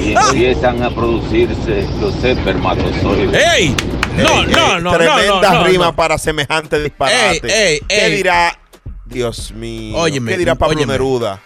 y 0.00 0.12
empiezan 0.14 0.82
a 0.82 0.90
producirse 0.90 1.86
los 2.00 2.22
espermatozoides. 2.24 3.42
¡Ey! 3.54 3.74
No, 4.16 4.42
Ey, 4.42 4.46
no, 4.52 4.76
ey, 4.76 4.82
no, 4.82 4.92
Tremenda 4.92 5.52
no, 5.52 5.60
no, 5.60 5.64
rima 5.66 5.84
no. 5.86 5.96
para 5.96 6.18
semejante 6.18 6.80
disparate. 6.82 7.40
Ey, 7.46 7.74
ey, 7.74 7.80
¿Qué 7.88 8.16
dirá? 8.16 8.58
Dios 9.06 9.52
mío. 9.52 9.96
Óyeme, 9.96 10.32
¿Qué 10.32 10.38
dirá 10.38 10.54
Pablo 10.54 10.76
óyeme. 10.76 10.92
Neruda? 10.92 11.40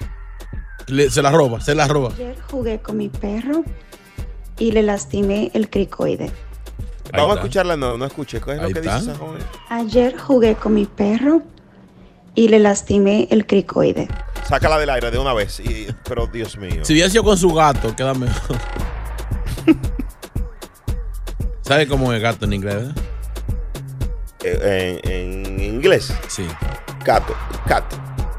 Le- 0.88 1.10
se 1.10 1.22
la 1.22 1.30
roba, 1.30 1.60
se 1.60 1.74
la 1.74 1.86
roba. 1.86 2.10
Ayer 2.14 2.36
jugué 2.50 2.78
con 2.80 2.96
mi 2.96 3.08
perro 3.08 3.62
y 4.58 4.72
le 4.72 4.82
lastimé 4.82 5.50
el 5.54 5.68
cricoide. 5.70 6.30
Vamos 7.12 7.32
a 7.32 7.40
escucharla, 7.40 7.76
no, 7.76 7.96
no 7.96 8.04
escuché. 8.04 8.40
¿Qué 8.40 8.52
es 8.52 8.58
lo 8.62 8.68
que 8.68 8.78
está. 8.80 8.98
dice 8.98 9.10
esa 9.12 9.18
joven? 9.18 9.42
Ayer 9.70 10.18
jugué 10.18 10.54
con 10.56 10.74
mi 10.74 10.84
perro 10.84 11.42
y 12.34 12.48
le 12.48 12.58
lastimé 12.58 13.28
el 13.30 13.46
cricoide. 13.46 14.08
Sácala 14.46 14.78
del 14.78 14.90
aire 14.90 15.10
de 15.10 15.18
una 15.18 15.32
vez. 15.32 15.58
y- 15.60 15.86
pero 16.08 16.26
Dios 16.26 16.56
mío. 16.58 16.84
Si 16.84 16.92
hubiera 16.92 17.08
sido 17.08 17.24
con 17.24 17.36
su 17.38 17.52
gato, 17.54 17.94
queda 17.96 18.12
mejor. 18.14 18.56
¿Sabe 21.62 21.86
cómo 21.86 22.12
es 22.12 22.22
gato 22.22 22.44
en 22.46 22.52
inglés? 22.54 22.74
verdad? 22.76 22.94
Eh, 24.44 25.00
en, 25.04 25.60
en 25.60 25.74
inglés. 25.74 26.12
Sí. 26.28 26.46
Gato. 27.04 27.34
Cat. 27.66 27.84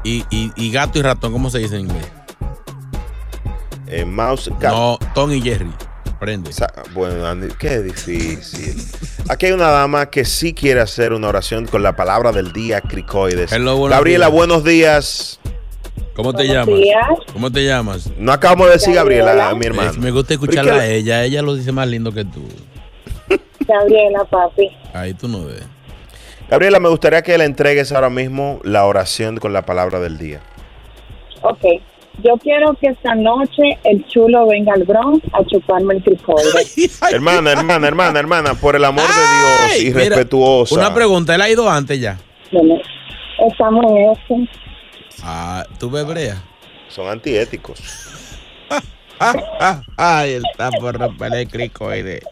Y, 0.02 0.24
y, 0.30 0.50
y 0.56 0.72
gato 0.72 0.98
y 0.98 1.02
ratón, 1.02 1.32
¿cómo 1.32 1.50
se 1.50 1.58
dice 1.58 1.76
en 1.76 1.82
inglés? 1.82 2.06
Eh, 3.90 4.04
mouse. 4.04 4.50
Cat. 4.60 4.72
No, 4.72 4.98
Tom 5.14 5.32
y 5.32 5.40
Jerry. 5.42 5.70
Prende. 6.20 6.50
Bueno, 6.92 7.26
Andy, 7.26 7.48
qué 7.58 7.80
difícil. 7.80 8.76
Aquí 9.28 9.46
hay 9.46 9.52
una 9.52 9.68
dama 9.70 10.10
que 10.10 10.24
sí 10.24 10.52
quiere 10.52 10.80
hacer 10.80 11.12
una 11.12 11.28
oración 11.28 11.66
con 11.66 11.82
la 11.82 11.96
palabra 11.96 12.30
del 12.30 12.52
día, 12.52 12.82
cricoides. 12.82 13.50
Hello, 13.52 13.76
buenos 13.76 13.96
Gabriela, 13.96 14.26
días. 14.26 14.36
buenos 14.36 14.64
días. 14.64 15.40
¿Cómo 16.14 16.34
te 16.34 16.46
Buenos 16.46 16.66
llamas? 16.66 16.80
días. 16.80 17.06
¿Cómo 17.32 17.50
te 17.50 17.64
llamas? 17.64 18.10
No 18.18 18.32
acabamos 18.32 18.66
de 18.66 18.74
decir 18.74 18.94
Gabriela, 18.94 19.54
mi 19.54 19.64
hermano. 19.66 19.92
Me 19.98 20.10
gusta 20.10 20.34
escucharla 20.34 20.76
¿y 20.76 20.80
a 20.80 20.86
ella. 20.88 21.24
Ella 21.24 21.40
lo 21.42 21.54
dice 21.54 21.72
más 21.72 21.88
lindo 21.88 22.12
que 22.12 22.24
tú. 22.26 22.46
Gabriela, 23.66 24.24
papi. 24.24 24.68
Ahí 24.92 25.14
tú 25.14 25.26
no 25.26 25.46
ves. 25.46 25.64
Gabriela, 26.50 26.80
me 26.80 26.88
gustaría 26.90 27.22
que 27.22 27.38
le 27.38 27.44
entregues 27.44 27.92
ahora 27.92 28.10
mismo 28.10 28.60
la 28.64 28.84
oración 28.84 29.38
con 29.38 29.52
la 29.52 29.64
palabra 29.64 30.00
del 30.00 30.18
día. 30.18 30.40
Ok. 31.42 31.64
Yo 32.22 32.36
quiero 32.36 32.74
que 32.74 32.88
esta 32.88 33.14
noche 33.14 33.78
el 33.84 34.06
chulo 34.06 34.46
venga 34.46 34.74
al 34.74 34.84
Bronx 34.84 35.24
a 35.32 35.44
chuparme 35.44 35.94
el 35.94 36.02
cricoide. 36.02 36.66
hermana, 37.12 37.52
hermana, 37.52 37.86
hermana, 37.86 38.18
hermana, 38.18 38.54
por 38.54 38.76
el 38.76 38.84
amor 38.84 39.04
de 39.06 39.12
Dios 39.14 39.82
y 39.82 39.86
Mira, 39.86 40.16
respetuosa. 40.16 40.74
Una 40.74 40.92
pregunta, 40.94 41.34
¿él 41.34 41.40
ha 41.40 41.50
ido 41.50 41.68
antes 41.68 42.00
ya? 42.00 42.18
Bueno, 42.52 42.74
estamos 43.48 43.84
en 43.90 44.10
eso. 44.10 44.50
Ah, 45.22 45.64
¿tú 45.78 45.90
ves 45.90 46.06
brea? 46.06 46.42
Son 46.88 47.08
antiéticos. 47.08 47.80
Ay, 49.96 50.32
él 50.34 50.42
está 50.50 50.70
por 50.70 50.98
romper 50.98 51.34
el 51.34 51.48
cricoide. 51.48 52.22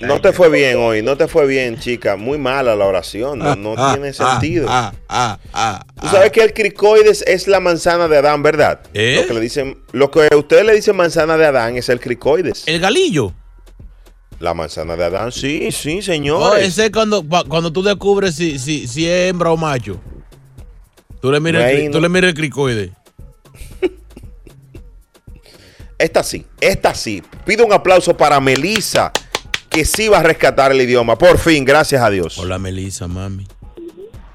No 0.00 0.20
te 0.20 0.32
fue 0.32 0.48
bien 0.48 0.76
hoy, 0.78 1.02
no 1.02 1.16
te 1.16 1.26
fue 1.28 1.46
bien, 1.46 1.78
chica. 1.78 2.16
Muy 2.16 2.38
mala 2.38 2.74
la 2.76 2.86
oración, 2.86 3.38
no, 3.38 3.54
no 3.56 3.74
Ah, 3.76 3.92
tiene 3.94 4.08
ah, 4.08 4.12
sentido. 4.12 4.66
ah, 4.68 4.92
ah, 5.08 5.38
ah, 5.52 5.84
Tú 6.00 6.08
sabes 6.08 6.30
que 6.32 6.42
el 6.42 6.52
cricoides 6.52 7.22
es 7.26 7.46
la 7.48 7.60
manzana 7.60 8.08
de 8.08 8.16
Adán, 8.18 8.42
¿verdad? 8.42 8.80
¿Eh? 8.94 9.18
Lo 9.20 9.26
que 9.28 9.34
le 9.34 9.40
dicen, 9.40 9.78
lo 9.92 10.10
que 10.10 10.28
ustedes 10.36 10.64
le 10.64 10.74
dicen 10.74 10.96
manzana 10.96 11.36
de 11.36 11.46
Adán 11.46 11.76
es 11.76 11.88
el 11.88 12.00
cricoides. 12.00 12.64
El 12.66 12.80
galillo. 12.80 13.32
La 14.40 14.54
manzana 14.54 14.96
de 14.96 15.04
Adán, 15.04 15.30
sí, 15.32 15.70
sí, 15.70 15.98
Oh, 15.98 16.02
señores. 16.02 16.66
ese 16.66 16.86
es 16.86 16.90
cuando, 16.90 17.24
cuando 17.48 17.72
tú 17.72 17.82
descubres 17.82 18.34
si, 18.34 18.58
si, 18.58 18.88
si 18.88 19.06
es 19.08 19.30
hembra 19.30 19.52
o 19.52 19.56
macho. 19.56 20.00
Tú 21.20 21.30
le 21.30 21.38
miras, 21.38 21.70
el, 21.70 21.90
tú 21.92 22.00
le 22.00 22.08
miras 22.08 22.30
el 22.30 22.34
cricoide. 22.34 22.90
Esta 25.98 26.22
sí, 26.24 26.44
esta 26.60 26.94
sí. 26.94 27.22
Pido 27.46 27.64
un 27.64 27.72
aplauso 27.72 28.16
para 28.16 28.40
Melissa, 28.40 29.12
que 29.72 29.84
sí 29.84 30.08
va 30.08 30.18
a 30.18 30.22
rescatar 30.22 30.72
el 30.72 30.80
idioma. 30.80 31.16
Por 31.16 31.38
fin, 31.38 31.64
gracias 31.64 32.02
a 32.02 32.10
Dios. 32.10 32.38
Hola, 32.38 32.58
Melissa, 32.58 33.08
mami. 33.08 33.46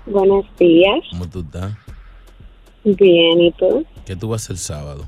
Buenos 0.06 0.46
días. 0.58 1.00
¿Cómo 1.12 1.30
tú 1.30 1.42
estás? 1.42 1.74
Bien, 2.84 3.42
¿y 3.42 3.52
tú? 3.54 3.86
¿Qué 4.06 4.16
tú 4.16 4.30
vas 4.30 4.42
a 4.42 4.44
hacer 4.46 4.54
el 4.56 4.60
sábado? 4.60 5.08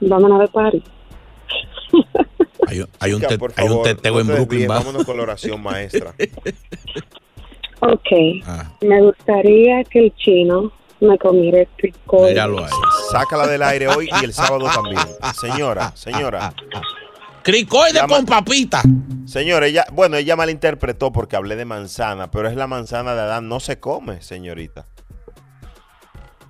Vamos 0.00 0.30
a 0.32 0.38
ver 0.38 0.48
party. 0.50 0.82
Hay, 2.66 2.80
un- 2.80 2.88
hay 2.98 3.12
un, 3.12 3.18
Chica, 3.20 3.28
te- 3.28 3.38
por 3.38 3.52
hay 3.56 3.68
un 3.68 3.82
teteo 3.82 4.14
no 4.14 4.20
en 4.20 4.26
Brooklyn. 4.26 4.66
Vámonos 4.68 5.04
con 5.04 5.16
la 5.18 5.22
oración 5.24 5.62
maestra. 5.62 6.14
Ok. 7.80 8.40
Ah. 8.46 8.72
Me 8.80 9.02
gustaría 9.02 9.84
que 9.84 10.06
el 10.06 10.14
chino 10.14 10.72
me 11.00 11.18
comiera. 11.18 11.68
Míralo 12.10 12.60
ahí. 12.64 12.70
Sácala 13.12 13.46
del 13.46 13.62
aire 13.62 13.88
hoy 13.88 14.08
y 14.22 14.24
el 14.24 14.32
sábado 14.32 14.64
también. 14.74 15.02
Señora, 15.38 15.94
señora. 15.94 16.54
Cricoide 17.44 17.92
Llama- 17.92 18.16
con 18.16 18.26
papita. 18.26 18.82
Señora, 19.26 19.66
ella, 19.66 19.84
bueno, 19.92 20.16
ella 20.16 20.34
malinterpretó 20.34 21.12
porque 21.12 21.36
hablé 21.36 21.56
de 21.56 21.64
manzana, 21.66 22.30
pero 22.30 22.48
es 22.48 22.56
la 22.56 22.66
manzana 22.66 23.14
de 23.14 23.20
Adán, 23.20 23.48
no 23.48 23.60
se 23.60 23.78
come, 23.78 24.22
señorita. 24.22 24.86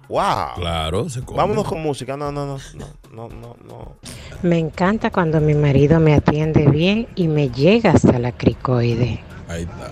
Wow. 0.08 0.54
Claro, 0.56 1.08
se 1.08 1.22
come. 1.22 1.38
Vámonos 1.38 1.64
con 1.66 1.82
música. 1.82 2.16
No, 2.16 2.30
no, 2.30 2.46
no, 2.46 2.58
no, 2.74 2.88
no, 3.10 3.28
no, 3.28 3.56
no. 3.66 3.96
Me 4.42 4.58
encanta 4.58 5.10
cuando 5.10 5.40
mi 5.40 5.54
marido 5.54 5.98
me 5.98 6.14
atiende 6.14 6.66
bien 6.68 7.08
y 7.16 7.26
me 7.26 7.48
llega 7.50 7.90
hasta 7.92 8.18
la 8.18 8.32
cricoide. 8.32 9.22
Ahí 9.48 9.62
está. 9.62 9.90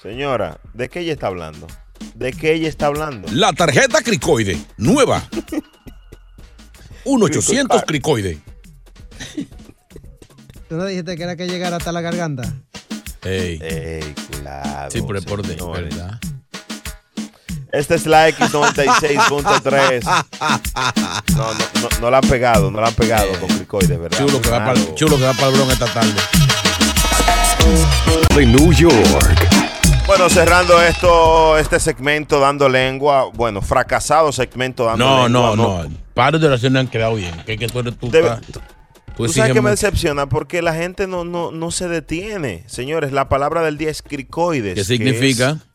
Señora, 0.00 0.60
¿de 0.74 0.88
qué 0.88 1.00
ella 1.00 1.12
está 1.14 1.26
hablando? 1.28 1.66
¿De 2.14 2.32
qué 2.32 2.52
ella 2.52 2.68
está 2.68 2.86
hablando? 2.86 3.26
La 3.32 3.52
tarjeta 3.52 4.02
cricoide, 4.02 4.58
nueva. 4.76 5.22
1-800 7.04 7.84
cricoide. 7.86 8.38
¿Tú 10.68 10.76
no 10.76 10.84
dijiste 10.84 11.16
que 11.16 11.22
era 11.22 11.36
que 11.36 11.46
llegara 11.46 11.76
hasta 11.76 11.92
la 11.92 12.00
garganta? 12.00 12.42
Ey. 13.22 13.58
Ey, 13.62 14.14
cuidado. 14.30 14.90
Sí, 14.90 15.02
pero 15.06 15.18
es 15.18 15.24
por 15.24 15.42
de, 15.46 15.54
señores. 15.56 15.94
¿verdad? 15.96 16.18
Esta 17.72 17.94
es 17.94 18.06
la 18.06 18.28
X96.3. 18.30 20.02
No, 21.36 21.52
no, 21.52 21.58
no, 21.82 21.88
no 22.00 22.10
la 22.10 22.18
han 22.18 22.28
pegado, 22.28 22.70
no 22.70 22.80
la 22.80 22.86
han 22.88 22.94
pegado 22.94 23.28
con 23.38 23.48
cricoides, 23.48 23.98
¿verdad? 24.00 24.18
Chulo 24.18 24.40
que, 24.40 24.48
va 24.48 24.58
para, 24.64 24.74
Malo. 24.80 24.94
chulo 24.94 25.16
que 25.18 25.24
va 25.24 25.32
para 25.34 25.48
el 25.48 25.54
Bronx 25.54 25.72
esta 25.74 25.86
tarde. 25.86 26.12
De 28.34 28.46
New 28.46 28.72
York. 28.72 28.94
Bueno, 30.06 30.30
cerrando 30.30 30.80
esto, 30.80 31.58
este 31.58 31.78
segmento 31.80 32.40
dando 32.40 32.68
lengua, 32.70 33.28
bueno, 33.34 33.60
fracasado 33.60 34.32
segmento 34.32 34.84
dando 34.86 35.04
No, 35.04 35.28
lengua. 35.28 35.56
no, 35.56 35.82
no. 35.84 35.90
Varios 36.14 36.40
de 36.40 36.46
oraciones 36.48 36.80
han 36.80 36.88
quedado 36.88 37.16
bien. 37.16 37.34
Que, 37.44 37.58
que 37.58 37.66
tú 37.68 37.80
eres 37.80 37.98
tú. 37.98 38.10
Debe- 38.10 38.38
tú 39.16 39.26
Tú 39.26 39.32
sabes 39.32 39.52
que 39.52 39.62
me 39.62 39.70
decepciona 39.70 40.28
porque 40.28 40.62
la 40.62 40.74
gente 40.74 41.06
no, 41.06 41.24
no, 41.24 41.50
no 41.50 41.70
se 41.70 41.88
detiene. 41.88 42.64
Señores, 42.66 43.12
la 43.12 43.28
palabra 43.28 43.62
del 43.62 43.78
día 43.78 43.90
es 43.90 44.02
cricoides. 44.02 44.74
¿Qué 44.74 44.80
que 44.80 44.84
significa? 44.84 45.50
Es, 45.50 45.66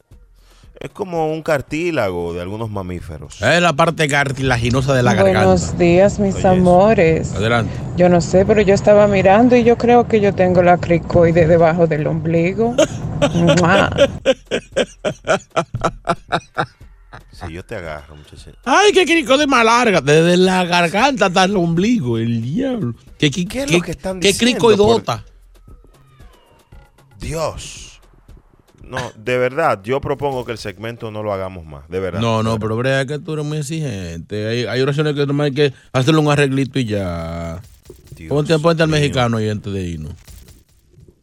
es 0.81 0.89
como 0.89 1.31
un 1.31 1.43
cartílago 1.43 2.33
de 2.33 2.41
algunos 2.41 2.71
mamíferos. 2.71 3.39
Es 3.41 3.61
la 3.61 3.73
parte 3.73 4.07
cartilaginosa 4.07 4.95
de 4.95 5.03
la 5.03 5.13
garganta. 5.13 5.45
Buenos 5.45 5.77
días, 5.77 6.17
mis 6.19 6.43
amores. 6.43 7.33
Adelante. 7.33 7.71
Yo 7.97 8.09
no 8.09 8.19
sé, 8.19 8.45
pero 8.45 8.61
yo 8.61 8.73
estaba 8.73 9.07
mirando 9.07 9.55
y 9.55 9.63
yo 9.63 9.77
creo 9.77 10.07
que 10.07 10.19
yo 10.19 10.33
tengo 10.33 10.63
la 10.63 10.77
cricoide 10.77 11.45
debajo 11.45 11.85
del 11.85 12.07
ombligo. 12.07 12.75
Si 17.47 17.53
yo 17.53 17.63
te 17.65 17.75
agarro, 17.75 18.15
muchacho. 18.15 18.51
Ay, 18.65 18.91
qué 18.93 19.05
cricoide 19.05 19.47
más 19.47 19.65
larga. 19.65 20.01
Desde 20.01 20.37
la 20.37 20.63
garganta 20.65 21.27
hasta 21.27 21.43
el 21.45 21.55
ombligo. 21.55 22.17
El 22.17 22.41
diablo. 22.41 22.93
¿Qué, 23.17 23.31
qué, 23.31 23.45
¿Qué 23.45 23.59
es 23.61 23.65
qué- 23.67 23.77
lo 23.77 23.81
que 23.83 23.91
están 23.91 24.19
qué 24.19 24.27
diciendo? 24.29 24.59
Dios. 27.19 27.99
No, 28.83 28.97
de 29.15 29.37
verdad, 29.37 29.79
yo 29.83 30.01
propongo 30.01 30.43
que 30.43 30.51
el 30.51 30.57
segmento 30.57 31.11
no 31.11 31.23
lo 31.23 31.31
hagamos 31.31 31.65
más. 31.65 31.87
De 31.87 31.99
verdad. 31.99 32.19
No, 32.19 32.43
no, 32.43 32.59
pero 32.59 32.75
Brea, 32.75 33.05
que 33.05 33.19
tú 33.19 33.33
eres 33.33 33.45
muy 33.45 33.59
exigente. 33.59 34.47
Hay, 34.47 34.65
hay 34.65 34.81
oraciones 34.81 35.13
que 35.13 35.21
hay 35.41 35.51
que 35.53 35.73
hacerle 35.93 36.19
un 36.19 36.29
arreglito 36.29 36.77
y 36.77 36.85
ya. 36.85 37.61
ponte 38.27 38.57
ponte 38.59 38.83
al 38.83 38.89
mexicano 38.89 39.37
ahí 39.37 39.47
antes 39.49 39.71
de 39.71 39.81
irnos. 39.83 40.13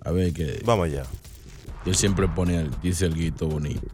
A 0.02 0.12
ver 0.12 0.32
que. 0.32 0.62
Vamos 0.64 0.86
allá. 0.86 1.02
Él 1.88 1.96
siempre 1.96 2.28
pone, 2.28 2.56
el- 2.56 2.70
dice 2.82 3.06
el 3.06 3.14
guito 3.14 3.46
bonito. 3.46 3.86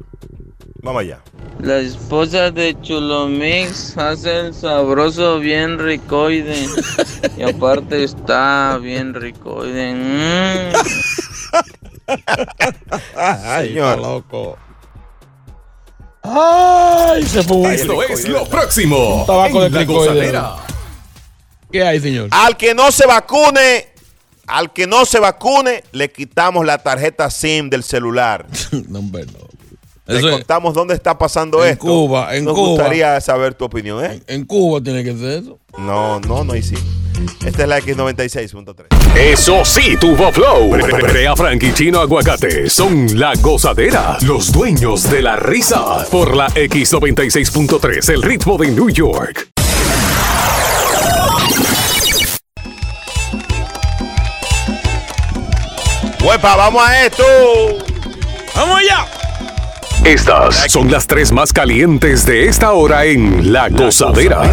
Vamos 0.83 1.01
allá. 1.03 1.21
La 1.61 1.79
esposa 1.79 2.51
de 2.51 2.77
Chulomix 2.83 3.97
hace 3.97 4.41
el 4.49 4.55
sabroso 4.55 5.39
bien 5.39 5.79
ricoide. 5.79 6.67
y 7.39 7.43
aparte 7.43 8.05
está 8.05 8.77
bien 8.79 9.15
ricoide. 9.15 9.95
Mm. 9.95 10.73
Ay, 13.17 13.69
Señor. 13.69 13.99
loco. 13.99 14.59
Ay, 16.23 17.23
se 17.27 17.43
fue 17.43 17.57
un 17.59 17.71
Esto 17.71 18.03
es 18.03 18.29
lo 18.29 18.45
próximo. 18.47 19.21
Un 19.21 19.27
tabaco 19.27 19.63
de 19.63 19.71
en. 19.71 20.57
¿Qué 21.71 21.83
hay, 21.83 22.01
señor? 22.01 22.29
Al 22.31 22.57
que 22.57 22.75
no 22.75 22.91
se 22.93 23.07
vacune, 23.07 23.94
al 24.47 24.73
que 24.73 24.87
no 24.87 25.05
se 25.05 25.19
vacune, 25.21 25.85
le 25.93 26.11
quitamos 26.11 26.65
la 26.67 26.79
tarjeta 26.79 27.31
SIM 27.31 27.71
del 27.71 27.83
celular. 27.85 28.47
no, 28.89 28.99
hombre, 29.01 29.27
no. 29.27 29.39
Le 30.07 30.19
Eso 30.19 30.29
es- 30.29 30.35
contamos 30.35 30.75
dónde 30.75 30.93
está 30.95 31.17
pasando 31.17 31.65
En 31.65 31.73
esto. 31.73 31.87
Cuba, 31.87 32.37
en 32.37 32.45
Nos 32.45 32.55
Cuba. 32.55 32.69
gustaría 32.69 33.19
saber 33.23 33.55
tu 33.55 33.65
opinión, 33.65 34.05
¿eh? 34.05 34.21
En 34.27 34.45
Cuba 34.45 34.81
tiene 34.83 35.03
que 35.03 35.17
ser 35.17 35.43
eso. 35.43 35.59
No, 35.79 36.21
no, 36.21 36.45
no 36.45 36.53
hay 36.53 36.63
sí. 36.63 36.75
Esta 37.47 37.63
es 37.63 37.69
la 37.69 37.79
X96.3. 37.81 39.17
Eso 39.17 39.65
sí, 39.65 39.97
tuvo 39.99 40.31
flow. 40.31 40.71
Brea 40.71 41.35
Frank 41.35 41.63
y 41.63 41.73
Chino 41.73 42.01
Aguacate 42.01 42.69
son 42.69 43.19
la 43.19 43.33
gozadera, 43.41 44.19
los 44.23 44.53
dueños 44.53 45.09
de 45.11 45.23
la 45.23 45.37
risa. 45.37 46.05
Por 46.11 46.37
la 46.37 46.49
X96.3, 46.49 48.13
el 48.13 48.23
ritmo 48.23 48.59
de 48.59 48.69
New 48.73 48.91
York. 48.91 49.49
¡Huepa, 56.25 56.57
vamos 56.57 56.83
a 56.83 57.05
esto! 57.05 57.23
¡Vamos 58.57 58.79
allá! 58.79 59.05
Estas 60.07 60.73
son 60.73 60.91
las 60.91 61.07
tres 61.07 61.31
más 61.31 61.53
calientes 61.53 62.25
de 62.25 62.47
esta 62.49 62.73
hora 62.73 63.05
en 63.05 63.53
La 63.53 63.69
Gozadera. 63.69 64.51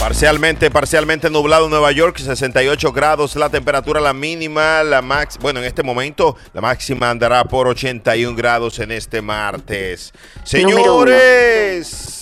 Parcialmente, 0.00 0.68
parcialmente 0.68 1.30
nublado 1.30 1.66
en 1.66 1.70
Nueva 1.70 1.92
York, 1.92 2.18
68 2.18 2.92
grados 2.92 3.36
la 3.36 3.50
temperatura, 3.50 4.00
la 4.00 4.12
mínima, 4.12 4.82
la 4.82 5.00
max, 5.00 5.38
bueno, 5.40 5.60
en 5.60 5.66
este 5.66 5.84
momento 5.84 6.36
la 6.54 6.60
máxima 6.60 7.10
andará 7.10 7.44
por 7.44 7.68
81 7.68 8.36
grados 8.36 8.80
en 8.80 8.90
este 8.90 9.22
martes. 9.22 10.12
Señores, 10.42 12.21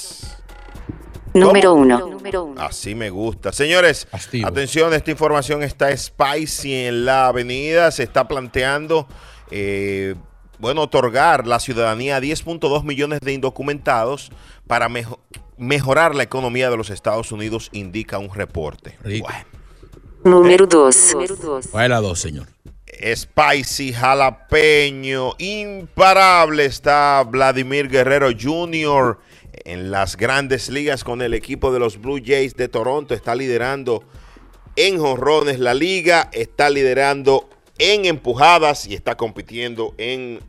Número 1.35 1.75
uno. 1.75 1.99
Número 2.09 2.45
uno. 2.45 2.61
así 2.61 2.95
me 2.95 3.11
gusta. 3.11 3.53
Señores, 3.53 4.09
atención, 4.45 4.93
esta 4.95 5.11
información 5.11 5.63
está 5.63 5.97
spicy 5.97 6.75
en 6.87 7.05
la 7.05 7.27
avenida, 7.29 7.91
se 7.91 8.03
está 8.03 8.27
planteando, 8.27 9.07
eh, 9.51 10.15
bueno, 10.59 10.83
otorgar 10.83 11.47
la 11.47 11.61
ciudadanía 11.61 12.17
a 12.17 12.21
10.2 12.21 12.85
millones 12.85 13.21
de 13.21 13.33
indocumentados 13.33 14.31
para 14.67 14.89
mejo- 14.89 15.21
mejorar 15.57 16.15
la 16.15 16.23
economía 16.23 16.69
de 16.71 16.77
los 16.77 16.91
Estados 16.91 17.33
Unidos, 17.33 17.69
indica 17.73 18.19
un 18.19 18.35
reporte. 18.35 18.99
Número 20.25 20.67
dos. 20.67 21.15
¿Cuál 21.71 21.85
es 21.85 21.91
la 21.91 22.01
dos, 22.01 22.19
señor? 22.21 22.47
Spicy, 23.15 23.93
jalapeño, 23.95 25.33
imparable 25.39 26.67
está 26.67 27.23
Vladimir 27.27 27.89
Guerrero 27.89 28.29
Jr. 28.39 29.19
en 29.65 29.91
las 29.91 30.17
grandes 30.17 30.69
ligas 30.69 31.05
con 31.05 31.23
el 31.23 31.35
equipo 31.35 31.73
de 31.73 31.79
los 31.79 32.01
Blue 32.01 32.21
Jays 32.25 32.55
de 32.55 32.69
Toronto. 32.69 33.15
Está 33.15 33.35
liderando 33.35 34.03
en 34.77 34.99
jonrones 34.99 35.59
la 35.59 35.75
liga, 35.75 36.31
está 36.33 36.71
liderando 36.71 37.49
en 37.79 38.05
empujadas 38.05 38.87
y 38.87 38.95
está 38.95 39.17
compitiendo 39.17 39.95
en, 39.99 40.41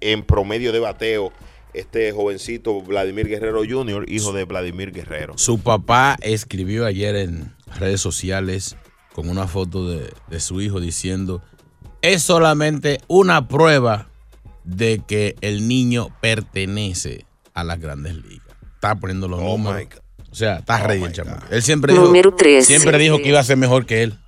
en 0.00 0.22
promedio 0.22 0.72
de 0.72 0.80
bateo. 0.80 1.32
Este 1.74 2.12
jovencito 2.12 2.82
Vladimir 2.82 3.28
Guerrero 3.28 3.62
Jr., 3.66 4.04
hijo 4.06 4.32
de 4.32 4.44
Vladimir 4.44 4.92
Guerrero. 4.92 5.38
Su 5.38 5.58
papá 5.58 6.18
escribió 6.20 6.84
ayer 6.84 7.16
en 7.16 7.54
redes 7.78 8.02
sociales 8.02 8.76
con 9.14 9.30
una 9.30 9.46
foto 9.46 9.88
de, 9.88 10.12
de 10.28 10.40
su 10.40 10.60
hijo 10.60 10.80
diciendo 10.80 11.42
es 12.02 12.22
solamente 12.22 13.00
una 13.06 13.46
prueba 13.46 14.08
de 14.64 15.00
que 15.06 15.36
el 15.40 15.68
niño 15.68 16.08
pertenece 16.20 17.24
a 17.54 17.64
las 17.64 17.78
grandes 17.80 18.14
ligas. 18.16 18.56
Está 18.74 18.94
poniendo 18.94 19.28
los 19.28 19.40
Oh, 19.40 19.56
números. 19.58 19.78
my 19.80 19.84
God. 19.84 20.02
O 20.30 20.34
sea, 20.34 20.56
está 20.56 20.78
ready 20.78 21.02
el 21.04 21.12
chamaco. 21.12 21.44
Él 21.50 21.62
siempre 21.62 21.92
dijo, 21.92 22.04
Número 22.06 22.34
tres. 22.34 22.66
siempre 22.66 22.96
dijo 22.98 23.18
que 23.18 23.28
iba 23.28 23.38
a 23.40 23.44
ser 23.44 23.56
mejor 23.58 23.84
que 23.86 24.02
él. 24.02 24.18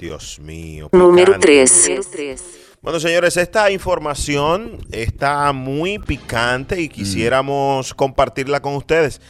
Dios 0.00 0.38
mío. 0.40 0.88
Número 0.92 1.38
picante. 1.38 2.00
3. 2.12 2.44
Bueno, 2.82 3.00
señores, 3.00 3.36
esta 3.38 3.70
información 3.70 4.78
está 4.90 5.50
muy 5.52 5.98
picante 5.98 6.80
y 6.82 6.88
quisiéramos 6.88 7.94
compartirla 7.94 8.60
con 8.60 8.74
ustedes. 8.74 9.20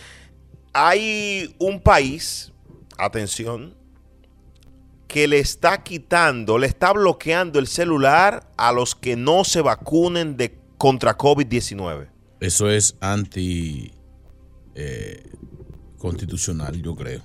Hay 0.72 1.54
un 1.58 1.80
país, 1.80 2.52
atención, 2.98 3.74
que 5.06 5.28
le 5.28 5.38
está 5.38 5.84
quitando, 5.84 6.58
le 6.58 6.66
está 6.66 6.92
bloqueando 6.92 7.60
el 7.60 7.68
celular 7.68 8.50
a 8.56 8.72
los 8.72 8.96
que 8.96 9.14
no 9.14 9.44
se 9.44 9.60
vacunen 9.60 10.36
de 10.36 10.58
contra 10.76 11.16
COVID-19. 11.16 12.08
Eso 12.44 12.70
es 12.70 12.96
anti 13.00 13.90
eh, 14.74 15.22
constitucional, 15.98 16.80
yo 16.82 16.94
creo. 16.94 17.22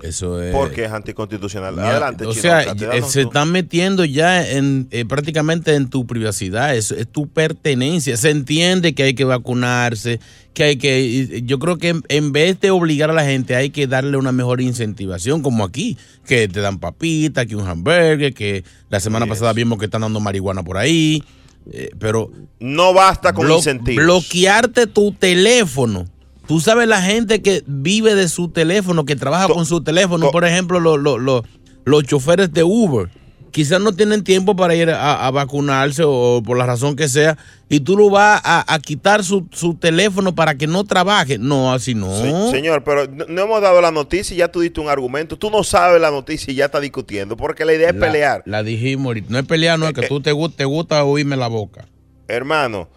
Eso 0.00 0.40
es. 0.42 0.52
Porque 0.52 0.84
es 0.84 0.92
anticonstitucional. 0.92 1.76
Ya, 1.76 1.90
Adelante, 1.90 2.24
o 2.24 2.32
Chino, 2.32 2.42
sea, 2.42 2.74
se 3.02 3.22
están 3.22 3.52
metiendo 3.52 4.04
ya 4.04 4.48
en 4.48 4.88
eh, 4.90 5.04
prácticamente 5.04 5.74
en 5.74 5.90
tu 5.90 6.06
privacidad, 6.06 6.74
es, 6.74 6.92
es 6.92 7.06
tu 7.08 7.28
pertenencia. 7.28 8.16
Se 8.16 8.30
entiende 8.30 8.94
que 8.94 9.02
hay 9.02 9.14
que 9.14 9.24
vacunarse, 9.24 10.18
que 10.54 10.62
hay 10.64 10.76
que. 10.76 11.42
Yo 11.44 11.58
creo 11.58 11.78
que 11.78 11.90
en, 11.90 12.02
en 12.08 12.32
vez 12.32 12.58
de 12.60 12.70
obligar 12.70 13.10
a 13.10 13.12
la 13.12 13.24
gente, 13.24 13.54
hay 13.54 13.70
que 13.70 13.86
darle 13.86 14.16
una 14.16 14.32
mejor 14.32 14.60
incentivación, 14.60 15.42
como 15.42 15.64
aquí, 15.64 15.98
que 16.26 16.48
te 16.48 16.60
dan 16.60 16.78
papita, 16.78 17.44
que 17.44 17.56
un 17.56 17.66
hamburger, 17.68 18.32
que 18.32 18.64
la 18.88 19.00
semana 19.00 19.26
pasada 19.26 19.52
vimos 19.52 19.78
que 19.78 19.84
están 19.86 20.00
dando 20.02 20.20
marihuana 20.20 20.62
por 20.62 20.78
ahí. 20.78 21.22
Eh, 21.70 21.90
pero 21.98 22.30
no 22.60 22.92
basta 22.94 23.32
con 23.32 23.46
incentivos. 23.56 24.04
Bloquearte 24.04 24.86
tu 24.86 25.12
teléfono. 25.12 26.06
Tú 26.46 26.60
sabes 26.60 26.88
la 26.88 27.00
gente 27.02 27.40
que 27.40 27.62
vive 27.66 28.14
de 28.14 28.28
su 28.28 28.48
teléfono, 28.48 29.04
que 29.04 29.16
trabaja 29.16 29.48
con 29.48 29.64
su 29.66 29.82
teléfono, 29.82 30.26
por 30.32 30.44
ejemplo, 30.44 30.80
lo- 30.80 30.96
lo- 30.96 31.18
lo- 31.18 31.44
los 31.84 32.02
choferes 32.04 32.52
de 32.52 32.64
Uber, 32.64 33.08
quizás 33.52 33.80
no 33.80 33.94
tienen 33.94 34.24
tiempo 34.24 34.56
para 34.56 34.74
ir 34.74 34.90
a, 34.90 35.26
a 35.26 35.30
vacunarse 35.30 36.02
o 36.04 36.42
por 36.44 36.58
la 36.58 36.66
razón 36.66 36.96
que 36.96 37.08
sea, 37.08 37.38
y 37.68 37.80
tú 37.80 37.96
lo 37.96 38.10
vas 38.10 38.40
a, 38.44 38.74
a 38.74 38.78
quitar 38.80 39.22
su, 39.22 39.46
su 39.52 39.74
teléfono 39.74 40.34
para 40.34 40.56
que 40.56 40.66
no 40.66 40.82
trabaje. 40.84 41.38
No, 41.38 41.72
así 41.72 41.94
no. 41.94 42.10
Sí, 42.20 42.50
señor, 42.50 42.82
pero 42.84 43.06
no, 43.06 43.26
no 43.28 43.42
hemos 43.42 43.62
dado 43.62 43.80
la 43.80 43.90
noticia 43.92 44.34
y 44.34 44.38
ya 44.38 44.48
tú 44.48 44.60
diste 44.60 44.80
un 44.80 44.88
argumento. 44.88 45.38
Tú 45.38 45.50
no 45.50 45.62
sabes 45.62 46.00
la 46.00 46.10
noticia 46.10 46.52
y 46.52 46.56
ya 46.56 46.64
estás 46.64 46.82
discutiendo, 46.82 47.36
porque 47.36 47.64
la 47.64 47.74
idea 47.74 47.90
es 47.90 47.94
La- 47.94 48.06
pelear. 48.06 48.42
La 48.46 48.62
dijimos. 48.62 49.14
No 49.28 49.38
es 49.38 49.46
pelear, 49.46 49.78
no 49.78 49.86
es 49.86 49.92
que 49.94 50.08
tú 50.08 50.20
te, 50.20 50.32
te 50.56 50.64
gusta 50.64 51.04
oírme 51.04 51.36
la 51.36 51.48
boca. 51.48 51.86
Hermano, 52.28 52.88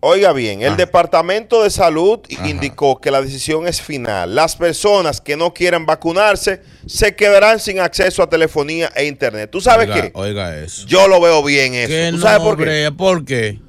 oiga 0.00 0.32
bien, 0.32 0.62
el 0.62 0.76
Departamento 0.76 1.62
de 1.62 1.70
Salud 1.70 2.20
indicó 2.44 3.00
que 3.00 3.10
la 3.10 3.20
decisión 3.22 3.66
es 3.66 3.80
final. 3.80 4.34
Las 4.34 4.56
personas 4.56 5.20
que 5.20 5.36
no 5.36 5.54
quieran 5.54 5.86
vacunarse 5.86 6.62
se 6.86 7.14
quedarán 7.16 7.60
sin 7.60 7.80
acceso 7.80 8.22
a 8.22 8.28
telefonía 8.28 8.90
e 8.94 9.06
internet. 9.06 9.50
¿Tú 9.50 9.60
sabes 9.60 9.88
Oiga, 9.88 10.02
qué? 10.02 10.10
Oiga 10.14 10.58
eso. 10.58 10.86
Yo 10.86 11.08
lo 11.08 11.20
veo 11.20 11.42
bien 11.42 11.74
eso. 11.74 11.88
Que 11.88 12.08
¿Tú 12.10 12.18
sabes 12.18 12.40
por 12.40 12.56
qué? 12.56 12.92
¿Por 12.96 13.24
qué? 13.24 13.60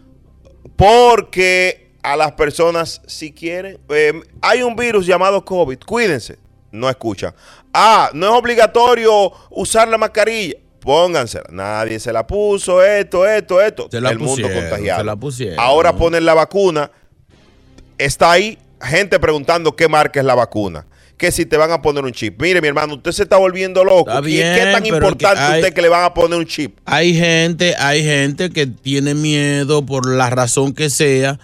Porque 0.76 1.90
a 2.02 2.16
las 2.16 2.32
personas, 2.34 3.02
si 3.08 3.32
quieren, 3.32 3.80
eh, 3.90 4.22
hay 4.42 4.62
un 4.62 4.76
virus 4.76 5.06
llamado 5.06 5.44
COVID, 5.44 5.80
cuídense, 5.86 6.38
no 6.72 6.90
escuchan. 6.90 7.34
Ah, 7.74 8.10
no 8.14 8.28
es 8.28 8.34
obligatorio 8.34 9.32
usar 9.50 9.88
la 9.88 9.98
mascarilla, 9.98 10.56
póngansela. 10.90 11.46
Nadie 11.52 12.00
se 12.00 12.12
la 12.12 12.26
puso, 12.26 12.84
esto, 12.84 13.28
esto, 13.28 13.62
esto. 13.62 13.88
Se 13.92 14.02
la 14.02 14.10
El 14.10 14.18
mundo 14.18 14.48
contagiado. 14.52 15.02
se 15.02 15.06
la 15.06 15.16
pusieron. 15.16 15.60
Ahora 15.60 15.96
ponen 15.96 16.26
la 16.26 16.34
vacuna, 16.34 16.90
está 18.00 18.32
ahí 18.32 18.58
gente 18.82 19.20
preguntando 19.20 19.76
qué 19.76 19.88
marca 19.88 20.20
es 20.20 20.26
la 20.26 20.34
vacuna. 20.34 20.88
Que 21.16 21.32
si 21.32 21.46
te 21.46 21.58
van 21.58 21.70
a 21.72 21.82
poner 21.82 22.04
un 22.06 22.12
chip. 22.14 22.42
Mire, 22.42 22.60
mi 22.62 22.70
hermano, 22.70 22.96
usted 22.96 23.12
se 23.12 23.24
está 23.24 23.38
volviendo 23.38 23.84
loco. 23.84 24.10
Está 24.10 24.22
¿Qué- 24.24 24.28
¿Qué 24.30 24.54
bien, 24.64 24.72
tan 24.72 24.86
importante 24.86 25.40
hay- 25.40 25.60
usted 25.60 25.74
que 25.76 25.82
le 25.84 25.90
van 25.90 26.06
a 26.06 26.14
poner 26.14 26.40
un 26.40 26.46
chip? 26.46 26.80
Hay 26.86 27.14
gente, 27.14 27.76
hay 27.78 28.04
gente 28.04 28.50
que 28.50 28.66
tiene 28.66 29.14
miedo 29.14 29.86
por 29.86 30.08
la 30.10 30.30
razón 30.32 30.74
que 30.74 30.90
sea 30.90 31.38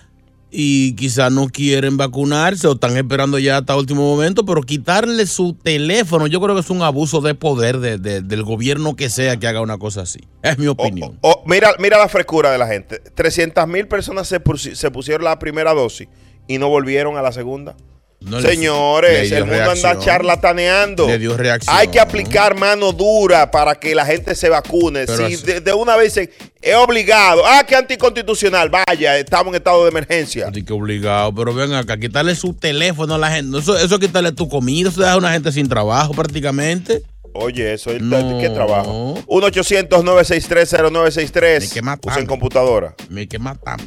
y 0.58 0.96
quizás 0.96 1.32
no 1.32 1.48
quieren 1.50 1.98
vacunarse 1.98 2.68
o 2.68 2.74
están 2.74 2.96
esperando 2.96 3.38
ya 3.40 3.58
hasta 3.58 3.76
último 3.76 4.02
momento, 4.04 4.46
pero 4.46 4.62
quitarle 4.62 5.26
su 5.26 5.54
teléfono, 5.54 6.28
yo 6.28 6.40
creo 6.40 6.56
que 6.56 6.62
es 6.62 6.70
un 6.70 6.82
abuso 6.82 7.20
de 7.20 7.36
poder 7.36 7.80
de- 7.80 7.98
de- 7.98 8.22
del 8.22 8.44
gobierno 8.44 8.96
que 8.96 9.10
sea 9.10 9.38
que 9.38 9.48
haga 9.48 9.60
una 9.62 9.78
cosa 9.78 10.02
así. 10.04 10.20
Es 10.42 10.58
mi 10.58 10.68
opinión. 10.68 11.18
Oh, 11.22 11.44
mira, 11.46 11.72
mira 11.80 11.98
la 11.98 12.08
frescura 12.08 12.52
de 12.52 12.58
la 12.58 12.68
gente. 12.68 13.00
300 13.00 13.68
mil 13.68 13.88
personas 13.88 14.28
se 14.28 14.92
pusieron 14.92 15.26
la 15.26 15.38
primera 15.40 15.74
dosis 15.74 16.08
y 16.48 16.58
no 16.58 16.70
volvieron 16.70 17.18
a 17.18 17.22
la 17.22 17.32
segunda. 17.32 17.76
No 18.22 18.42
Señores, 18.42 19.32
el 19.32 19.46
mundo 19.46 19.70
anda 19.72 20.00
charlataneando. 20.00 21.06
Le 21.08 21.20
dio 21.20 21.38
reacción. 21.38 21.76
Hay 21.76 21.90
que 21.90 22.00
aplicar 22.00 22.56
mano 22.56 22.92
dura 22.92 23.52
para 23.52 23.76
que 23.76 23.94
la 23.94 24.04
gente 24.06 24.34
se 24.34 24.50
vacune. 24.50 25.06
Pero 25.06 25.28
si 25.28 25.36
de, 25.38 25.62
de 25.62 25.74
una 25.74 25.96
vez 25.96 26.14
se- 26.14 26.32
es 26.60 26.76
obligado, 26.76 27.44
ah, 27.46 27.64
que 27.68 27.76
anticonstitucional, 27.76 28.70
vaya, 28.70 29.20
estamos 29.20 29.52
en 29.54 29.58
estado 29.58 29.84
de 29.84 29.90
emergencia. 29.92 30.48
Así 30.48 30.66
que 30.66 30.74
obligado, 30.74 31.36
pero 31.36 31.54
ven 31.54 31.72
acá, 31.74 31.98
quitarle 31.98 32.34
su 32.36 32.56
teléfono 32.56 33.14
a 33.14 33.18
la 33.20 33.30
gente. 33.30 33.60
Eso, 33.60 33.78
eso 33.78 33.96
es 33.96 34.02
quitarle 34.02 34.32
tu 34.32 34.50
comida, 34.50 34.90
eso 34.90 35.02
deja 35.02 35.14
a 35.14 35.18
una 35.18 35.32
gente 35.32 35.52
sin 35.52 35.70
trabajo 35.70 36.14
prácticamente. 36.14 37.04
Oye, 37.38 37.74
eso 37.74 37.92
es 37.92 38.02
No. 38.02 38.40
¿qué 38.40 38.50
trabajo? 38.50 39.16
1-800-963-0963. 39.28 41.82
Usen 42.08 42.26
computadora. 42.26 42.96
Me 43.10 43.28
que 43.28 43.40
matame. 43.40 43.84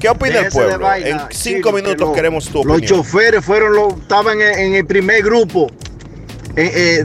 ¿Qué 0.00 0.08
opina 0.08 0.28
el 0.38 0.44
Déjese 0.44 0.56
pueblo? 0.58 0.78
vaina, 0.78 1.08
en 1.08 1.18
cinco 1.30 1.72
minutos 1.72 2.08
que 2.10 2.14
queremos 2.16 2.46
tu 2.48 2.64
Los 2.64 2.78
opinión. 2.78 2.96
choferes 3.04 3.44
fueron 3.44 3.74
los, 3.74 3.94
estaban 4.00 4.40
en, 4.40 4.58
en 4.58 4.74
el 4.74 4.86
primer 4.86 5.22
grupo, 5.22 5.70
eh, 6.56 7.04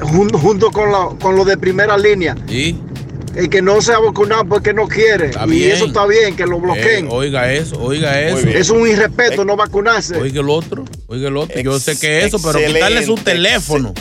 jun- 0.00 0.32
junto 0.38 0.70
con, 0.70 0.92
la- 0.92 1.08
con 1.20 1.34
los 1.36 1.46
de 1.46 1.56
primera 1.56 1.96
línea. 1.96 2.36
¿Y? 2.48 2.76
El 3.34 3.50
que 3.50 3.60
no 3.60 3.80
se 3.82 3.92
ha 3.92 3.98
vacunado 3.98 4.46
porque 4.46 4.72
no 4.72 4.86
quiere. 4.88 5.26
Está 5.26 5.46
y 5.46 5.50
bien. 5.50 5.70
eso 5.72 5.86
está 5.86 6.06
bien, 6.06 6.36
que 6.36 6.46
lo 6.46 6.58
bloqueen. 6.58 7.06
Eh, 7.06 7.10
oiga 7.10 7.52
eso, 7.52 7.78
oiga 7.82 8.20
eso. 8.22 8.48
Es 8.48 8.70
un 8.70 8.86
irrespeto 8.88 9.44
no 9.44 9.56
vacunarse. 9.56 10.16
Oiga 10.16 10.40
el 10.40 10.48
otro, 10.48 10.84
oiga 11.06 11.28
el 11.28 11.36
otro. 11.36 11.60
Yo 11.60 11.78
sé 11.78 11.98
que 11.98 12.24
eso, 12.24 12.38
pero 12.42 12.58
quitarle 12.66 13.04
su 13.04 13.14
teléfono. 13.16 13.92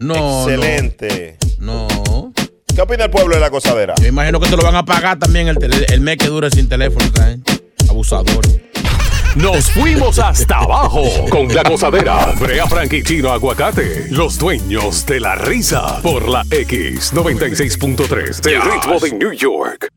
No, 0.00 0.48
Excelente. 0.48 1.38
no. 1.60 2.32
¿Qué 2.74 2.82
opina 2.82 3.04
el 3.04 3.10
pueblo 3.10 3.34
de 3.36 3.40
la 3.40 3.50
cosadera? 3.50 3.94
Yo 4.00 4.08
imagino 4.08 4.40
que 4.40 4.48
se 4.48 4.56
lo 4.56 4.62
van 4.64 4.74
a 4.76 4.84
pagar 4.84 5.18
también 5.18 5.48
el, 5.48 5.56
tele- 5.58 5.86
el 5.92 6.00
mes 6.00 6.16
que 6.16 6.26
dure 6.26 6.50
sin 6.50 6.68
teléfono, 6.68 7.06
gente. 7.16 7.52
Abusador. 7.88 8.44
Nos 9.36 9.70
fuimos 9.70 10.18
hasta 10.18 10.58
abajo 10.58 11.02
con 11.30 11.52
la 11.54 11.62
gozadera. 11.62 12.32
Brea 12.38 12.66
Frank 12.66 12.92
y 12.92 13.02
Chino 13.02 13.32
Aguacate, 13.32 14.06
los 14.10 14.38
dueños 14.38 15.06
de 15.06 15.20
la 15.20 15.34
risa. 15.34 16.00
Por 16.02 16.28
la 16.28 16.42
X96.3 16.44 18.40
del 18.42 18.62
ritmo 18.62 18.98
de 19.00 19.12
New 19.12 19.32
York. 19.32 19.88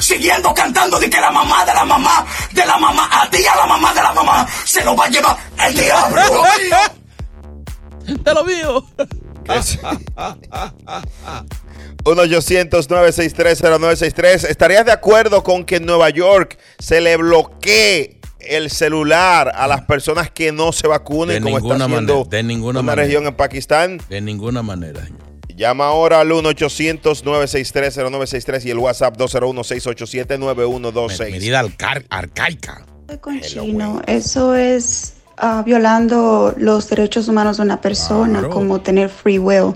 Siguiendo 0.00 0.52
cantando 0.54 0.98
de 0.98 1.08
que 1.10 1.20
la 1.20 1.30
mamá 1.30 1.64
de 1.64 1.72
la 1.74 1.84
mamá 1.84 2.24
de 2.52 2.64
la 2.66 2.78
mamá 2.78 3.08
a 3.12 3.28
ti 3.30 3.44
a 3.46 3.56
la 3.56 3.66
mamá 3.66 3.92
de 3.94 4.02
la 4.02 4.12
mamá 4.12 4.46
se 4.64 4.84
lo 4.84 4.94
va 4.96 5.04
a 5.06 5.08
llevar 5.08 5.36
el 5.66 5.74
diablo. 5.74 6.22
Te 8.26 8.34
lo 8.34 8.44
vio. 8.44 8.84
1-800-963-0963. 12.04 14.44
¿Estarías 14.48 14.84
de 14.84 14.92
acuerdo 14.92 15.42
con 15.42 15.64
que 15.64 15.76
en 15.76 15.86
Nueva 15.86 16.10
York 16.10 16.58
se 16.78 17.00
le 17.00 17.16
bloquee 17.16 18.20
el 18.40 18.70
celular 18.70 19.50
a 19.54 19.66
las 19.66 19.80
personas 19.82 20.30
que 20.30 20.52
no 20.52 20.72
se 20.72 20.86
vacunen 20.86 21.36
De 21.36 21.40
como 21.42 21.56
está 21.58 21.68
ninguna 21.74 21.84
haciendo 21.86 22.14
manera, 22.14 22.30
de 22.36 22.42
ninguna 22.42 22.80
una 22.80 22.86
manera. 22.86 23.06
región 23.06 23.26
en 23.26 23.34
Pakistán? 23.34 24.00
De 24.08 24.20
ninguna 24.20 24.62
manera. 24.62 25.08
Llama 25.56 25.86
ahora 25.86 26.20
al 26.20 26.28
1-800-963-0963 26.30 28.64
y 28.66 28.70
el 28.70 28.78
WhatsApp 28.78 29.16
201-687-9126. 29.16 31.30
Medida 31.30 31.60
arca- 31.60 32.02
arcaica. 32.10 32.84
con 33.20 33.40
chino. 33.40 34.02
Eso 34.06 34.54
es 34.54 35.14
ah, 35.38 35.62
violando 35.64 36.52
los 36.56 36.88
derechos 36.88 37.28
humanos 37.28 37.56
de 37.58 37.62
una 37.64 37.80
persona, 37.80 38.38
Claro. 38.40 38.54
como 38.54 38.80
tener 38.80 39.08
free 39.08 39.38
will. 39.38 39.74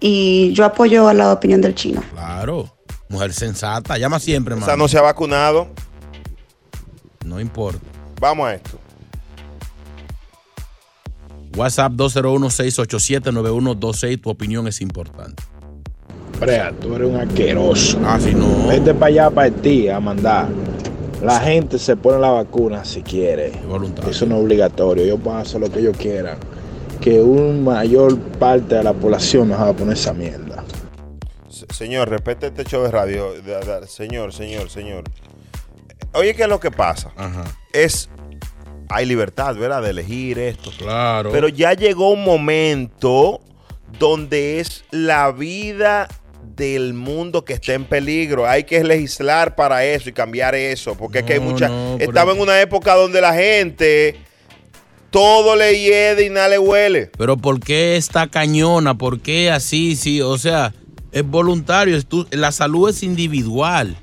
Y 0.00 0.52
yo 0.52 0.64
apoyo 0.64 1.08
a 1.08 1.14
la 1.14 1.32
opinión 1.32 1.60
del 1.60 1.74
chino. 1.74 2.02
Claro. 2.12 2.70
Mujer 3.08 3.32
sensata. 3.32 3.96
Llama 3.98 4.18
siempre, 4.20 4.54
Esa 4.56 4.66
mano. 4.66 4.76
no 4.78 4.88
se 4.88 4.98
ha 4.98 5.02
vacunado. 5.02 5.68
No 7.24 7.40
importa. 7.40 7.80
Vamos 8.20 8.48
a 8.48 8.54
esto. 8.54 8.78
WhatsApp 11.56 11.92
201-687-9126. 11.92 14.20
Tu 14.20 14.30
opinión 14.30 14.66
es 14.68 14.80
importante. 14.80 15.42
Brea, 16.38 16.70
tú 16.72 16.94
eres 16.94 17.08
un 17.08 17.16
asqueroso. 17.16 17.98
Ah, 18.04 18.18
si 18.20 18.34
no. 18.34 18.66
Vete 18.68 18.92
para 18.92 19.06
allá, 19.06 19.30
para 19.30 19.50
ti, 19.50 19.88
a 19.88 19.98
mandar. 19.98 20.48
La 21.26 21.40
gente 21.40 21.78
se 21.78 21.96
pone 21.96 22.18
la 22.18 22.30
vacuna 22.30 22.84
si 22.84 23.02
quiere. 23.02 23.52
Eso 24.08 24.26
no 24.26 24.36
es 24.36 24.42
obligatorio. 24.42 25.04
Ellos 25.04 25.20
pueden 25.22 25.40
hacer 25.40 25.60
lo 25.60 25.70
que 25.70 25.80
ellos 25.80 25.96
quieran. 25.96 26.38
que 27.00 27.20
un 27.20 27.62
mayor 27.62 28.18
parte 28.18 28.76
de 28.76 28.82
la 28.82 28.92
población 28.94 29.48
nos 29.50 29.60
va 29.60 29.68
a 29.68 29.72
poner 29.74 29.94
esa 29.94 30.12
mierda. 30.14 30.64
Se- 31.48 31.66
Señor, 31.72 32.08
respete 32.08 32.46
este 32.46 32.64
show 32.64 32.82
de 32.82 32.90
radio. 32.90 33.28
Señor, 33.86 34.32
señor, 34.32 34.70
señor. 34.70 35.04
Oye, 36.14 36.34
¿qué 36.34 36.44
es 36.44 36.48
lo 36.48 36.58
que 36.58 36.70
pasa? 36.70 37.12
Es. 37.72 38.08
Hay 38.88 39.04
libertad, 39.04 39.54
¿verdad? 39.56 39.82
De 39.82 39.90
elegir 39.90 40.38
esto. 40.38 40.70
Claro. 40.78 41.30
Pero 41.32 41.48
ya 41.48 41.74
llegó 41.74 42.10
un 42.10 42.24
momento 42.24 43.40
donde 43.98 44.60
es 44.60 44.84
la 44.90 45.30
vida 45.32 46.08
del 46.56 46.94
mundo 46.94 47.44
que 47.44 47.52
está 47.52 47.74
en 47.74 47.84
peligro. 47.84 48.46
Hay 48.48 48.64
que 48.64 48.82
legislar 48.82 49.54
para 49.54 49.84
eso 49.84 50.08
y 50.08 50.12
cambiar 50.12 50.54
eso. 50.54 50.96
Porque 50.96 51.18
es 51.18 51.24
que 51.24 51.34
hay 51.34 51.40
mucha. 51.40 51.68
no, 51.68 51.96
Estaba 51.98 52.32
en 52.32 52.40
una 52.40 52.60
época 52.60 52.94
donde 52.94 53.20
la 53.20 53.34
gente. 53.34 54.16
Todo 55.10 55.56
le 55.56 55.78
hiede 55.78 56.26
y 56.26 56.30
nada 56.30 56.48
le 56.48 56.58
huele. 56.58 57.10
Pero 57.16 57.36
¿por 57.36 57.60
qué 57.60 57.96
esta 57.96 58.26
cañona? 58.26 58.98
¿Por 58.98 59.20
qué 59.20 59.50
así? 59.50 59.96
Sí, 59.96 60.20
o 60.20 60.36
sea, 60.36 60.74
es 61.12 61.24
voluntario. 61.24 61.96
es 61.96 62.06
tu- 62.06 62.26
la 62.32 62.52
salud 62.52 62.90
es 62.90 63.02
individual. 63.02 63.96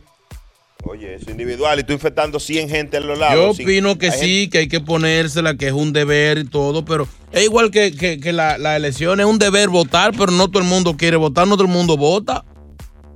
Oye, 0.86 1.16
es 1.16 1.28
individual 1.30 1.80
y 1.80 1.84
tú 1.84 1.94
infectando 1.94 2.40
100 2.40 2.68
gente 2.70 2.98
en 2.98 3.08
los 3.08 3.18
Yo 3.18 3.26
lados. 3.26 3.58
sin- 3.58 3.66
opino 3.66 3.98
que 3.98 4.12
sí, 4.12 4.50
que 4.50 4.60
hay 4.60 4.68
que 4.68 4.82
ponérsela, 4.82 5.56
que 5.56 5.68
es 5.68 5.74
un 5.74 5.94
deber 5.94 6.38
y 6.40 6.44
todo, 6.46 6.84
pero 6.84 7.08
es 7.32 7.44
igual 7.44 7.72
que, 7.72 7.94
que- 7.96 8.20
que 8.20 8.34
la, 8.34 8.58
la 8.58 8.76
elección 8.76 9.20
es 9.22 9.26
un 9.26 9.40
deber 9.40 9.70
votar, 9.70 10.12
pero 10.12 10.32
no 10.32 10.50
todo 10.50 10.62
el 10.62 10.68
mundo 10.68 10.98
quiere 10.98 11.16
votar, 11.18 11.48
no 11.48 11.56
todo 11.56 11.66
el 11.68 11.72
mundo 11.72 11.96
vota. 11.96 12.44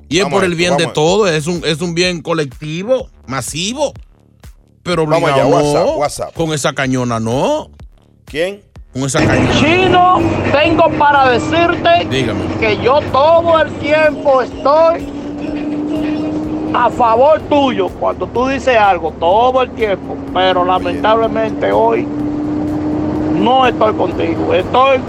Y 0.10 0.20
es 0.20 0.26
por 0.28 0.46
el 0.46 0.54
esto, 0.54 0.58
bien 0.58 0.78
de 0.78 0.88
todos, 0.88 1.30
es 1.30 1.48
un, 1.48 1.62
es 1.66 1.82
un 1.82 1.94
bien 1.94 2.22
colectivo, 2.22 3.10
masivo. 3.28 3.92
Pero 4.84 5.06
Vamos 5.06 5.30
allá, 5.30 5.44
no. 5.44 5.50
WhatsApp, 5.50 5.98
WhatsApp. 5.98 6.34
Con 6.34 6.54
esa 6.54 6.72
cañona 6.72 7.20
no. 7.20 7.70
¿Quién? 8.24 8.62
Con 8.94 9.04
esa 9.04 9.20
cañona. 9.26 9.60
Chino, 9.60 10.22
tengo 10.54 10.90
para 10.98 11.30
decirte 11.32 12.08
Dígame. 12.10 12.40
que 12.62 12.82
yo 12.82 13.02
todo 13.12 13.62
el 13.62 13.70
tiempo 13.80 14.42
estoy 14.42 15.06
a 16.86 16.90
favor 16.92 17.40
tuyo 17.50 17.90
cuando 17.90 18.28
tú 18.28 18.48
dices 18.48 18.78
algo, 18.78 19.12
todo 19.12 19.64
el 19.64 19.72
tiempo, 19.72 20.16
pero 20.34 20.64
lamentablemente 20.64 21.72
hoy 21.72 22.08
no 23.34 23.66
estoy 23.66 23.94
contigo, 23.96 24.54
estoy 24.54 25.00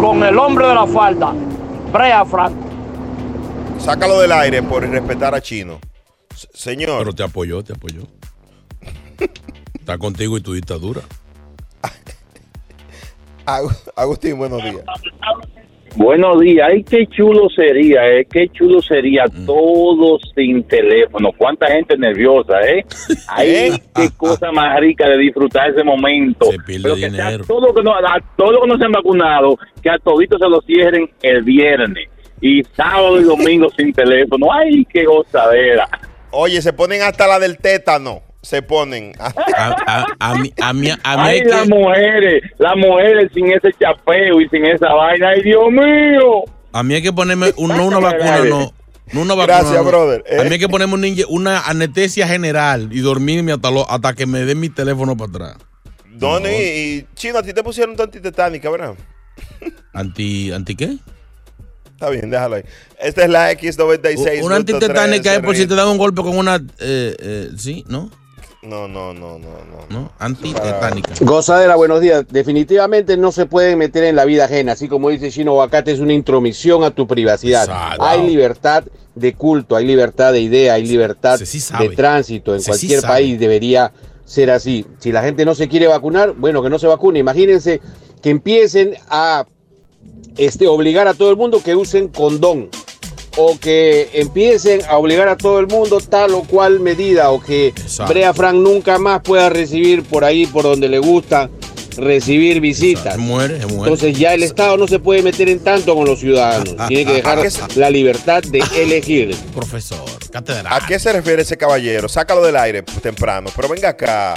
con 0.00 0.22
el 0.24 0.38
hombre 0.38 0.68
de 0.68 0.74
la 0.74 0.86
falda, 0.86 1.32
Brea 1.92 2.24
Franco. 2.24 2.64
Sácalo 3.78 4.18
del 4.20 4.32
aire 4.32 4.62
por 4.62 4.82
respetar 4.88 5.34
a 5.34 5.40
Chino. 5.42 5.78
S- 6.32 6.48
Señor. 6.54 6.98
Pero 7.00 7.12
te 7.14 7.22
apoyó, 7.22 7.62
te 7.62 7.74
apoyó. 7.74 8.02
Está 9.78 9.98
contigo 9.98 10.38
y 10.38 10.40
tu 10.40 10.54
dictadura. 10.54 11.02
Agu- 13.46 13.76
Agustín, 13.94 14.38
buenos 14.38 14.62
días. 14.62 14.80
Buenos 15.96 16.40
días, 16.40 16.68
ay 16.72 16.82
qué 16.82 17.06
chulo 17.06 17.48
sería, 17.54 18.08
eh, 18.10 18.26
qué 18.28 18.48
chulo 18.48 18.82
sería 18.82 19.24
Mm. 19.32 19.46
todos 19.46 20.22
sin 20.34 20.64
teléfono, 20.64 21.30
cuánta 21.36 21.68
gente 21.68 21.96
nerviosa, 21.96 22.60
eh. 22.62 22.84
Ay, 23.28 23.72
qué 23.94 24.08
cosa 24.16 24.50
más 24.50 24.78
rica 24.80 25.08
de 25.08 25.18
disfrutar 25.18 25.70
ese 25.70 25.84
momento. 25.84 26.46
Pero 26.66 26.94
que 26.96 27.00
sea 27.00 27.08
dinero. 27.10 27.44
todo 27.46 27.68
lo 27.68 27.74
que 27.74 27.82
no, 27.84 27.94
a 27.94 28.18
todos 28.36 28.52
los 28.52 28.62
que 28.62 28.68
no 28.68 28.78
se 28.78 28.84
han 28.86 28.92
vacunado, 28.92 29.56
que 29.82 29.90
a 29.90 29.98
toditos 29.98 30.40
se 30.40 30.48
lo 30.48 30.60
cierren 30.62 31.08
el 31.22 31.42
viernes 31.42 32.08
y 32.40 32.62
sábado 32.76 33.20
y 33.20 33.24
domingo 33.24 33.68
sin 33.76 33.92
teléfono. 33.92 34.48
Ay, 34.52 34.84
qué 34.92 35.04
gozadera. 35.04 35.86
Oye, 36.32 36.60
se 36.60 36.72
ponen 36.72 37.02
hasta 37.02 37.28
la 37.28 37.38
del 37.38 37.56
tétano. 37.58 38.20
Se 38.44 38.62
ponen. 38.62 39.12
A, 39.18 39.74
a- 39.86 40.06
a 40.20 40.34
mí, 40.36 40.52
a 40.60 40.72
mí, 40.72 40.88
a 40.90 41.16
mí 41.16 41.22
Ay, 41.22 41.42
que- 41.42 41.48
las 41.48 41.68
mujeres, 41.68 42.42
las 42.58 42.76
mujeres 42.76 43.30
sin 43.34 43.50
ese 43.52 43.70
chapeo 43.80 44.40
y 44.40 44.48
sin 44.50 44.64
esa 44.66 44.92
vaina. 44.92 45.30
Ay, 45.30 45.42
Dios 45.42 45.70
mío. 45.70 46.44
A 46.72 46.82
mí 46.82 46.94
hay 46.94 47.02
que 47.02 47.12
ponerme 47.12 47.52
un- 47.56 47.68
no 47.68 47.86
una 47.86 47.98
vacuna, 48.00 48.44
no. 48.44 48.72
No 49.12 49.20
una 49.22 49.34
vacuna, 49.34 49.58
Gracias, 49.58 49.82
no. 49.82 49.84
brother. 49.84 50.24
Eh. 50.26 50.40
A 50.40 50.44
mí 50.44 50.50
hay 50.52 50.58
que 50.58 50.68
ponerme 50.68 50.94
una, 50.94 51.06
inye- 51.06 51.26
una 51.28 51.60
anestesia 51.60 52.26
general 52.26 52.88
y 52.92 53.00
dormirme 53.00 53.52
hasta, 53.52 53.70
lo- 53.70 53.88
hasta 53.90 54.12
que 54.14 54.26
me 54.26 54.40
den 54.44 54.60
mi 54.60 54.68
teléfono 54.70 55.16
para 55.16 55.30
atrás. 55.30 55.56
Donny 56.10 56.48
y 56.48 57.06
Chino, 57.14 57.38
a 57.38 57.42
ti 57.42 57.52
te 57.52 57.62
pusieron 57.62 57.96
tu 57.96 58.02
antitetánica, 58.02 58.70
¿verdad? 58.70 58.94
¿Anti, 59.92 60.52
¿Anti 60.52 60.74
qué? 60.74 60.96
Está 61.92 62.10
bien, 62.10 62.28
déjalo 62.30 62.56
ahí. 62.56 62.62
Esta 63.00 63.22
es 63.24 63.30
la 63.30 63.52
X96. 63.52 64.42
Una 64.42 64.56
antitetánica 64.56 65.34
es 65.34 65.40
por 65.40 65.54
si 65.56 65.66
te 65.66 65.74
dan 65.74 65.88
un 65.88 65.98
golpe 65.98 66.22
con 66.22 66.36
una... 66.36 66.56
eh, 66.56 67.14
eh, 67.18 67.50
¿Sí? 67.56 67.84
¿No? 67.88 68.10
No, 68.64 68.88
no, 68.88 69.12
no, 69.12 69.38
no, 69.38 69.48
no. 69.48 69.86
¿No? 69.90 70.12
Antitetánica. 70.18 71.14
Gozadera, 71.20 71.76
buenos 71.76 72.00
días. 72.00 72.24
Definitivamente 72.28 73.16
no 73.16 73.30
se 73.30 73.44
pueden 73.44 73.78
meter 73.78 74.04
en 74.04 74.16
la 74.16 74.24
vida 74.24 74.46
ajena, 74.46 74.72
así 74.72 74.88
como 74.88 75.10
dice 75.10 75.30
Chino 75.30 75.52
Aguacate, 75.52 75.92
es 75.92 76.00
una 76.00 76.14
intromisión 76.14 76.82
a 76.82 76.90
tu 76.90 77.06
privacidad. 77.06 77.64
Exacto. 77.64 78.02
Hay 78.02 78.26
libertad 78.26 78.84
de 79.14 79.34
culto, 79.34 79.76
hay 79.76 79.86
libertad 79.86 80.32
de 80.32 80.40
idea, 80.40 80.74
hay 80.74 80.86
libertad 80.86 81.38
de 81.38 81.88
tránsito. 81.90 82.54
En 82.54 82.62
sí 82.62 82.68
cualquier 82.68 83.02
país 83.02 83.38
debería 83.38 83.92
ser 84.24 84.50
así. 84.50 84.86
Si 84.98 85.12
la 85.12 85.22
gente 85.22 85.44
no 85.44 85.54
se 85.54 85.68
quiere 85.68 85.86
vacunar, 85.86 86.32
bueno, 86.32 86.62
que 86.62 86.70
no 86.70 86.78
se 86.78 86.86
vacune. 86.86 87.18
Imagínense 87.18 87.82
que 88.22 88.30
empiecen 88.30 88.94
a 89.10 89.46
este, 90.38 90.66
obligar 90.66 91.06
a 91.06 91.14
todo 91.14 91.30
el 91.30 91.36
mundo 91.36 91.60
que 91.62 91.74
usen 91.74 92.08
condón 92.08 92.70
o 93.36 93.58
que 93.58 94.10
empiecen 94.14 94.82
a 94.88 94.96
obligar 94.96 95.28
a 95.28 95.36
todo 95.36 95.58
el 95.58 95.66
mundo 95.66 96.00
tal 96.00 96.34
o 96.34 96.42
cual 96.42 96.80
medida 96.80 97.30
o 97.30 97.40
que 97.40 97.68
Exacto. 97.68 98.12
Brea 98.12 98.32
Frank 98.34 98.54
nunca 98.56 98.98
más 98.98 99.20
pueda 99.22 99.48
recibir 99.50 100.02
por 100.04 100.24
ahí 100.24 100.46
por 100.46 100.64
donde 100.64 100.88
le 100.88 100.98
gusta 100.98 101.50
recibir 101.96 102.60
visitas. 102.60 103.14
Se 103.14 103.18
muere, 103.20 103.60
se 103.60 103.66
muere. 103.66 103.92
Entonces 103.92 104.18
ya 104.18 104.34
el 104.34 104.42
Estado 104.42 104.76
no 104.76 104.88
se 104.88 104.98
puede 104.98 105.22
meter 105.22 105.48
en 105.48 105.60
tanto 105.60 105.94
con 105.94 106.04
los 106.06 106.18
ciudadanos. 106.20 106.74
Tiene 106.88 107.04
que 107.06 107.12
dejar 107.14 107.38
¿A 107.38 107.42
qué 107.42 107.50
se- 107.50 107.62
la 107.76 107.88
libertad 107.90 108.42
de 108.42 108.62
elegir. 108.76 109.34
Profesor, 109.54 110.00
catedral. 110.30 110.66
¿A 110.72 110.84
qué 110.86 110.98
se 110.98 111.12
refiere 111.12 111.42
ese 111.42 111.56
caballero? 111.56 112.08
Sácalo 112.08 112.42
del 112.42 112.56
aire 112.56 112.82
temprano. 112.82 113.50
Pero 113.54 113.68
venga 113.68 113.90
acá. 113.90 114.34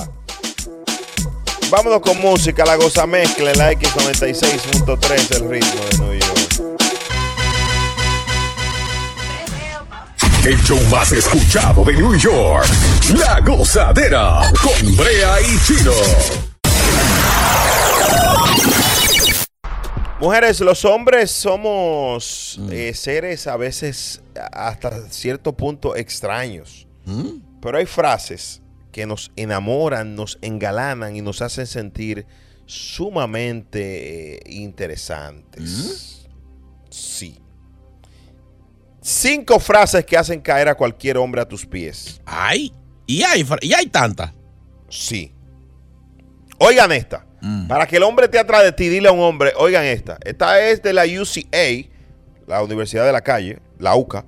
Vámonos 1.70 2.00
con 2.00 2.18
música, 2.22 2.64
la 2.64 2.76
goza 2.78 3.06
mezcla 3.06 3.52
en 3.52 3.58
la 3.58 3.74
X96.3, 3.74 5.36
el 5.36 5.50
ritmo 5.50 5.82
de 5.92 5.98
New 5.98 6.14
York. 6.14 6.37
El 10.48 10.58
show 10.64 10.80
más 10.90 11.12
escuchado 11.12 11.84
de 11.84 11.92
New 11.92 12.18
York. 12.18 12.66
La 13.20 13.42
gozadera 13.42 14.50
con 14.64 14.96
Brea 14.96 15.42
y 15.42 15.60
Chino. 15.66 15.92
Mujeres, 20.22 20.62
los 20.62 20.86
hombres 20.86 21.32
somos 21.32 22.62
eh, 22.72 22.94
seres 22.94 23.46
a 23.48 23.58
veces 23.58 24.22
hasta 24.54 25.10
cierto 25.10 25.52
punto 25.52 25.98
extraños. 25.98 26.88
Pero 27.62 27.78
hay 27.78 27.86
frases 27.86 28.62
que 28.94 29.06
nos 29.06 29.34
enamoran, 29.36 30.16
nos 30.16 30.40
engalanan 30.42 31.18
y 31.18 31.22
nos 31.22 31.42
hacen 31.42 31.68
sentir 31.68 32.26
sumamente 32.66 34.36
eh, 34.36 34.40
interesantes. 34.46 36.26
Sí. 36.90 37.42
Cinco 39.10 39.58
frases 39.62 40.06
que 40.06 40.18
hacen 40.18 40.42
caer 40.42 40.68
a 40.68 40.76
cualquier 40.76 41.16
hombre 41.16 41.40
a 41.40 41.48
tus 41.48 41.66
pies. 41.66 42.20
Ay, 42.26 42.74
y 43.06 43.24
hay, 43.24 43.48
y 43.62 43.74
hay 43.74 43.86
tantas. 43.86 44.34
Sí. 44.90 45.34
Oigan 46.58 46.92
esta. 46.92 47.26
Para 47.70 47.88
que 47.88 47.96
el 47.96 48.04
hombre 48.04 48.28
te 48.28 48.38
atrás 48.38 48.66
de 48.66 48.74
ti, 48.74 48.90
dile 48.90 49.08
a 49.08 49.14
un 49.14 49.22
hombre, 49.22 49.54
oigan 49.56 49.86
esta. 49.86 50.18
Esta 50.26 50.60
es 50.60 50.84
de 50.84 50.92
la 50.92 51.06
UCA, 51.06 51.90
la 52.48 52.62
Universidad 52.62 53.06
de 53.06 53.14
la 53.14 53.22
Calle, 53.22 53.62
la 53.80 53.96
UCA. 53.96 54.26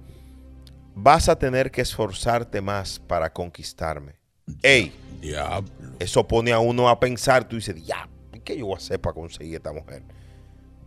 Vas 0.96 1.28
a 1.28 1.38
tener 1.38 1.72
que 1.72 1.82
esforzarte 1.82 2.62
más 2.62 3.00
para 3.00 3.34
conquistarme. 3.34 4.14
Ey, 4.62 4.94
Diablo. 5.20 5.70
eso 6.00 6.26
pone 6.26 6.54
a 6.54 6.60
uno 6.60 6.88
a 6.88 6.98
pensar. 7.02 7.46
Tú 7.50 7.58
dices, 7.58 7.86
ya, 7.86 8.08
¿qué 8.46 8.58
yo 8.58 8.68
voy 8.68 8.76
a 8.76 8.78
hacer 8.78 9.02
para 9.02 9.14
conseguir 9.14 9.56
esta 9.56 9.74
mujer? 9.74 10.04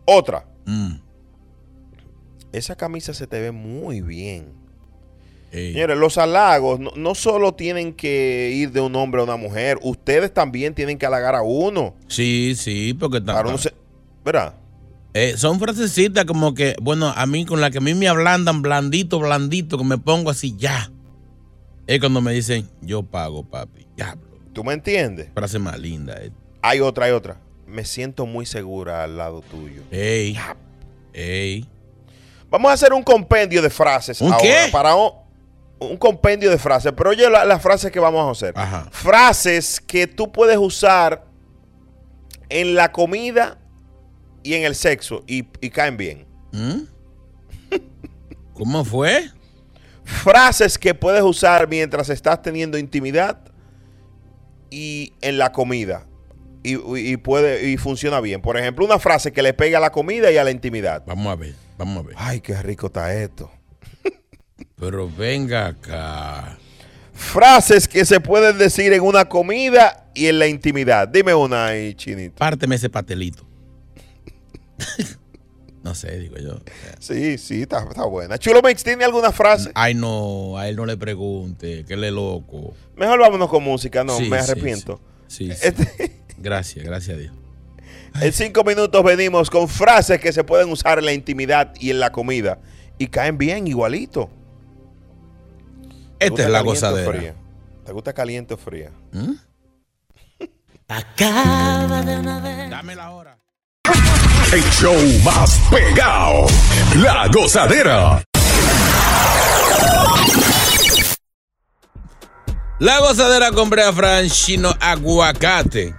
Otra. 0.06 0.46
Mm. 0.64 1.11
Esa 2.52 2.76
camisa 2.76 3.14
se 3.14 3.26
te 3.26 3.40
ve 3.40 3.50
muy 3.52 4.00
bien. 4.00 4.60
Señores, 5.50 5.98
los 5.98 6.16
halagos 6.16 6.80
no, 6.80 6.92
no 6.96 7.14
solo 7.14 7.52
tienen 7.52 7.92
que 7.92 8.50
ir 8.54 8.72
de 8.72 8.80
un 8.80 8.96
hombre 8.96 9.20
a 9.20 9.24
una 9.24 9.36
mujer, 9.36 9.78
ustedes 9.82 10.32
también 10.32 10.74
tienen 10.74 10.96
que 10.96 11.04
halagar 11.04 11.34
a 11.34 11.42
uno. 11.42 11.94
Sí, 12.08 12.54
sí, 12.56 12.94
porque 12.94 13.20
también. 13.20 13.56
¿Verdad? 14.24 14.54
Eh, 15.12 15.34
son 15.36 15.58
frasecitas 15.60 16.24
como 16.24 16.54
que, 16.54 16.74
bueno, 16.80 17.12
a 17.14 17.26
mí 17.26 17.44
con 17.44 17.60
la 17.60 17.70
que 17.70 17.78
a 17.78 17.80
mí 17.82 17.92
me 17.92 18.08
ablandan 18.08 18.62
blandito, 18.62 19.18
blandito, 19.18 19.76
que 19.76 19.84
me 19.84 19.98
pongo 19.98 20.30
así 20.30 20.56
ya. 20.56 20.90
Es 21.86 22.00
cuando 22.00 22.22
me 22.22 22.32
dicen, 22.32 22.70
yo 22.80 23.02
pago, 23.02 23.44
papi. 23.44 23.86
Ya, 23.94 24.16
¿Tú 24.54 24.64
me 24.64 24.72
entiendes? 24.72 25.28
frase 25.34 25.58
más 25.58 25.78
linda. 25.78 26.14
eh. 26.22 26.30
Hay 26.62 26.80
otra, 26.80 27.06
hay 27.06 27.12
otra. 27.12 27.38
Me 27.66 27.84
siento 27.84 28.24
muy 28.24 28.46
segura 28.46 29.04
al 29.04 29.18
lado 29.18 29.42
tuyo. 29.42 29.82
Ey. 29.90 30.38
Ey. 31.12 31.66
Vamos 32.52 32.70
a 32.70 32.74
hacer 32.74 32.92
un 32.92 33.02
compendio 33.02 33.60
de 33.62 33.70
frases 33.70 34.20
¿Un 34.20 34.32
ahora. 34.32 34.42
qué? 34.42 34.68
Para 34.70 34.94
un 34.94 35.96
compendio 35.98 36.50
de 36.50 36.58
frases. 36.58 36.92
Pero 36.96 37.10
oye 37.10 37.28
la- 37.28 37.44
las 37.46 37.60
frases 37.60 37.90
que 37.90 37.98
vamos 37.98 38.28
a 38.28 38.30
hacer. 38.30 38.54
Frases 38.92 39.80
que 39.80 40.06
tú 40.06 40.30
puedes 40.30 40.58
usar 40.58 41.24
en 42.50 42.74
la 42.74 42.92
comida 42.92 43.58
y 44.42 44.54
en 44.54 44.64
el 44.64 44.74
sexo 44.74 45.24
y, 45.26 45.48
y 45.60 45.70
caen 45.70 45.96
bien. 45.96 46.26
¿Mm? 46.52 46.82
¿Cómo 48.54 48.84
fue? 48.84 49.30
Frases 50.04 50.78
que 50.78 50.94
puedes 50.94 51.22
usar 51.22 51.68
mientras 51.68 52.10
estás 52.10 52.42
teniendo 52.42 52.76
intimidad 52.76 53.38
y 54.70 55.14
en 55.22 55.38
la 55.38 55.52
comida. 55.52 56.06
Y, 56.64 56.76
y 57.12 57.16
puede 57.16 57.68
y 57.70 57.76
funciona 57.76 58.20
bien. 58.20 58.40
Por 58.42 58.56
ejemplo, 58.56 58.84
una 58.84 58.98
frase 58.98 59.32
que 59.32 59.42
le 59.42 59.52
pega 59.54 59.78
a 59.78 59.80
la 59.80 59.90
comida 59.90 60.30
y 60.30 60.36
a 60.36 60.44
la 60.44 60.50
intimidad. 60.50 61.02
Vamos 61.06 61.26
a 61.32 61.36
ver, 61.36 61.54
vamos 61.78 62.04
a 62.04 62.06
ver. 62.08 62.16
Ay, 62.18 62.40
qué 62.40 62.60
rico 62.62 62.86
está 62.86 63.14
esto. 63.14 63.50
Pero 64.76 65.08
venga 65.10 65.68
acá. 65.68 66.58
Frases 67.14 67.86
que 67.86 68.04
se 68.04 68.20
pueden 68.20 68.58
decir 68.58 68.92
en 68.92 69.02
una 69.02 69.26
comida 69.28 70.10
y 70.14 70.26
en 70.26 70.38
la 70.38 70.46
intimidad. 70.46 71.06
Dime 71.08 71.34
una 71.34 71.66
ahí, 71.66 71.94
chinito. 71.94 72.36
Párteme 72.36 72.74
ese 72.76 72.90
patelito. 72.90 73.46
no 75.82 75.94
sé, 75.94 76.18
digo 76.18 76.36
yo. 76.38 76.60
Sí, 76.98 77.38
sí, 77.38 77.62
está, 77.62 77.84
está 77.88 78.04
buena. 78.06 78.38
Chulo 78.38 78.60
Mix, 78.62 78.82
¿tiene 78.82 79.04
alguna 79.04 79.30
frase? 79.30 79.70
Ay, 79.74 79.94
no, 79.94 80.56
a 80.58 80.68
él 80.68 80.76
no 80.76 80.86
le 80.86 80.96
pregunte, 80.96 81.84
que 81.84 81.94
él 81.94 82.04
es 82.04 82.12
loco. 82.12 82.74
Mejor 82.96 83.20
vámonos 83.20 83.48
con 83.48 83.62
música, 83.62 84.02
no, 84.02 84.16
Sí, 84.16 84.28
me 84.28 84.42
sí, 84.42 84.50
arrepiento. 84.50 85.00
Sí, 85.28 85.52
sí. 85.52 85.58
Este- 85.62 86.22
Gracias, 86.38 86.84
gracias 86.84 87.16
a 87.16 87.20
Dios. 87.20 87.32
En 88.20 88.32
cinco 88.32 88.64
minutos 88.64 89.02
venimos 89.02 89.50
con 89.50 89.68
frases 89.68 90.20
que 90.20 90.32
se 90.32 90.44
pueden 90.44 90.70
usar 90.70 90.98
en 90.98 91.04
la 91.06 91.12
intimidad 91.12 91.72
y 91.78 91.90
en 91.90 92.00
la 92.00 92.12
comida. 92.12 92.58
Y 92.98 93.08
caen 93.08 93.38
bien, 93.38 93.66
igualito. 93.66 94.30
¿Te 96.18 96.26
Esta 96.26 96.30
gusta 96.30 96.44
es 96.44 96.50
la 96.50 96.58
caliente 96.58 96.60
o 96.60 96.64
gozadera. 96.64 97.12
fría? 97.12 97.34
¿Te 97.84 97.92
gusta 97.92 98.12
caliente 98.12 98.54
o 98.54 98.56
fría? 98.56 98.90
¿Mm? 99.12 99.32
Acaba 100.88 102.02
de 102.02 102.16
una 102.18 102.40
vez. 102.40 102.70
Dame 102.70 102.94
la 102.94 103.10
hora. 103.10 103.38
El 104.52 104.62
show 104.70 104.94
más 105.24 105.58
pegado. 105.70 106.46
La 106.96 107.26
gozadera. 107.32 108.22
La 112.78 112.98
gozadera 113.00 113.50
con 113.52 113.70
Brea 113.70 113.92
Franchino 113.92 114.74
Aguacate. 114.80 115.94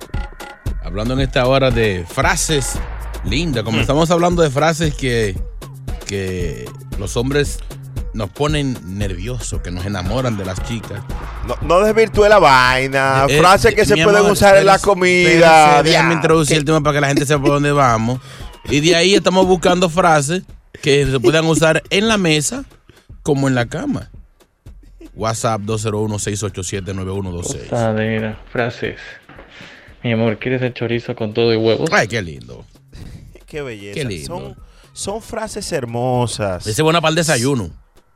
Hablando 0.83 1.13
en 1.13 1.21
esta 1.21 1.47
hora 1.47 1.71
de 1.71 2.05
frases 2.07 2.77
lindas, 3.23 3.63
como 3.63 3.79
estamos 3.79 4.11
hablando 4.11 4.41
de 4.41 4.49
frases 4.49 4.93
que, 4.93 5.37
que 6.05 6.69
los 6.99 7.15
hombres 7.15 7.59
nos 8.13 8.29
ponen 8.29 8.77
nerviosos, 8.97 9.61
que 9.61 9.71
nos 9.71 9.85
enamoran 9.85 10.37
de 10.37 10.45
las 10.45 10.61
chicas. 10.63 11.01
No, 11.47 11.57
no 11.61 11.79
desvirtúe 11.79 12.27
la 12.27 12.39
vaina. 12.39 13.25
Eh, 13.27 13.39
frases 13.39 13.71
eh, 13.71 13.75
que 13.75 13.85
se 13.85 13.95
pueden 13.95 14.17
amor, 14.17 14.31
usar 14.31 14.57
en 14.57 14.65
la 14.65 14.79
comida. 14.79 15.77
espérese, 15.77 15.83
Déjame 15.83 16.13
introducir 16.13 16.57
el 16.57 16.65
tema 16.65 16.81
para 16.81 16.95
que 16.95 17.01
la 17.01 17.07
gente 17.07 17.25
sepa 17.25 17.41
por 17.41 17.51
dónde 17.51 17.71
vamos. 17.71 18.19
Y 18.65 18.79
de 18.79 18.95
ahí 18.95 19.15
estamos 19.15 19.47
buscando 19.47 19.89
frases 19.89 20.43
que 20.81 21.05
se 21.05 21.19
puedan 21.19 21.45
usar 21.45 21.83
en 21.89 22.07
la 22.07 22.17
mesa 22.17 22.63
como 23.23 23.47
en 23.47 23.55
la 23.55 23.65
cama. 23.65 24.09
WhatsApp 25.15 25.61
201-687-9126. 25.61 27.69
Gozadera, 27.69 28.39
frases. 28.51 28.99
Mi 30.03 30.11
amor, 30.11 30.37
¿quieres 30.37 30.61
el 30.61 30.73
chorizo 30.73 31.15
con 31.15 31.33
todo 31.33 31.53
y 31.53 31.57
huevos? 31.57 31.89
Ay, 31.93 32.07
qué 32.07 32.21
lindo. 32.21 32.65
Qué 33.47 33.61
belleza. 33.61 33.93
Qué 33.93 34.03
lindo. 34.05 34.25
Son, 34.27 34.57
son 34.93 35.21
frases 35.21 35.71
hermosas. 35.71 36.63
Ese 36.65 36.81
es 36.81 36.83
buena 36.83 36.99
para 37.01 37.09
el 37.11 37.15
desayuno. 37.15 37.69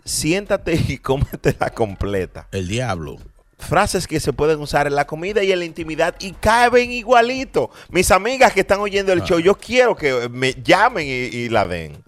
Siéntate 0.03 0.73
y 0.87 0.97
cómetela 0.99 1.69
completa. 1.69 2.47
El 2.51 2.67
diablo. 2.67 3.17
Frases 3.59 4.07
que 4.07 4.19
se 4.19 4.33
pueden 4.33 4.59
usar 4.59 4.87
en 4.87 4.95
la 4.95 5.05
comida 5.05 5.43
y 5.43 5.51
en 5.51 5.59
la 5.59 5.65
intimidad 5.65 6.15
y 6.19 6.31
caben 6.31 6.91
igualito. 6.91 7.69
Mis 7.89 8.09
amigas 8.11 8.53
que 8.53 8.61
están 8.61 8.79
oyendo 8.79 9.13
el 9.13 9.21
Ah. 9.21 9.25
show, 9.25 9.39
yo 9.39 9.55
quiero 9.55 9.95
que 9.95 10.27
me 10.29 10.53
llamen 10.63 11.05
y, 11.07 11.11
y 11.11 11.49
la 11.49 11.65
den. 11.65 12.03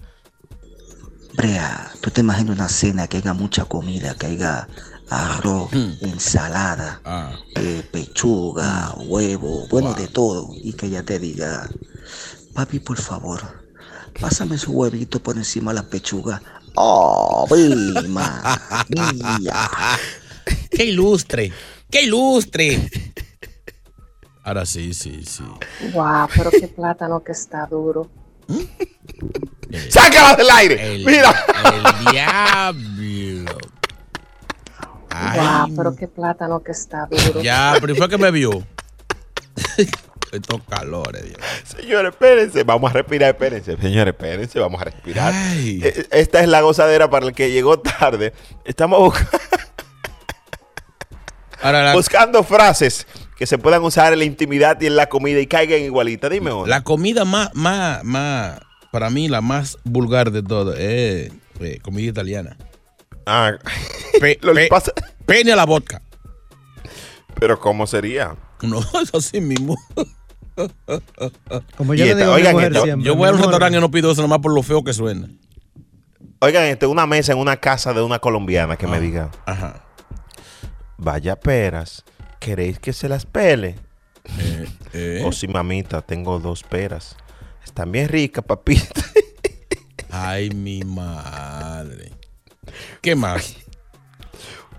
Brea, 1.35 1.91
tú 2.01 2.09
te 2.09 2.21
imaginas 2.21 2.55
una 2.55 2.67
cena 2.69 3.07
que 3.07 3.17
haya 3.17 3.33
mucha 3.33 3.65
comida, 3.65 4.15
que 4.15 4.25
haya 4.25 4.67
arroz, 5.09 5.71
ensalada, 6.01 7.01
eh, 7.55 7.83
pechuga, 7.91 8.93
huevo, 8.97 9.67
bueno, 9.69 9.93
de 9.93 10.07
todo, 10.07 10.49
y 10.53 10.73
que 10.73 10.87
ella 10.87 11.03
te 11.03 11.19
diga, 11.19 11.69
papi, 12.53 12.79
por 12.79 12.97
favor, 12.99 13.41
pásame 14.19 14.57
su 14.57 14.71
huevito 14.71 15.19
por 15.21 15.37
encima 15.37 15.71
de 15.71 15.75
la 15.75 15.89
pechuga. 15.89 16.41
¡Oh, 16.75 17.47
María! 18.07 19.69
¡Qué 20.71 20.85
ilustre! 20.85 21.51
¡Qué 21.89 22.03
ilustre! 22.03 22.89
Ahora 24.43 24.65
sí, 24.65 24.93
sí, 24.93 25.23
sí. 25.25 25.43
Guau, 25.91 26.27
pero 26.35 26.51
qué 26.51 26.67
plátano 26.67 27.23
que 27.23 27.33
está 27.33 27.67
duro. 27.67 28.09
¡Sácala 29.89 30.35
del 30.35 30.49
aire! 30.49 30.95
El, 30.95 31.05
¡Mira! 31.05 31.45
El 31.65 32.11
diablo. 32.11 33.78
Ay, 35.19 35.39
Guau, 35.39 35.75
pero 35.75 35.95
qué 35.95 36.07
plátano 36.07 36.61
que 36.63 36.71
está 36.71 37.07
duro. 37.09 37.41
ya, 37.41 37.75
pero 37.81 37.93
¿y 37.93 37.95
fue 37.95 38.07
que 38.09 38.17
me 38.17 38.31
vio? 38.31 38.51
Estos 40.31 40.61
calores, 40.69 41.23
Dios. 41.23 41.37
Señores, 41.65 42.11
espérense, 42.11 42.63
vamos 42.63 42.91
a 42.91 42.93
respirar, 42.93 43.29
espérense. 43.31 43.75
Señores, 43.77 44.13
espérense, 44.13 44.59
vamos 44.59 44.79
a 44.79 44.85
respirar. 44.85 45.33
Ay. 45.33 45.81
Eh, 45.83 46.07
Esta 46.11 46.41
es 46.41 46.47
la 46.47 46.61
gozadera 46.61 47.09
para 47.09 47.25
el 47.25 47.33
que 47.33 47.51
llegó 47.51 47.79
tarde. 47.79 48.33
Estamos 48.63 48.99
buscando, 48.99 49.29
Ahora, 51.61 51.83
la, 51.83 51.93
buscando 51.93 52.43
frases 52.43 53.05
que 53.37 53.45
se 53.47 53.57
puedan 53.57 53.83
usar 53.83 54.13
en 54.13 54.19
la 54.19 54.25
intimidad 54.25 54.79
y 54.79 54.85
en 54.85 54.95
la 54.95 55.07
comida 55.09 55.39
y 55.39 55.47
caigan 55.47 55.81
igualita. 55.81 56.29
Dime 56.29 56.53
una. 56.53 56.67
la 56.69 56.83
comida 56.83 57.25
más, 57.25 57.49
más, 57.55 58.03
más, 58.03 58.59
para 58.91 59.09
mí, 59.09 59.27
la 59.29 59.41
más 59.41 59.77
vulgar 59.83 60.31
de 60.31 60.43
todo 60.43 60.73
es 60.73 61.31
eh, 61.59 61.79
comida 61.81 62.07
italiana. 62.09 62.55
Ah, 63.31 63.51
Pe- 64.19 64.39
lo 64.41 64.53
que 64.53 64.61
pe- 64.61 64.67
pasa- 64.69 64.93
Pene 65.25 65.51
a 65.51 65.55
la 65.55 65.65
vodka. 65.65 66.01
pero 67.39 67.59
¿cómo 67.59 67.85
sería? 67.87 68.35
No, 68.61 68.79
es 68.79 69.13
así 69.13 69.39
mismo. 69.41 69.75
Como 71.77 71.93
yo 71.93 72.05
le 72.05 72.15
digo 72.15 72.31
a 72.31 72.35
mi 72.35 72.41
oigan, 72.41 72.53
mujer 72.53 72.71
esto- 72.73 72.83
siempre. 72.83 73.05
Yo 73.07 73.15
voy 73.15 73.29
a 73.29 73.31
un 73.31 73.37
restaurante 73.37 73.77
y 73.77 73.81
no 73.81 73.91
pido 73.91 74.11
eso 74.11 74.21
nomás 74.21 74.39
por 74.39 74.53
lo 74.53 74.63
feo 74.63 74.83
que 74.83 74.93
suena. 74.93 75.27
Oigan, 76.41 76.63
este, 76.65 76.85
una 76.87 77.05
mesa 77.05 77.33
en 77.33 77.37
una 77.37 77.57
casa 77.57 77.93
de 77.93 78.01
una 78.01 78.19
colombiana 78.19 78.77
que 78.77 78.87
me 78.87 78.97
Ah, 78.97 78.99
diga, 78.99 79.31
Ajá. 79.45 79.83
vaya 80.97 81.35
peras, 81.37 82.03
¿queréis 82.39 82.79
que 82.79 82.93
se 82.93 83.07
las 83.09 83.25
pele? 83.25 83.75
Eh, 84.39 84.67
eh. 84.93 85.23
O 85.25 85.31
si 85.31 85.47
mamita, 85.47 86.01
tengo 86.01 86.39
dos 86.39 86.63
peras. 86.63 87.15
Están 87.63 87.91
bien 87.91 88.07
ricas, 88.09 88.43
papita. 88.45 89.01
Ay, 90.11 90.49
mi 90.49 90.81
madre. 90.83 92.11
¿Qué 93.01 93.15
más? 93.15 93.55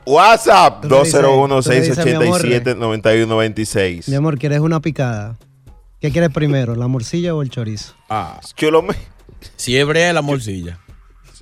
WhatsApp 0.07 0.83
Tú 0.83 0.89
le 0.89 0.97
dices- 1.05 1.21
tú 1.21 1.71
le 1.71 1.81
dices, 1.81 2.05
mi 2.05 2.12
amor, 2.12 2.43
201-687-9126. 2.43 4.09
Mi 4.09 4.14
amor, 4.16 4.39
¿quieres 4.39 4.61
una 4.61 4.81
picada? 4.81 5.37
¿Qué 6.01 6.11
quieres 6.11 6.31
primero, 6.31 6.75
la 6.75 6.89
morcilla 6.89 7.35
o 7.35 7.43
el 7.43 7.51
chorizo? 7.51 7.95
Ah, 8.09 8.41
Chulo 8.57 8.83
me- 8.83 8.97
si 9.57 9.77
es 9.77 9.87
la 10.14 10.23
morcilla. 10.23 10.79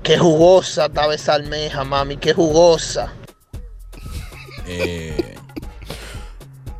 qué 0.03 0.19
jugosa 0.19 0.87
estaba 0.87 1.15
esa 1.15 1.35
almeja, 1.35 1.85
mami, 1.85 2.17
qué 2.19 2.33
jugosa. 2.35 3.13
Eh, 4.67 5.35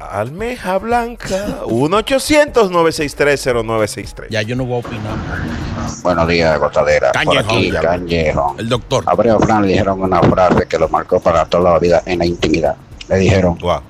Almeja 0.01 0.79
blanca. 0.79 1.61
1-800-963-0963. 1.67 4.29
ya 4.31 4.43
yo 4.43 4.55
no 4.57 4.65
voy 4.65 4.77
a 4.77 4.79
opinar. 4.87 5.15
Buenos 6.03 6.29
días, 6.29 6.59
Gotadera. 6.59 7.13
Por 7.13 7.25
Cañejo, 7.25 7.51
aquí, 7.51 7.71
ya. 7.71 7.81
Cañejo. 7.81 8.55
El 8.59 8.69
doctor. 8.69 9.05
A 9.07 9.15
Brea 9.15 9.39
Fran 9.39 9.63
le 9.63 9.69
dijeron 9.69 10.01
una 10.03 10.21
frase 10.23 10.67
que 10.67 10.79
lo 10.79 10.89
marcó 10.89 11.21
para 11.21 11.45
toda 11.47 11.73
la 11.73 11.79
vida 11.79 12.03
en 12.07 12.19
la 12.21 12.27
intimidad. 12.27 12.77
Le 13.09 13.17
dijeron, 13.17 13.57
Wow. 13.59 13.81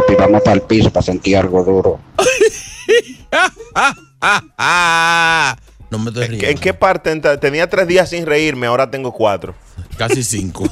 Papi, 0.00 0.14
vamos 0.16 0.42
para 0.42 0.54
el 0.56 0.62
piso 0.62 0.90
para 0.90 1.04
sentir 1.04 1.36
algo 1.36 1.62
duro. 1.64 2.00
no 5.90 5.98
me 5.98 6.10
estoy 6.10 6.24
¿En, 6.24 6.30
riendo. 6.30 6.46
qué- 6.46 6.50
en 6.50 6.58
qué 6.58 6.74
parte? 6.74 7.20
Tenía 7.38 7.68
tres 7.68 7.86
días 7.86 8.08
sin 8.10 8.26
reírme, 8.26 8.66
ahora 8.66 8.90
tengo 8.90 9.12
cuatro. 9.12 9.54
Casi 9.96 10.22
cinco. 10.24 10.64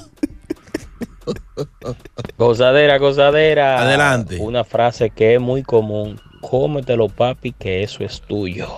Gozadera, 2.37 2.99
gozadera. 2.99 3.81
Adelante. 3.81 4.39
Una 4.41 4.65
frase 4.65 5.11
que 5.11 5.35
es 5.35 5.41
muy 5.41 5.63
común. 5.63 6.21
Cómetelo, 6.41 7.09
papi, 7.09 7.53
que 7.53 7.83
eso 7.85 8.03
es 8.03 8.21
tuyo. 8.21 8.69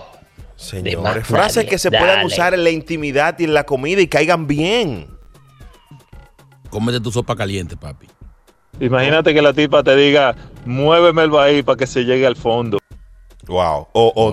Señores, 0.57 1.27
frases 1.27 1.57
nadie. 1.57 1.69
que 1.71 1.79
se 1.79 1.89
Dale. 1.91 2.05
puedan 2.05 2.27
usar 2.27 2.53
en 2.55 2.63
la 2.65 2.71
intimidad 2.71 3.37
y 3.39 3.45
en 3.45 3.55
la 3.55 3.65
comida 3.65 4.01
y 4.03 4.07
caigan 4.07 4.47
bien. 4.47 5.07
Cómete 6.69 7.01
tu 7.01 7.11
sopa 7.11 7.35
caliente, 7.35 7.77
papi. 7.77 8.07
Imagínate 8.81 9.33
que 9.35 9.43
la 9.43 9.53
tipa 9.53 9.83
te 9.83 9.95
diga, 9.97 10.35
muéveme 10.65 11.23
el 11.23 11.31
bahí 11.31 11.63
para 11.63 11.77
que 11.77 11.87
se 11.87 12.05
llegue 12.05 12.27
al 12.27 12.37
fondo. 12.37 12.79
Wow. 13.47 13.89
O, 13.93 14.13
o, 14.15 14.33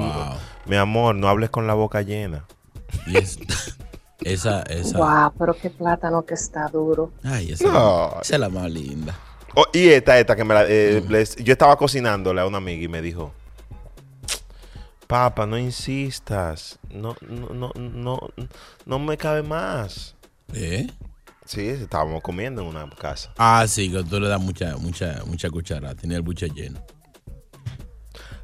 mi 0.66 0.76
amor, 0.76 1.16
no 1.16 1.28
hables 1.28 1.50
con 1.50 1.68
la 1.68 1.74
boca 1.74 2.02
llena. 2.02 2.46
Y 3.08 3.18
es- 3.18 3.40
esa, 4.22 4.64
esa. 4.64 4.98
Guau, 4.98 5.34
pero 5.38 5.54
qué 5.54 5.70
plátano 5.70 6.24
que 6.26 6.34
está 6.34 6.68
duro. 6.68 7.12
Ay, 7.24 7.52
esa, 7.52 7.68
No. 7.72 8.18
esa 8.22 8.36
es 8.36 8.40
la 8.40 8.50
más 8.50 8.70
linda. 8.72 9.18
Oh, 9.56 9.66
y 9.74 9.90
esta, 9.90 10.18
esta 10.18 10.36
que 10.36 10.44
me 10.46 10.54
la, 10.54 10.66
eh, 10.68 11.04
les- 11.10 11.36
yo 11.38 11.52
estaba 11.52 11.76
cocinándole 11.76 12.40
a 12.42 12.46
una 12.48 12.58
amiga 12.60 12.84
y 12.84 12.88
me 12.88 13.02
dijo, 13.02 13.34
Papa, 15.08 15.46
no 15.46 15.58
insistas, 15.58 16.80
no, 16.90 17.16
no, 17.22 17.50
no, 17.54 17.72
no, 17.76 18.20
no 18.86 19.00
me 19.00 19.18
cabe 19.18 19.44
más. 19.44 20.16
¿Eh? 20.54 20.88
Sí, 21.52 21.68
estábamos 21.68 22.22
comiendo 22.22 22.62
en 22.62 22.70
una 22.70 22.90
casa. 22.92 23.34
Ah, 23.38 23.66
sí, 23.68 23.92
que 23.92 24.02
tú 24.06 24.22
le 24.22 24.30
das 24.30 24.40
mucha, 24.40 24.78
mucha, 24.78 25.20
mucha 25.26 25.50
cuchara. 25.50 25.94
Tiene 25.96 26.16
el 26.16 26.22
buche 26.22 26.48
lleno. 26.48 26.80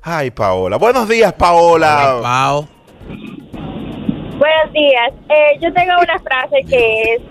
Ay, 0.01 0.29
Paola. 0.29 0.75
Buenos 0.75 1.07
días, 1.07 1.31
Paola. 1.31 2.19
Pao. 2.21 2.67
Buenos 3.07 4.73
días. 4.73 5.13
Eh, 5.29 5.57
yo 5.61 5.71
tengo 5.73 5.93
una 6.01 6.19
frase 6.19 6.65
que 6.67 7.13
es, 7.13 7.21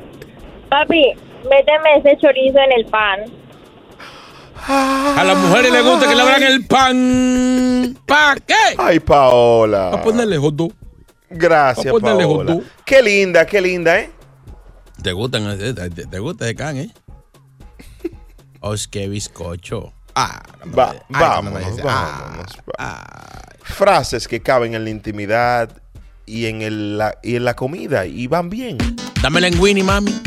papi, 0.70 1.12
méteme 1.44 1.96
ese 1.98 2.16
chorizo 2.22 2.58
en 2.58 2.72
el 2.72 2.86
pan. 2.86 3.20
A 4.66 5.22
las 5.26 5.36
mujeres 5.36 5.70
les 5.72 5.84
gusta 5.84 6.08
que 6.08 6.14
le 6.14 6.22
abran 6.22 6.42
el 6.42 6.66
pan. 6.66 7.98
¿Para 8.06 8.36
qué? 8.40 8.54
Ay, 8.78 8.98
Paola. 8.98 9.90
Para 9.90 10.02
ponerle 10.02 10.38
hot 10.38 10.54
dog. 10.54 10.72
Gracias, 11.28 11.92
Pa' 11.92 12.00
ponerle 12.00 12.24
hot 12.24 12.36
Paola. 12.46 12.52
dog. 12.54 12.62
Qué 12.82 13.02
linda, 13.02 13.44
qué 13.44 13.60
linda, 13.60 13.98
¿eh? 13.98 14.15
¿Te 15.06 15.12
gustan? 15.12 15.46
eh, 15.60 15.72
¿Te, 15.72 16.18
gusta 16.18 16.46
ese 16.46 16.56
can, 16.56 16.78
eh? 16.78 16.90
Os 18.58 18.88
que 18.88 19.06
bizcocho. 19.08 19.92
Ah, 20.16 20.42
Va- 20.76 20.96
ay, 20.96 21.20
vámonos, 21.20 21.64
dice, 21.70 21.82
vámonos. 21.84 22.46
Frases 23.62 24.26
que 24.26 24.42
caben 24.42 24.74
en 24.74 24.82
la 24.82 24.90
intimidad 24.90 25.70
y 26.26 26.46
en, 26.46 26.60
el, 26.60 26.98
la, 26.98 27.16
y 27.22 27.36
en 27.36 27.44
la 27.44 27.54
comida 27.54 28.04
y 28.04 28.26
van 28.26 28.50
bien. 28.50 28.78
Dame 29.22 29.40
linguini, 29.42 29.84
mami. 29.84 30.20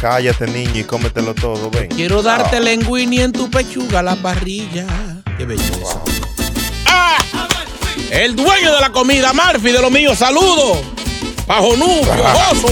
Cállate, 0.00 0.46
niño, 0.46 0.76
y 0.80 0.84
cómetelo 0.84 1.34
todo, 1.34 1.68
ven. 1.70 1.88
Quiero 1.88 2.22
darte 2.22 2.60
linguini 2.62 3.20
en 3.20 3.32
tu 3.32 3.50
pechuga, 3.50 4.02
la 4.02 4.16
parrilla. 4.16 4.86
Qué 5.36 5.44
belleza. 5.44 6.00
¡Ah! 6.86 7.18
El 8.10 8.34
dueño 8.36 8.72
de 8.74 8.80
la 8.80 8.88
comida, 8.90 9.34
Murphy, 9.34 9.70
de 9.70 9.82
lo 9.82 9.90
mío. 9.90 10.14
Saludos. 10.16 10.78
Pajonú, 11.46 12.00
piojoso. 12.00 12.68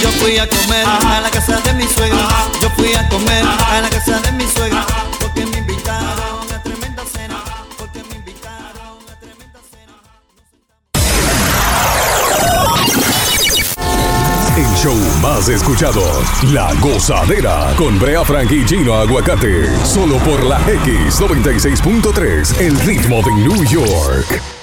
Yo 0.00 0.08
fui 0.20 0.38
a 0.38 0.48
comer 0.48 0.86
a 0.86 1.20
la 1.20 1.30
casa 1.30 1.60
de 1.64 1.72
mi 1.74 1.82
suegra. 1.88 2.28
Yo 2.62 2.70
fui 2.76 2.94
a 2.94 3.08
comer 3.08 3.44
a 3.44 3.80
la 3.80 3.90
casa 3.90 4.20
de 4.20 4.30
mi 4.32 4.46
suegra. 4.46 4.86
Porque 5.18 5.44
me 5.46 5.58
invitaron 5.58 6.46
a 6.54 6.62
tremenda 6.62 7.02
cena. 7.12 7.42
Porque 7.76 8.04
me 8.04 8.16
invitaron 8.16 8.98
a 9.10 9.18
tremenda 9.18 9.60
El 14.56 14.76
show 14.76 14.96
más 15.20 15.48
escuchado, 15.48 16.04
La 16.52 16.72
Gozadera, 16.74 17.74
con 17.76 17.98
Brea 17.98 18.24
Frank 18.24 18.52
y 18.52 18.64
Gino 18.64 18.94
Aguacate, 18.94 19.68
solo 19.84 20.18
por 20.18 20.44
la 20.44 20.60
X96.3, 20.66 22.60
el 22.60 22.78
ritmo 22.78 23.22
de 23.22 23.32
New 23.32 23.64
York. 23.64 24.55